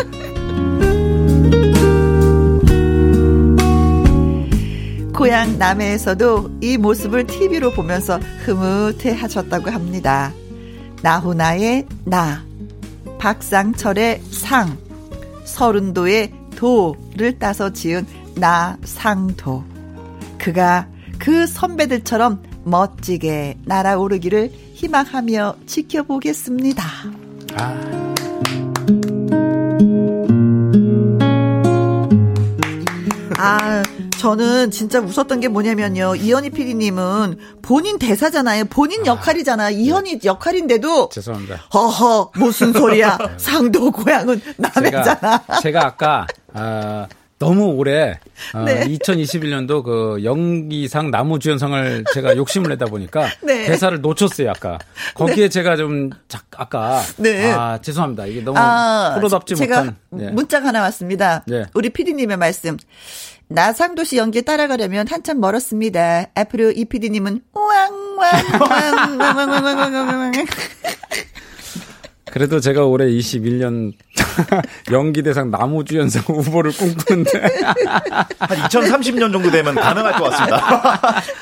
[5.15, 10.33] 고향 남해에서도 이 모습을 TV로 보면서 흐뭇해 하셨다고 합니다.
[11.03, 12.45] 나훈아의 나,
[13.21, 14.77] 박상철의 상,
[15.45, 18.05] 서른도의 도를 따서 지은
[18.35, 19.63] 나상도.
[20.37, 20.89] 그가
[21.21, 26.85] 그 선배들처럼 멋지게 날아오르기를 희망하며 지켜보겠습니다.
[33.39, 33.83] 아,
[34.25, 36.15] 저는 진짜 웃었던 게 뭐냐면요.
[36.15, 38.65] 이현희 PD님은 본인 대사잖아요.
[38.71, 39.69] 본인 역할이잖아.
[39.69, 43.19] 이현희 역할인데도 죄송합니다 허허 무슨 소리야.
[43.37, 45.43] 상도 고향은 남해잖아.
[45.47, 47.07] 제가, 제가 아까 아,
[47.39, 48.19] 너무 오래
[48.55, 48.87] 어, 네.
[48.87, 53.67] 2021년도 그 연기상 나무주연상을 제가 욕심을 내다 보니까 네.
[53.67, 54.79] 대사를 놓쳤어요 아까
[55.15, 57.53] 거기에 제가 좀 작, 아까 네.
[57.53, 60.31] 아 죄송합니다 이게 너무 아, 프로답지 제가 못한 예.
[60.31, 61.45] 문자가 하나 왔습니다.
[61.47, 61.65] 네.
[61.75, 62.77] 우리 PD님의 말씀.
[63.49, 66.27] 나상도 씨 연기에 따라가려면 한참 멀었습니다.
[66.35, 70.33] 앞으로 이 PD님은 왕왕왕왕왕왕왕왕왕
[72.31, 73.93] 그래도 제가 올해 21년
[74.91, 77.31] 연기대상 나무주연상 후보를 꿈꾸는데
[78.41, 80.81] 한 2030년 정도 되면 가능할 것 같습니다.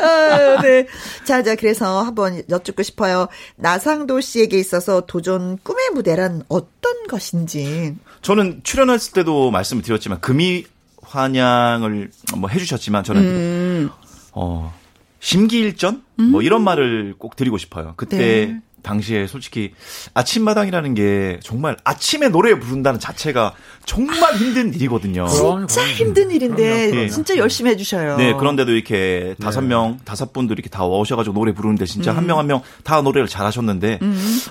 [0.05, 0.87] 아, 네.
[1.25, 3.29] 자, 자, 그래서 한번 여쭙고 싶어요.
[3.57, 7.97] 나상도 씨에게 있어서 도전 꿈의 무대란 어떤 것인지.
[8.21, 10.67] 저는 출연했을 때도 말씀을 드렸지만 금이
[11.13, 13.91] 환영을 뭐 해주셨지만 저는
[14.33, 14.73] 어
[15.21, 17.95] 심기일전 뭐 이런 말을 꼭 드리고 싶어요.
[17.97, 18.61] 그때 네.
[18.83, 19.73] 당시에 솔직히
[20.15, 23.55] 아침마당이라는 게 정말 아침에 노래 부른다는 자체가
[23.85, 25.27] 정말 힘든 일이거든요.
[25.69, 25.87] 진짜.
[25.87, 27.09] 힘든 일인데 그럼요.
[27.09, 28.17] 진짜 열심히 해주셔요.
[28.17, 32.39] 네, 그런데도 이렇게 다섯 명, 다섯 분들 이렇게 다 오셔가지고 노래 부르는데 진짜 한 명
[32.39, 34.01] 한 명 다 노래를 잘하셨는데,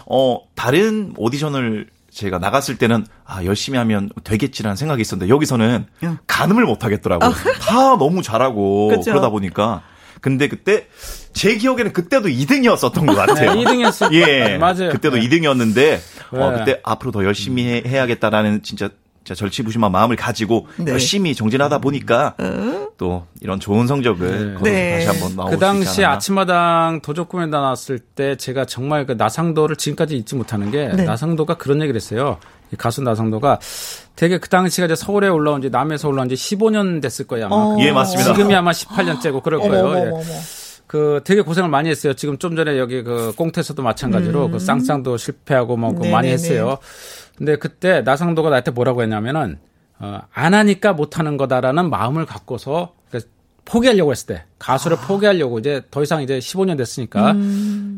[0.05, 6.17] 어, 다른 오디션을 제가 나갔을 때는 아, 열심히 하면 되겠지라는 생각이 있었는데, 여기서는 응.
[6.27, 7.31] 가늠을 못 하겠더라고요.
[7.61, 9.11] 다 너무 잘하고 그쵸.
[9.11, 9.81] 그러다 보니까.
[10.19, 10.87] 근데 그때
[11.33, 13.55] 제 기억에는 그때도 2등이었었던 것 같아요.
[13.55, 14.13] 네, 2등이었어요.
[14.13, 14.89] 예, 맞아요.
[14.91, 15.27] 그때도 네.
[15.27, 15.99] 2등이었는데
[16.31, 16.57] 어, 네.
[16.59, 20.91] 그때 앞으로 더 열심히 해, 해야겠다라는 진짜 진짜 절치부심한 마음을 가지고 네.
[20.91, 22.35] 열심히 정진하다 보니까
[22.97, 25.05] 또 이런 좋은 성적을 거둬서 네.
[25.05, 26.05] 다시 한번 나올 그수 당시.
[26.05, 31.03] 아침마당 도적꿈에 나왔을 때 제가 정말 그 나상도를 지금까지 잊지 못하는 게 네.
[31.03, 32.37] 나상도가 그런 얘기를 했어요.
[32.73, 33.59] 이 가수 나상도가
[34.15, 37.55] 되게 그 당시가 이제 서울에 올라온 지 남에서 올라온 지 15년 됐을 거예요 아마.
[37.55, 37.77] 어.
[37.79, 38.33] 예, 맞습니다.
[38.33, 39.75] 지금이 아마 18년째고 그럴 거예요.
[39.75, 39.79] 예.
[39.79, 40.23] 어머머머머.
[40.91, 42.13] 그 되게 고생을 많이 했어요.
[42.15, 46.33] 지금 좀 전에 여기 그 꽁태에서도 마찬가지로 그 쌍쌍도 실패하고 뭐 그거 많이 음.
[46.33, 46.79] 했어요.
[47.37, 49.57] 근데 그때 나상도가 나한테 뭐라고 했냐면은
[49.99, 53.21] 어, 안 하니까 못 하는 거다라는 마음을 갖고서 그
[53.63, 55.07] 포기하려고 했을 때 가수를 아.
[55.07, 57.35] 포기하려고 이제 더 이상 이제 15년 됐으니까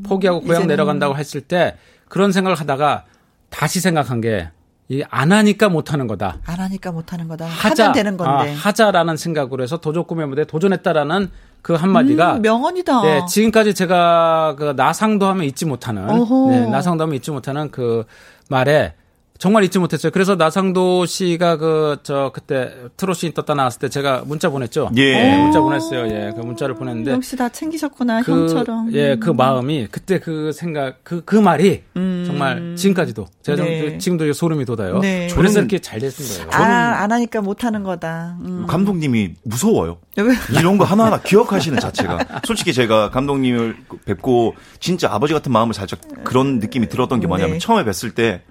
[0.04, 0.68] 포기하고 고향 음.
[0.68, 1.78] 내려간다고 했을 때
[2.10, 3.06] 그런 생각을 하다가
[3.50, 4.52] 다시 생각한 게
[4.90, 6.40] 이 안 하니까 못 하는 거다.
[6.46, 7.46] 안 하니까 못 하는 거다.
[7.46, 8.52] 하자 되는 건데.
[8.52, 11.32] 아, 하자라는 생각으로 해서 도적 꿈의 무대에 도전했다라는
[11.64, 13.02] 그 한마디가 음, 명언이다.
[13.02, 16.50] 네, 지금까지 제가 그 나상도 하면 잊지 못하는 어허.
[16.52, 18.04] 네, 나상도 하면 잊지 못하는 그
[18.50, 18.94] 말에
[19.40, 20.12] 정말 잊지 못했어요.
[20.12, 24.90] 그래서 나상도 씨가 그 저 그때 트롯이 떴다 나왔을 때 제가 문자 보냈죠.
[24.96, 25.12] 예.
[25.14, 26.08] 네, 문자 보냈어요.
[26.08, 28.88] 예, 그 문자를 보냈는데 역시 다 챙기셨구나 그, 형처럼.
[28.88, 28.94] 음.
[28.94, 33.98] 예, 그 마음이 그때 그 생각 그그 말이 정말 지금까지도 제가 좀 네.
[33.98, 35.00] 지금도 소름이 돋아요.
[35.00, 35.28] 네.
[35.36, 36.64] 그래서 저는- 이렇게 잘 됐은 거예요.
[36.64, 38.38] 아, 안 하니까 못 하는 거다.
[38.42, 38.66] 음.
[38.68, 39.98] 감독님이 무서워요.
[40.18, 40.34] 왜?
[40.60, 42.42] 이런 거 하나하나 기억하시는 자체가.
[42.46, 43.76] 솔직히 제가 감독님을
[44.06, 47.60] 뵙고 진짜 아버지 같은 마음을 살짝 그런 느낌이 들었던 게 뭐냐면 네.
[47.60, 48.42] 처음에 뵀을 때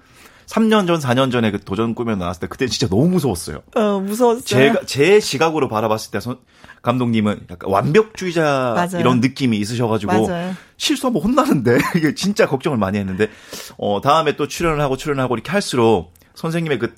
[0.47, 3.59] 3년 전, 4년 전에 그 도전 꾸며 나왔을 때 그때 진짜 너무 무서웠어요.
[3.75, 4.43] 어, 무서웠어요.
[4.43, 6.37] 제가 제 시각으로 바라봤을 때 선-
[6.81, 8.99] 감독님은 약간 완벽주의자 맞아요.
[8.99, 10.53] 이런 느낌이 있으셔 가지고 맞아요.
[10.77, 13.29] 실수하면 혼나는데 이게 진짜 걱정을 많이 했는데
[13.77, 16.93] 어 다음에 또 출연을 하고 출연을 하고 이렇게 할수록 선생님의 그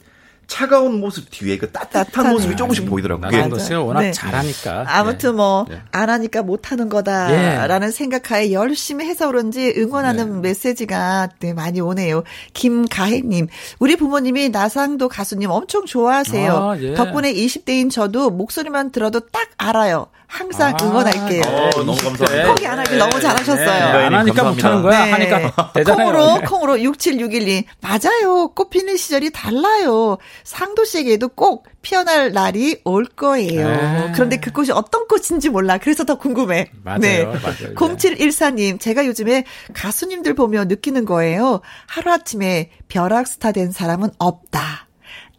[0.47, 3.27] 차가운 모습 뒤에 그 따뜻한 따뜻한 모습이 조금씩 보이더라고요.
[3.27, 4.11] 그게 나상도 씨가 워낙 네.
[4.11, 4.85] 잘하니까.
[4.87, 5.33] 아무튼 예.
[5.33, 5.81] 뭐, 예.
[5.91, 6.89] 안 하니까 못 하는 예.
[6.89, 12.23] 거다라는 생각하에 열심히 해서 그런지 응원하는 메시지가 네, 많이 오네요.
[12.53, 13.47] 김가혜님,
[13.79, 16.53] 우리 부모님이 나상도 가수님 엄청 좋아하세요.
[16.53, 16.93] 아, 예.
[16.93, 20.07] 덕분에 20대인 저도 목소리만 들어도 딱 알아요.
[20.27, 21.43] 항상 아, 응원할게요.
[21.43, 22.03] 어, 너무 20대.
[22.03, 22.47] 감사합니다.
[22.49, 23.67] 포기 안 하길 너무 잘하셨어요.
[23.69, 24.43] 안 하니까 감사합니다.
[24.51, 25.05] 못하는 거야.
[25.05, 25.11] 네.
[25.11, 26.05] 하니까 되잖아요.
[26.11, 26.45] 콩으로 네.
[26.45, 28.49] 콩으로 6761님 맞아요.
[28.49, 30.17] 꽃 피는 시절이 달라요.
[30.43, 33.67] 상도 씨에게도 꼭 피어날 날이 올 거예요.
[33.69, 34.11] 네.
[34.15, 35.77] 그런데 그 꽃이 어떤 꽃인지 몰라.
[35.77, 36.71] 그래서 더 궁금해.
[36.99, 37.23] 네.
[37.23, 37.75] 맞아요, 맞아요.
[37.75, 41.61] 0714님 제가 요즘에 가수님들 보며 느끼는 거예요.
[41.87, 44.87] 하루아침에 벼락스타 된 사람은 없다.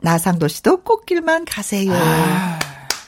[0.02, 1.92] 나상도 씨도 꽃길만 가세요.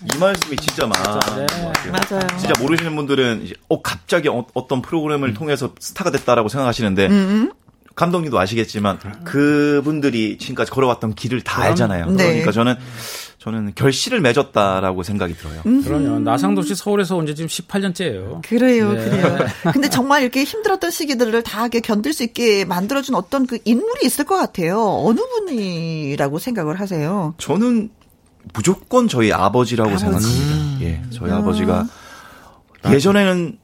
[0.05, 1.47] 이 말씀이 진짜 것 같아요.
[1.91, 2.27] 맞아요.
[2.39, 7.09] 진짜 모르시는 분들은 이제 어 갑자기 어, 떤 프로그램을 통해서 스타가 됐다라고 생각하시는데
[7.95, 12.07] 감독님도 아시겠지만 그분들이 지금까지 걸어왔던 길을 다 알잖아요.
[12.11, 12.27] 네.
[12.29, 12.77] 그러니까 저는
[13.39, 15.63] 저는 결실을 맺었다라고 생각이 들어요.
[15.63, 16.19] 그럼요.
[16.21, 18.43] 나상도 씨 서울에서 온 지 지금 18년째예요.
[18.49, 19.05] 그래요, 네.
[19.11, 19.39] 그래요.
[19.73, 24.25] 근데 정말 이렇게 힘들었던 시기들을 다 이렇게 견딜 수 있게 만들어준 어떤 그 인물이 있을
[24.25, 24.81] 것 같아요.
[25.05, 27.35] 어느 분이라고 생각을 하세요?
[27.39, 27.91] 저는
[28.55, 30.81] 무조건 저희 아버지라고 생각합니다.
[30.85, 31.87] 예, 저희 아 버지가
[32.91, 33.59] 예전에는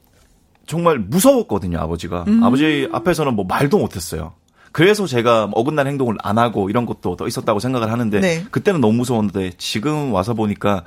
[0.67, 2.25] 정말 무서웠거든요, 아버지가.
[2.43, 4.33] 아버지 앞에서는 뭐 말도 못했어요.
[4.73, 8.45] 그래서 제가 어긋난 행동을 안 하고 이런 것도 더 있었다고 생각을 하는데 네.
[8.51, 10.83] 그때는 너무 무서웠는데 지금 와서 보니까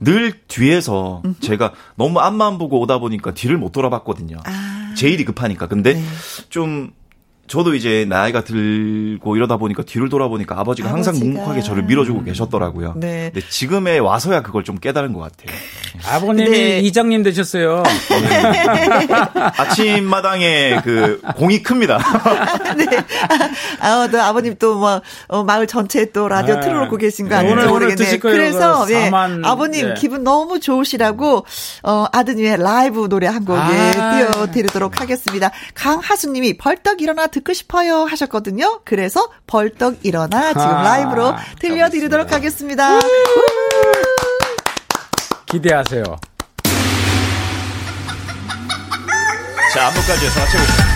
[0.00, 4.38] 늘 뒤에서 제가 너무 앞만 보고 오다 보니까 뒤를 못 돌아봤거든요.
[4.44, 4.94] 아.
[4.96, 5.68] 제일이 급하니까.
[5.68, 6.02] 근데 네.
[6.48, 6.90] 좀
[7.48, 11.32] 저도 이제 나이가 들고 이러다 보니까 뒤를 돌아보니까 아버지가 항상 아버지가.
[11.34, 12.94] 묵묵하게 저를 밀어주고 계셨더라고요.
[12.96, 13.30] 네.
[13.32, 15.56] 근데 지금에 와서야 그걸 좀 깨달은 것 같아요.
[16.06, 17.82] 아버님이 근데- 이장님 되셨어요.
[19.56, 21.98] 아침마당에 그 공이 큽니다.
[22.76, 22.86] 네.
[23.80, 26.60] 아, 또 아버님 또 뭐, 어, 마을 전체에 또 라디오 네.
[26.60, 27.36] 틀어놓고 계신 거 네.
[27.36, 28.18] 아닌지 오늘, 오늘 모르겠네.
[28.18, 29.04] 그래서, 그 예.
[29.04, 29.94] 사만, 아버님 네.
[29.94, 31.44] 기분 너무 좋으시라고,
[31.82, 33.60] 어, 아드님의 라이브 노래 한 곡, 예,
[34.00, 34.18] 아.
[34.32, 35.50] 띄워드리도록 하겠습니다.
[35.74, 38.80] 강하수님이 벌떡 일어나 듣고 싶어요 하셨거든요.
[38.84, 42.98] 그래서 벌떡 일어나 지금 아, 라이브로 들려드리도록 하겠습니다.
[45.46, 46.04] 기대하세요.
[49.74, 50.88] 자, 안무까지 해서 맞춰보세요.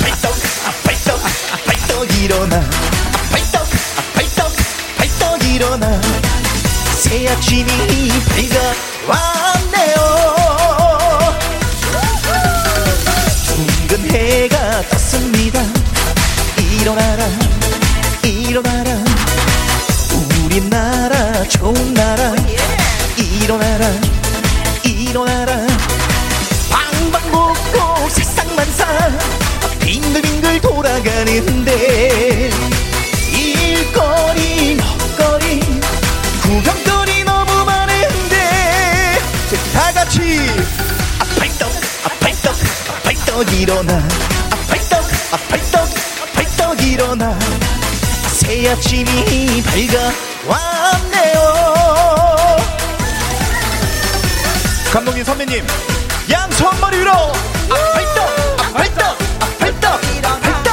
[0.00, 0.32] 발떡
[0.84, 1.20] 발떡
[1.66, 2.60] 발떡 일어나
[3.30, 3.62] 발떡
[4.14, 4.52] 발떡
[4.98, 6.00] 발떡 일어나
[7.00, 7.66] 새 아침이
[8.28, 8.74] 밝아
[9.08, 10.33] 왔네요
[14.84, 15.60] 해가 떴습니다.
[16.80, 17.24] 일어나라
[18.22, 19.04] 일어나라.
[20.44, 22.34] 우리나라 좋은 나라.
[23.16, 23.90] 일어나라
[24.84, 25.66] 일어나라.
[26.70, 29.18] 방방곡곡 세상만사.
[29.80, 32.50] 빙글빙글 돌아가는데
[33.32, 35.60] 일거리 먹거리
[36.42, 39.18] 구경거리 너무 많은데
[39.72, 40.40] 다 같이.
[41.18, 41.68] 아 발떡
[42.04, 42.54] 아 발떡
[42.88, 44.33] 아 발떡 일어나
[45.34, 45.38] 아아아
[46.32, 47.36] 발떡 일어나.
[48.32, 49.62] 새 아침이
[50.46, 51.38] 밝아왔네요.
[54.92, 55.66] 감독님 선배님
[56.30, 57.10] 양손 머리 위로.
[57.12, 57.32] 아
[57.94, 58.18] 발떡
[58.60, 60.70] 아 발떡 아 발떡 아 발떡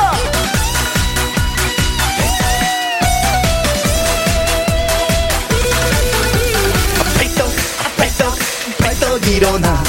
[7.00, 7.48] 아 발떡
[7.80, 8.38] 아 발떡
[8.78, 9.81] 발떡 일어나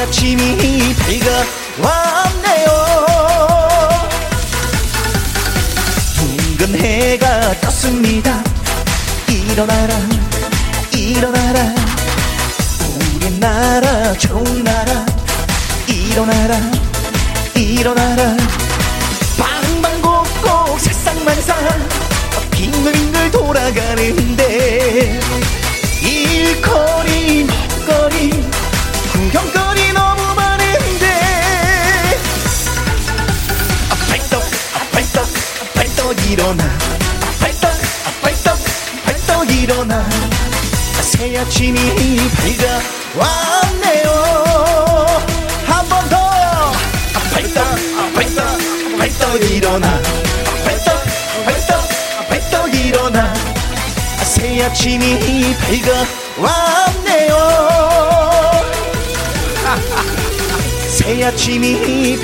[0.00, 0.94] 아침이
[1.80, 2.68] 밝아왔네요.
[6.16, 8.42] 붉은 해가 떴습니다.
[9.28, 9.94] 일어나라
[10.94, 11.74] 일어나라.
[12.94, 15.04] 우리 나라 좋은 나라.
[15.88, 16.60] 일어나라
[17.54, 18.36] 일어나라.
[19.36, 21.54] 방방곡곡 세상만사.
[22.52, 25.20] 빙글빙글 돌아가는데.
[26.02, 28.47] 일거리 먹거리
[36.08, 36.64] 아 발떡 일어나.
[37.38, 38.56] 발떡 아
[39.04, 39.96] 발떡 일어나.
[39.98, 41.78] 아, 새 아침이
[43.14, 44.08] 밝아왔네요.
[45.66, 46.72] 한 발떡 아
[47.34, 50.00] 발떡 아 발떡 일어나.
[50.64, 50.88] 발떡
[52.16, 53.34] 아 발떡 일어나.
[54.18, 55.54] 아, 새 아침이
[56.38, 57.36] 밝아왔네요.
[60.88, 62.18] 새 아침이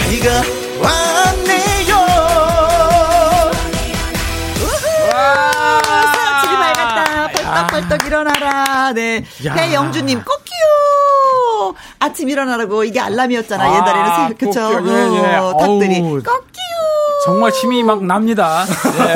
[0.80, 1.73] 밝아왔네
[8.06, 8.92] 일어나라.
[8.92, 9.24] 네.
[9.44, 9.54] 야.
[9.54, 11.74] 배영주님, 꼭기요!
[11.98, 13.64] 아침 일어나라고 이게 알람이었잖아.
[13.64, 14.28] 아, 옛날에는.
[14.28, 14.60] 새- 그쵸?
[14.86, 15.36] 예, 예.
[15.36, 16.00] 어, 닭들이.
[16.00, 16.24] 꼭기요!
[17.24, 18.64] 정말 힘이 막 납니다.
[18.98, 19.14] 예.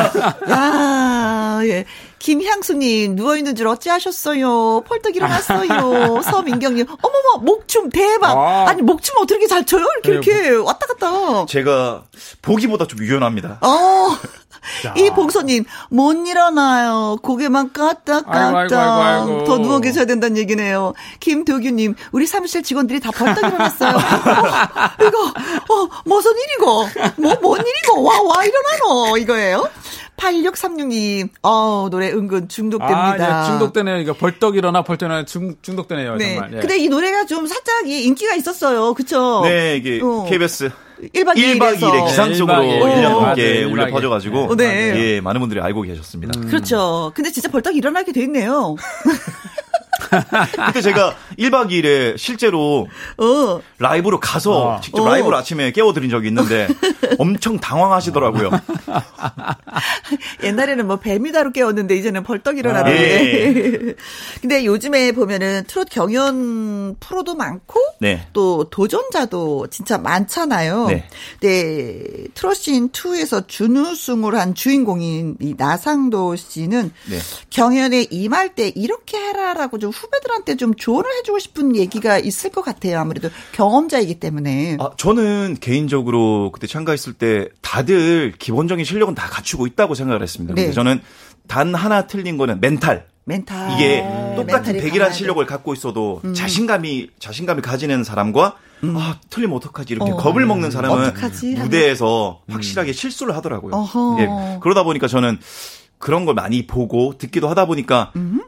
[0.50, 1.84] 야, 예.
[2.18, 4.82] 김향수님, 누워있는 줄 어찌하셨어요?
[4.82, 6.20] 펄떡 일어났어요.
[6.22, 8.36] 서민경님, 어머머, 목춤 대박.
[8.36, 8.66] 아.
[8.68, 8.72] 아.
[8.74, 9.84] 니 목춤 어떻게 잘 춰요?
[10.04, 11.46] 이렇게, 이렇게 왔다 갔다.
[11.46, 12.04] 제가
[12.42, 13.58] 보기보다 좀 유연합니다.
[13.62, 14.16] 어.
[14.96, 17.16] 이 봉서님, 못 일어나요.
[17.22, 18.88] 고개만 까딱, 아이고, 아이고, 까딱.
[19.00, 19.44] 아이고, 아이고.
[19.44, 20.92] 더 누워 계셔야 된다는 얘기네요.
[21.20, 23.96] 김도규님, 우리 사무실 직원들이 다 벌떡 일어났어요.
[23.96, 23.98] 어,
[25.06, 25.26] 이거,
[25.74, 26.88] 어, 무슨 일이고?
[27.16, 28.02] 뭐, 뭔 일이고?
[28.02, 29.16] 와, 와, 일어나노?
[29.18, 29.68] 이거예요.
[30.18, 33.42] 8636님, 어 노래 은근 중독됩니다.
[33.42, 33.96] 아, 예, 중독되네요.
[33.98, 36.16] 이거 벌떡 일어나 벌떡 일어나 중, 중독되네요.
[36.16, 36.34] 네.
[36.34, 36.52] 정말.
[36.54, 36.60] 예.
[36.60, 38.94] 근데 이 노래가 좀 살짝 이 인기가 있었어요.
[38.94, 39.42] 그쵸?
[39.44, 40.26] 네, 이게 어.
[40.28, 40.70] KBS
[41.14, 43.02] 1박 2일 1박 2일에 기상적으로 네, 1년 일박 이일.
[43.02, 43.92] 넘게 어, 울려 맞아요.
[43.94, 44.94] 퍼져가지고 어, 네.
[44.96, 46.40] 예, 많은 분들이 알고 계셨습니다.
[46.48, 47.12] 그렇죠.
[47.14, 48.74] 근데 진짜 벌떡 일어나게 돼 있네요.
[50.66, 53.60] 그때 제가 1박 2일에 실제로 어.
[53.78, 54.80] 라이브로 가서 어.
[54.80, 55.08] 직접 어.
[55.08, 56.68] 라이브로 아침에 깨워드린 적이 있는데
[57.18, 58.50] 엄청 당황하시더라고요.
[60.42, 62.90] 옛날에는 뭐 뱀이다로 깨웠는데 이제는 벌떡 일어나네.
[62.90, 63.94] 예.
[64.40, 68.26] 근데 요즘에 보면은 트롯 경연 프로도 많고 네.
[68.32, 70.86] 또 도전자도 진짜 많잖아요.
[70.86, 71.08] 네.
[71.40, 72.02] 네.
[72.34, 77.18] 트롯신 2에서 준우승을 한 주인공인 이 나상도 씨는 네.
[77.50, 82.98] 경연에 임할 때 이렇게 해라라고 좀 후배들한테 좀 조언을 해주고 싶은 얘기가 있을 것 같아요.
[82.98, 84.76] 아무래도 경험자이기 때문에.
[84.80, 90.54] 아, 저는 개인적으로 그때 참가했을 때 다들 기본적인 실력은 다 갖추고 있다고 생각을 했습니다.
[90.54, 90.62] 네.
[90.62, 91.00] 근데 저는
[91.46, 93.06] 단 하나 틀린 거는 멘탈.
[93.24, 93.72] 멘탈.
[93.72, 95.48] 이게 멘탈이 똑같은 백일한 강해야 실력을 돼.
[95.50, 100.16] 갖고 있어도 자신감이 자신감을 가지는 사람과 아 틀리면 어떡하지 이렇게 어.
[100.16, 103.74] 겁을 먹는 사람은 어떡하지 무대에서 확실하게 실수를 하더라고요.
[104.20, 105.38] 예, 그러다 보니까 저는
[105.98, 108.40] 그런 걸 많이 보고 듣기도 하다 보니까 음.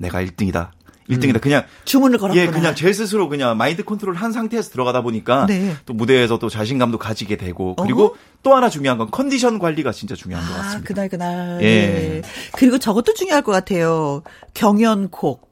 [0.00, 0.70] 내가 1등이다.
[1.08, 1.40] 1등이다.
[1.40, 2.42] 그냥 주문을 걸었구나.
[2.42, 5.74] 예, 그냥 제 스스로 그냥 마인드 컨트롤 한 상태에서 들어가다 보니까 네.
[5.84, 10.46] 또 무대에서 또 자신감도 가지게 되고 그리고 또 하나 중요한 건 컨디션 관리가 진짜 중요한
[10.46, 10.86] 것 아, 같습니다.
[10.86, 11.58] 그날 그날.
[11.62, 11.66] 예.
[11.66, 12.22] 네.
[12.52, 14.22] 그리고 저것도 중요할 것 같아요.
[14.54, 15.49] 경연곡.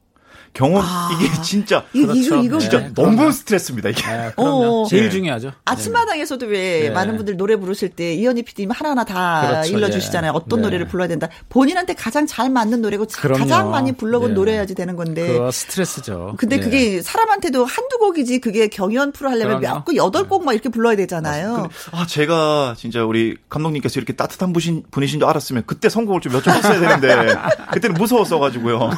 [0.52, 1.10] 경험 아.
[1.14, 2.20] 이게 진짜 이, 그렇죠.
[2.20, 3.32] 이거 이거 진짜 네, 너무 그럼요.
[3.32, 4.02] 스트레스입니다 이게.
[4.10, 4.82] 예, 그럼요.
[4.82, 4.86] 어.
[4.88, 5.10] 제일 네.
[5.10, 5.52] 중요하죠.
[5.64, 6.90] 아침마당에서도 왜 네.
[6.90, 10.32] 많은 분들 노래 부르실 때 이현희 PD님 하나하나 다 그렇죠, 일러주시잖아요.
[10.32, 10.36] 예.
[10.36, 10.64] 어떤 네.
[10.64, 11.28] 노래를 불러야 된다.
[11.48, 13.38] 본인한테 가장 잘 맞는 노래고 그럼요.
[13.38, 14.34] 가장 많이 불러본 네.
[14.34, 15.26] 노래야지 되는 건데.
[15.28, 16.34] 그거 스트레스죠.
[16.38, 16.60] 근데 예.
[16.60, 19.60] 그게 사람한테도 한두 곡이지 그게 경연 프로 하려면.
[19.60, 21.54] 몇 곡, 여덟 곡 막 이렇게 불러야 되잖아요.
[21.54, 26.32] 근데, 아, 제가 진짜 우리 감독님께서 이렇게 따뜻한 분이신, 분이신 줄 알았으면 그때 선곡을 좀
[26.32, 27.34] 여쭤봤어야 되는데,
[27.72, 28.90] 그때는 무서웠어가지고요.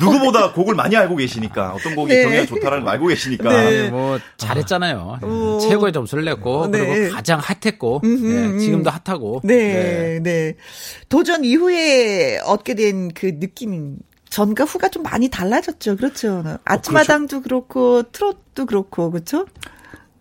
[0.00, 2.22] 누구보다 곡을 많이 알고 계시니까, 어떤 곡이 네.
[2.22, 3.48] 경기가 좋다라는 걸 알고 계시니까.
[3.48, 3.90] 네.
[3.90, 5.18] 뭐 잘했잖아요.
[5.22, 5.26] 예.
[5.26, 5.58] 어.
[5.60, 6.78] 최고의 점수를 냈고 네.
[6.78, 9.40] 그리고 가장 핫했고 예, 지금도 핫하고.
[9.44, 10.54] 네, 네.
[11.08, 13.96] 도전 이후에 얻게 된 그 느낌,
[14.30, 15.96] 전과 후가 좀 많이 달라졌죠.
[15.96, 16.42] 그렇죠.
[16.64, 19.46] 아침마당도 그렇고 트롯도 그렇고, 그렇죠?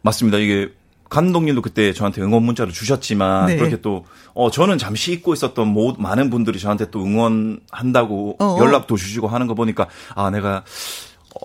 [0.02, 0.38] 맞습니다.
[0.38, 0.70] 이게
[1.12, 3.58] 감독님도 그때 저한테 응원 문자를 주셨지만, 네.
[3.58, 8.58] 그렇게 또, 어, 저는 잠시 잊고 있었던 모, 많은 분들이 저한테 또 응원한다고 어.
[8.60, 10.64] 연락도 주시고 하는 거 보니까, 아, 내가,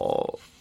[0.00, 0.08] 어,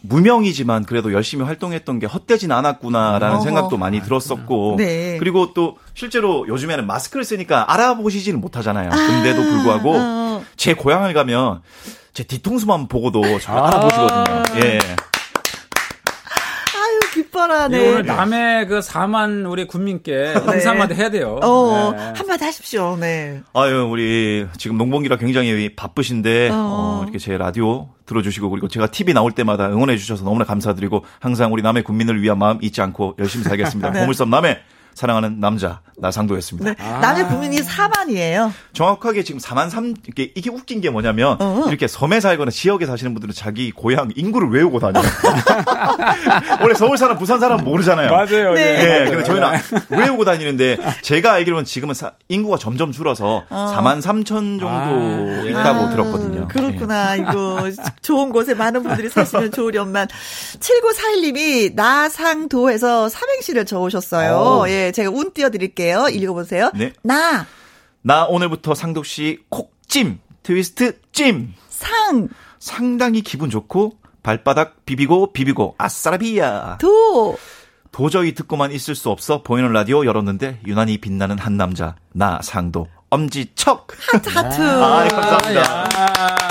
[0.00, 3.44] 무명이지만 그래도 열심히 활동했던 게 헛되진 않았구나라는 어허.
[3.44, 5.16] 생각도 많이 들었었고 네.
[5.18, 8.90] 그리고 또 실제로 요즘에는 마스크를 쓰니까 알아보시지는 못하잖아요.
[8.90, 10.44] 근데도 불구하고 어.
[10.56, 11.62] 제 고향을 가면
[12.12, 13.66] 제 뒤통수만 보고도 정말 아.
[13.66, 14.64] 알아보시거든요.
[14.64, 14.78] 예.
[17.36, 17.44] 기뻐.
[17.44, 17.78] 어머나, 네.
[17.78, 17.90] 네.
[17.90, 21.38] 오늘 남의 그 4만 우리 국민께 인사 한마디 해야 돼요.
[21.42, 22.12] 어, 네.
[22.16, 22.96] 한마디 하십시오.
[22.98, 23.42] 네.
[23.52, 26.54] 아유, 우리 지금 농번기라 굉장히 바쁘신데, 어.
[26.56, 31.52] 어, 이렇게 제 라디오 들어주시고, 그리고 제가 TV 나올 때마다 응원해 주셔서 너무나 감사드리고, 항상
[31.52, 33.90] 우리 남의 국민을 위한 마음 잊지 않고 열심히 살겠습니다.
[33.92, 34.00] 네.
[34.00, 34.58] 보물섬 남의
[34.96, 36.72] 사랑하는 남자, 나상도였습니다.
[36.72, 37.00] 네.
[37.00, 38.50] 남의 국민이 4만이에요.
[38.72, 41.64] 정확하게 지금 4만 3, 이게, 이게 웃긴 게 뭐냐면, 어.
[41.68, 45.04] 이렇게 섬에 살거나 지역에 사시는 분들은 자기 고향 인구를 외우고 다녀요.
[46.62, 48.10] 원래 서울 사람, 부산 사람 모르잖아요.
[48.10, 48.54] 맞아요.
[48.54, 49.04] 네.
[49.04, 49.48] 예, 근데 저희는
[49.90, 54.26] 외우고 다니는데 제가 알기로는 지금은 사- 인구가 점점 줄어서 4만 3천
[54.58, 55.50] 정도 아, 예.
[55.50, 56.48] 있다고 아, 들었거든요.
[56.48, 57.16] 그렇구나.
[57.20, 57.70] 이거
[58.00, 60.08] 좋은 곳에 많은 분들이 사시면 좋으련만.
[60.58, 64.60] 7941님이 나상도에서 삼행시를 적으셨어요.
[64.62, 64.68] 오.
[64.68, 66.08] 예, 제가 운 띄워드릴게요.
[66.08, 66.70] 읽어보세요.
[66.74, 66.92] 네.
[67.02, 67.46] 나,
[68.02, 71.54] 나 오늘부터 상도 씨 콕 찜, 트위스트 찜.
[71.68, 76.78] 상, 상당히 기분 좋고 발바닥 비비고 비비고 아싸라비야.
[76.80, 77.36] 도,
[77.92, 83.86] 도저히 듣고만 있을 수 없어 보이는 라디오 열었는데 유난히 빛나는 한 남자 나상도 엄지척.
[84.12, 84.62] 하트, 하트.
[84.62, 85.60] 아, 감사합니다.
[85.60, 86.45] 야.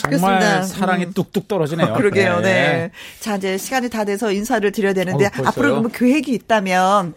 [0.00, 0.62] 정말 그렇습니다.
[0.62, 1.12] 사랑이 음.
[1.12, 1.94] 뚝뚝 떨어지네요.
[1.98, 2.90] 그러게요, 네.
[3.20, 5.48] 자, 이제 시간이 다 돼서 인사를 드려야 되는데, 벌써요?
[5.48, 7.14] 앞으로 뭐 계획이 있다면,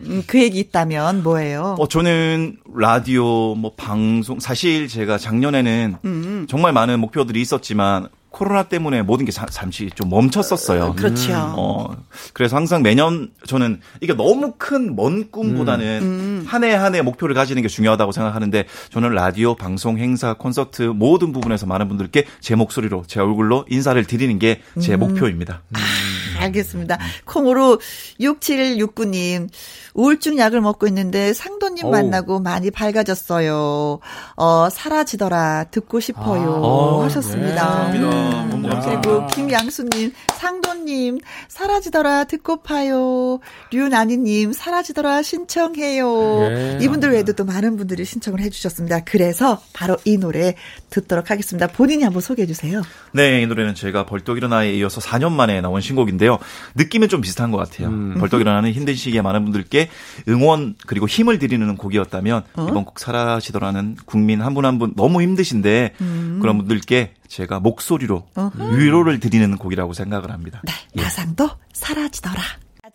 [0.00, 1.76] 음, 계획이 있다면 뭐예요?
[1.78, 6.46] 어, 저는 라디오, 뭐, 방송, 사실 제가 작년에는 음.
[6.48, 10.94] 정말 많은 목표들이 있었지만, 코로나 때문에 모든 게 자- 잠시 좀 멈췄었어요.
[10.96, 11.32] 그렇죠.
[11.56, 11.96] 어,
[12.34, 16.44] 그래서 항상 매년 저는 이게 너무 큰 먼 꿈보다는 음.
[16.46, 21.32] 한 해 한 해 목표를 가지는 게 중요하다고 생각하는데 저는 라디오, 방송, 행사, 콘서트 모든
[21.32, 24.98] 부분에서 많은 분들께 제 목소리로 제 얼굴로 인사를 드리는 게제 음.
[25.00, 25.62] 목표입니다.
[26.38, 26.98] 알겠습니다.
[27.24, 27.80] 콩으로
[28.20, 29.48] 6769님,
[29.94, 31.90] 우울증 약을 먹고 있는데 상도님 어우.
[31.90, 34.00] 만나고 많이 밝아졌어요.
[34.36, 37.00] 어, 사라지더라, 듣고 싶어요.
[37.00, 37.90] 아, 하셨습니다.
[37.92, 37.98] 네.
[37.98, 38.42] 감사합니다.
[38.42, 43.40] 음, 너무 그리고 김양수님, 상도님, 사라지더라, 듣고파요.
[43.72, 46.42] 류나니님, 사라지더라, 신청해요.
[46.50, 46.78] 예.
[46.82, 49.04] 이분들 외에도 또 많은 분들이 신청을 해주셨습니다.
[49.04, 50.54] 그래서 바로 이 노래
[50.90, 51.66] 듣도록 하겠습니다.
[51.68, 52.82] 본인이 한번 소개해 주세요.
[53.12, 56.27] 네, 이 노래는 제가 벌떡 일어나에 이어서 4년 만에 나온 신곡인데요.
[56.74, 57.88] 느낌은 좀 비슷한 것 같아요.
[58.18, 59.88] 벌떡 일어나는 힘든 시기에 많은 분들께
[60.28, 65.94] 응원 그리고 힘을 드리는 곡이었다면 이번 곡 사라지더라는 국민 한 분 한 분 너무 힘드신데
[66.40, 68.26] 그런 분들께 제가 목소리로
[68.76, 70.60] 위로를 드리는 곡이라고 생각을 합니다.
[70.64, 70.72] 네,
[71.02, 72.42] 나상도 사라지더라.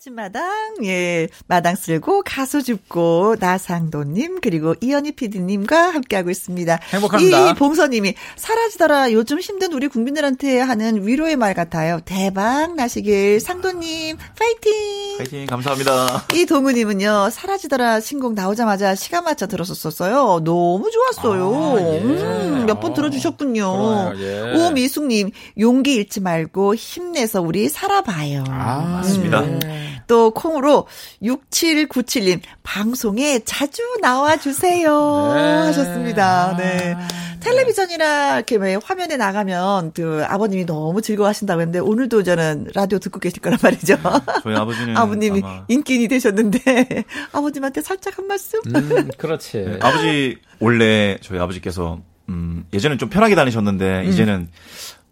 [0.03, 6.79] 아침마당, 예, 마당 쓸고 가수 줍고 나상도님 그리고 이현희 PD님과 함께하고 있습니다.
[6.91, 7.49] 행복합니다.
[7.49, 9.13] 이 봉서님이 사라지더라.
[9.13, 12.01] 요즘 힘든 우리 국민들한테 하는 위로의 말 같아요.
[12.03, 15.17] 대박 나시길 상도님 파이팅.
[15.19, 16.25] 파이팅 감사합니다.
[16.33, 20.41] 이 동우님은요 사라지더라 신곡 나오자마자 시간 맞춰 들었었어요.
[20.43, 21.53] 너무 좋았어요.
[21.55, 21.99] 아, 예.
[22.01, 24.13] 음, 몇번 어, 들어주셨군요.
[24.17, 24.53] 예.
[24.57, 28.43] 오미숙님 용기 잃지 말고 힘내서 우리 살아봐요.
[28.49, 29.41] 아, 맞습니다.
[29.41, 29.92] 네.
[30.07, 30.87] 또 콩으로
[31.21, 35.41] 6797님 방송에 자주 나와 주세요 네.
[35.67, 36.55] 하셨습니다.
[36.57, 36.95] 네.
[37.43, 43.41] 텔레비전이나 이렇게 왜 화면에 나가면 그 아버님이 너무 즐거워하신다고 했는데 오늘도 저는 라디오 듣고 계실
[43.41, 43.97] 거란 말이죠.
[44.43, 46.59] 저희 아버지는 아버님이 아마 인기인이 되셨는데
[47.33, 48.59] 아버님한테 살짝 한 말씀.
[48.67, 49.57] 음, 그렇지.
[49.57, 51.99] 네, 아버지 원래 저희 아버지께서
[52.29, 54.47] 음 예전엔 좀 편하게 다니셨는데 이제는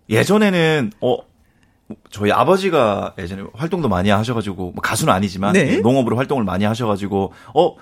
[0.10, 1.18] 예전에는 어
[2.10, 5.78] 저희 아버지가 예전에 활동도 많이 하셔가지고 뭐 가수는 아니지만 네.
[5.78, 7.76] 농업으로 활동을 많이 하셔가지고 어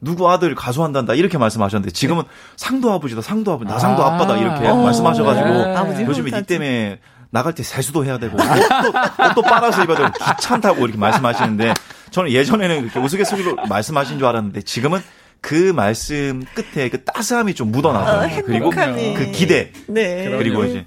[0.00, 2.24] 누구 아들 가수한단다 이렇게 말씀하셨는데 지금은
[2.56, 4.14] 상도 아버지다 상도 아버지 나 상도 아.
[4.14, 4.76] 아빠다 이렇게 어.
[4.76, 6.06] 말씀하셔가지고 네.
[6.06, 6.42] 요즘에 니.
[6.46, 7.00] 때문에
[7.30, 11.74] 나갈 때 세수도 해야 되고 옷도, 옷도 빨아서 입어야 되고 귀찮다고 이렇게 말씀하시는데
[12.10, 15.00] 저는 예전에는 이렇게 우스갯소리로 말씀하신 줄 알았는데 지금은
[15.40, 18.24] 그 말씀 끝에 그 따스함이 좀 묻어나요.
[18.24, 18.70] 어, 그리고.
[18.70, 20.30] 그 기대 네.
[20.38, 20.86] 그리고 이제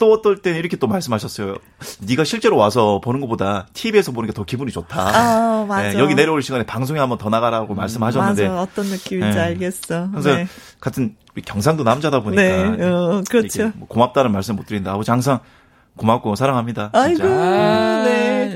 [0.00, 1.54] 또 어떨 때는 이렇게 또 말씀하셨어요.
[2.08, 4.98] 네가 실제로 와서 보는 것보다 TV에서 보는 게 더 기분이 좋다.
[4.98, 5.90] 아, 맞아.
[5.92, 8.62] 네, 여기 내려올 시간에 방송에 한번 더 나가라고 말씀하셨는데 맞아.
[8.62, 9.44] 어떤 느낌인지 네.
[9.44, 10.08] 알겠어.
[10.10, 10.46] 그래서 네.
[10.80, 11.14] 같은
[11.44, 13.70] 경상도 남자다 보니까 네, 어, 그렇죠.
[13.76, 14.92] 뭐 고맙다는 말씀 못 드린다.
[14.92, 15.40] 아버지 항상
[16.00, 16.90] 고맙고 사랑합니다.
[16.94, 18.52] 아이고, 아, 네.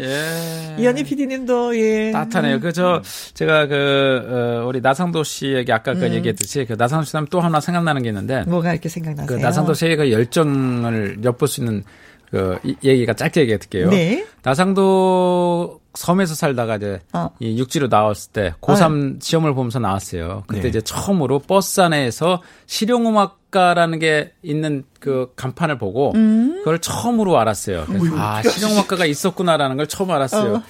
[0.79, 0.83] 예.
[0.83, 2.11] 이현희 PD님도 예.
[2.11, 2.59] 따뜻하네요.
[2.61, 3.03] 그, 저,
[3.35, 7.61] 제가 그, 어, 우리 나상도 씨에게 아까 그 얘기했듯이 그 나상도 씨 하면 또 하나
[7.61, 9.27] 생각나는 게 있는데 뭐가 이렇게 생각나세요?
[9.39, 11.85] 그 나상도 씨의 그 열정을 엿볼 수 있는
[12.31, 13.91] 그 이- 얘기가 짧게 얘기해 드릴게요.
[13.91, 14.25] 네.
[14.43, 17.31] 나상도 섬에서 살다가 이제 어.
[17.39, 20.43] 이 육지로 나왔을 때 고3 시험을 보면서 나왔어요.
[20.47, 20.69] 그때 네.
[20.69, 26.59] 이제 처음으로 버스 안에서 실용음악가라는 게 있는 그 간판을 보고 음.
[26.59, 27.85] 그걸 처음으로 알았어요.
[27.87, 30.63] 그래서 아, 실용음악가가 있었구나라는 걸 처음 알았어요.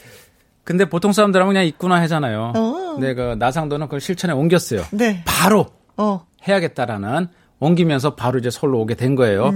[0.62, 2.52] 근데 보통 사람들은 그냥 있구나 하잖아요.
[2.54, 2.94] 어.
[2.94, 4.82] 근데 그 나상도는 그걸 실천에 옮겼어요.
[4.92, 5.22] 네.
[5.26, 6.26] 바로 어.
[6.46, 7.28] 해야겠다라는
[7.60, 9.52] 옮기면서 바로 이제 서울로 오게 된 거예요.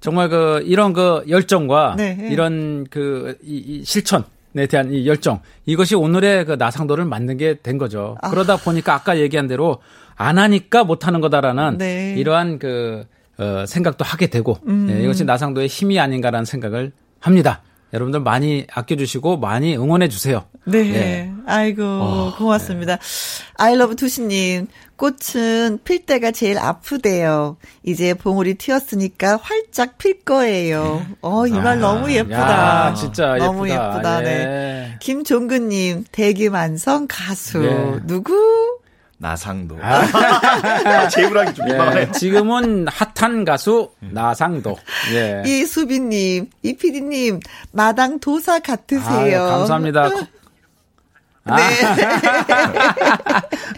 [0.00, 2.28] 정말 그 이런 그 열정과 네.
[2.30, 4.24] 이런 그 이, 이 실천에
[4.64, 8.16] 대한 이 열정 이것이 오늘의 그 나상도를 만든 게 된 거죠.
[8.30, 9.78] 그러다 보니까 아까 얘기한 대로
[10.14, 12.14] 안 하니까 못 하는 거다라는 네.
[12.16, 13.04] 이러한 그
[13.38, 14.88] 어, 생각도 하게 되고 음.
[14.90, 17.60] 예, 이것이 나상도의 힘이 아닌가라는 생각을 합니다.
[17.92, 20.44] 여러분들 많이 아껴주시고 많이 응원해 주세요.
[20.64, 20.78] 네.
[20.94, 21.32] 예.
[21.46, 22.98] 아이고, 어, 고맙습니다.
[23.56, 24.66] 아이러브 투시님,
[24.96, 27.56] 꽃은 필 때가 제일 아프대요.
[27.82, 31.04] 이제 봉우리 튀었으니까 활짝 필 거예요.
[31.20, 32.88] 어, 이말 너무 예쁘다.
[32.88, 33.94] 야, 진짜 너무 예쁘다.
[33.94, 34.20] 예쁘다.
[34.20, 34.30] 네.
[34.30, 34.96] 예.
[35.00, 37.64] 김종근님, 대기만성 가수.
[37.64, 38.00] 예.
[38.06, 38.34] 누구?
[39.18, 39.78] 나상도.
[39.80, 41.08] 아.
[41.08, 42.10] 제불하기 좀 예.
[42.12, 44.76] 지금은 핫한 가수 나상도.
[45.12, 45.42] 예.
[45.46, 47.40] 이 수빈님, 이피디님,
[47.72, 49.42] 마당 도사 같으세요.
[49.42, 50.10] 아유, 감사합니다.
[51.46, 51.64] 아, 네.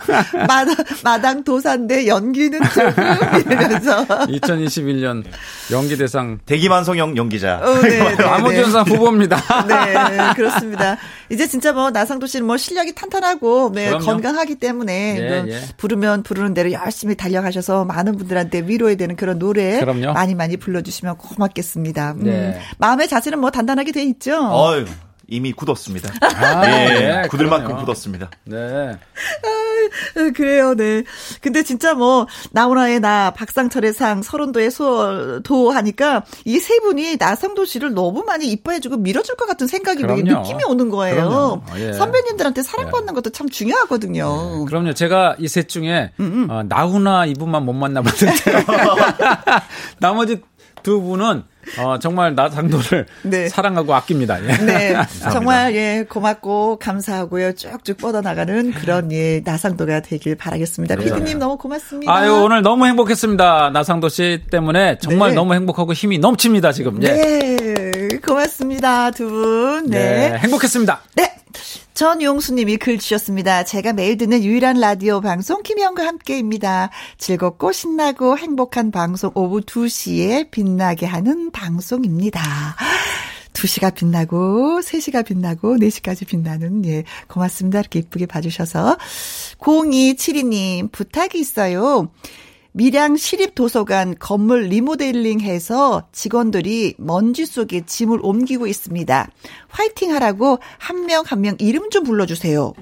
[0.47, 0.75] 마당,
[1.05, 3.05] 마당 도사인데 연기는 조금
[3.53, 4.07] 이러면서.
[4.07, 5.25] 2021년
[5.71, 7.61] 연기대상 대기만성형 연기자.
[7.63, 8.25] 어, 네, 네, 네.
[8.25, 9.37] 아무준상 후보입니다.
[9.69, 10.97] 네, 그렇습니다.
[11.31, 13.91] 이제 진짜 뭐 나상도 씨는 뭐 실력이 탄탄하고 네.
[13.99, 15.61] 건강하기 때문에 예, 뭐 예.
[15.77, 20.15] 부르면 부르는 대로 열심히 달려가셔서 많은 분들한테 위로해야 되는 그런 노래 그럼요.
[20.15, 22.13] 많이 많이 불러주시면 고맙겠습니다.
[22.13, 22.59] 음, 네.
[22.79, 24.39] 마음의 자세는 뭐 단단하게 돼 있죠.
[24.39, 24.87] 어휴,
[25.31, 26.11] 이미 굳었습니다.
[26.23, 27.77] 아, 예, 네, 굳을 만큼.
[27.77, 28.31] 굳었습니다.
[28.45, 28.57] 네.
[30.17, 31.03] 어, 그래요, 네.
[31.43, 37.93] 근데 진짜 뭐, 나훈아의 나, 박상철의 상, 서른도의 소도 하니까, 이 세 분이 나성도 씨를
[37.95, 40.41] 너무 많이 이뻐해주고 밀어줄 것 같은 생각이 되게 그럼요.
[40.43, 41.15] 느낌이 오는 거예요.
[41.15, 41.63] 그럼요.
[41.79, 41.93] 예.
[41.93, 44.65] 선배님들한테 사랑받는 것도 참 중요하거든요.
[44.67, 44.95] 그럼요.
[44.95, 48.43] 제가 이 셋 중에 음, 어, 나훈아 이분만 못 만나봤는데
[50.01, 50.43] 나머지
[50.83, 51.45] 두 분은
[51.79, 53.49] 어, 정말 나상도를 네.
[53.49, 54.43] 사랑하고 아낍니다.
[54.43, 54.57] 예.
[54.65, 54.97] 네,
[55.33, 57.55] 정말 예 고맙고 감사하고요.
[57.55, 60.97] 쭉쭉 뻗어나가는 그런 예 나상도가 되길 바라겠습니다.
[60.97, 62.13] 피디님 너무 고맙습니다.
[62.13, 62.19] 네.
[62.19, 63.71] 아유 오늘 너무 행복했습니다.
[63.71, 65.35] 나상도 씨 때문에 정말 네.
[65.35, 67.03] 너무 행복하고 힘이 넘칩니다 지금.
[67.03, 67.13] 예.
[67.13, 69.87] 네, 고맙습니다 두 분.
[69.87, 70.39] 네, 네.
[70.39, 71.01] 행복했습니다.
[71.17, 71.35] 네.
[71.99, 73.65] 전용수님이 글 주셨습니다.
[73.65, 76.91] 제가 매일 듣는 유일한 라디오 방송 김혜영과 함께입니다.
[77.17, 82.41] 즐겁고 신나고 행복한 방송 오후 2시에 빛나게 하는 방송입니다.
[83.53, 87.81] 2시가 빛나고 3시가 빛나고 4시까지 빛나는 예 고맙습니다.
[87.81, 88.97] 이렇게 이쁘게 봐주셔서
[89.59, 92.13] 0272님 부탁이 있어요.
[92.79, 99.29] 밀양 시립도서관 건물 리모델링 해서 직원들이 먼지 속에 짐을 옮기고 있습니다.
[99.69, 102.75] 화이팅 하라고 한 명 한명 이름 좀 불러주세요.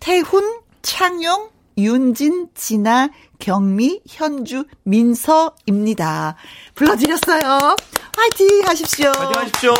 [0.00, 6.36] 태훈, 창용, 윤진, 진아, 경미, 현주, 민서입니다.
[6.74, 7.76] 불러드렸어요.
[8.16, 9.12] 화이팅 하십시오.
[9.14, 9.74] 안녕하십시오.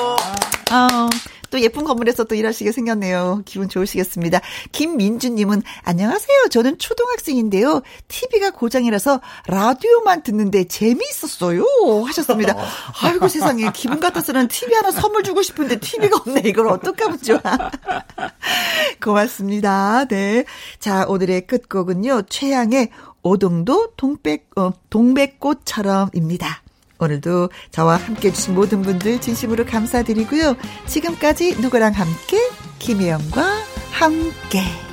[0.72, 1.08] 아,
[1.54, 3.42] 또 예쁜 건물에서 또 일하시게 생겼네요.
[3.44, 4.40] 기분 좋으시겠습니다.
[4.72, 6.48] 김민주님은 안녕하세요.
[6.50, 7.80] 저는 초등학생인데요.
[8.08, 11.64] TV가 고장이라서 라디오만 듣는데 재미있었어요.
[12.06, 12.56] 하셨습니다.
[13.04, 16.42] 아이고 세상에 기분 같아서는 TV 하나 선물 주고 싶은데 TV가 없네.
[16.44, 17.40] 이걸 어떡하면 좋아.
[19.00, 20.06] 고맙습니다.
[20.06, 20.44] 네.
[20.80, 22.22] 자, 오늘의 끝곡은요.
[22.30, 22.90] 최양의
[23.22, 26.63] 오동도 동백, 어, 동백꽃처럼입니다.
[26.98, 30.56] 오늘도 저와 함께 해주신 모든 분들 진심으로 감사드리고요.
[30.86, 32.38] 지금까지 누구랑 함께?
[32.78, 33.42] 김혜영과
[33.92, 34.83] 함께.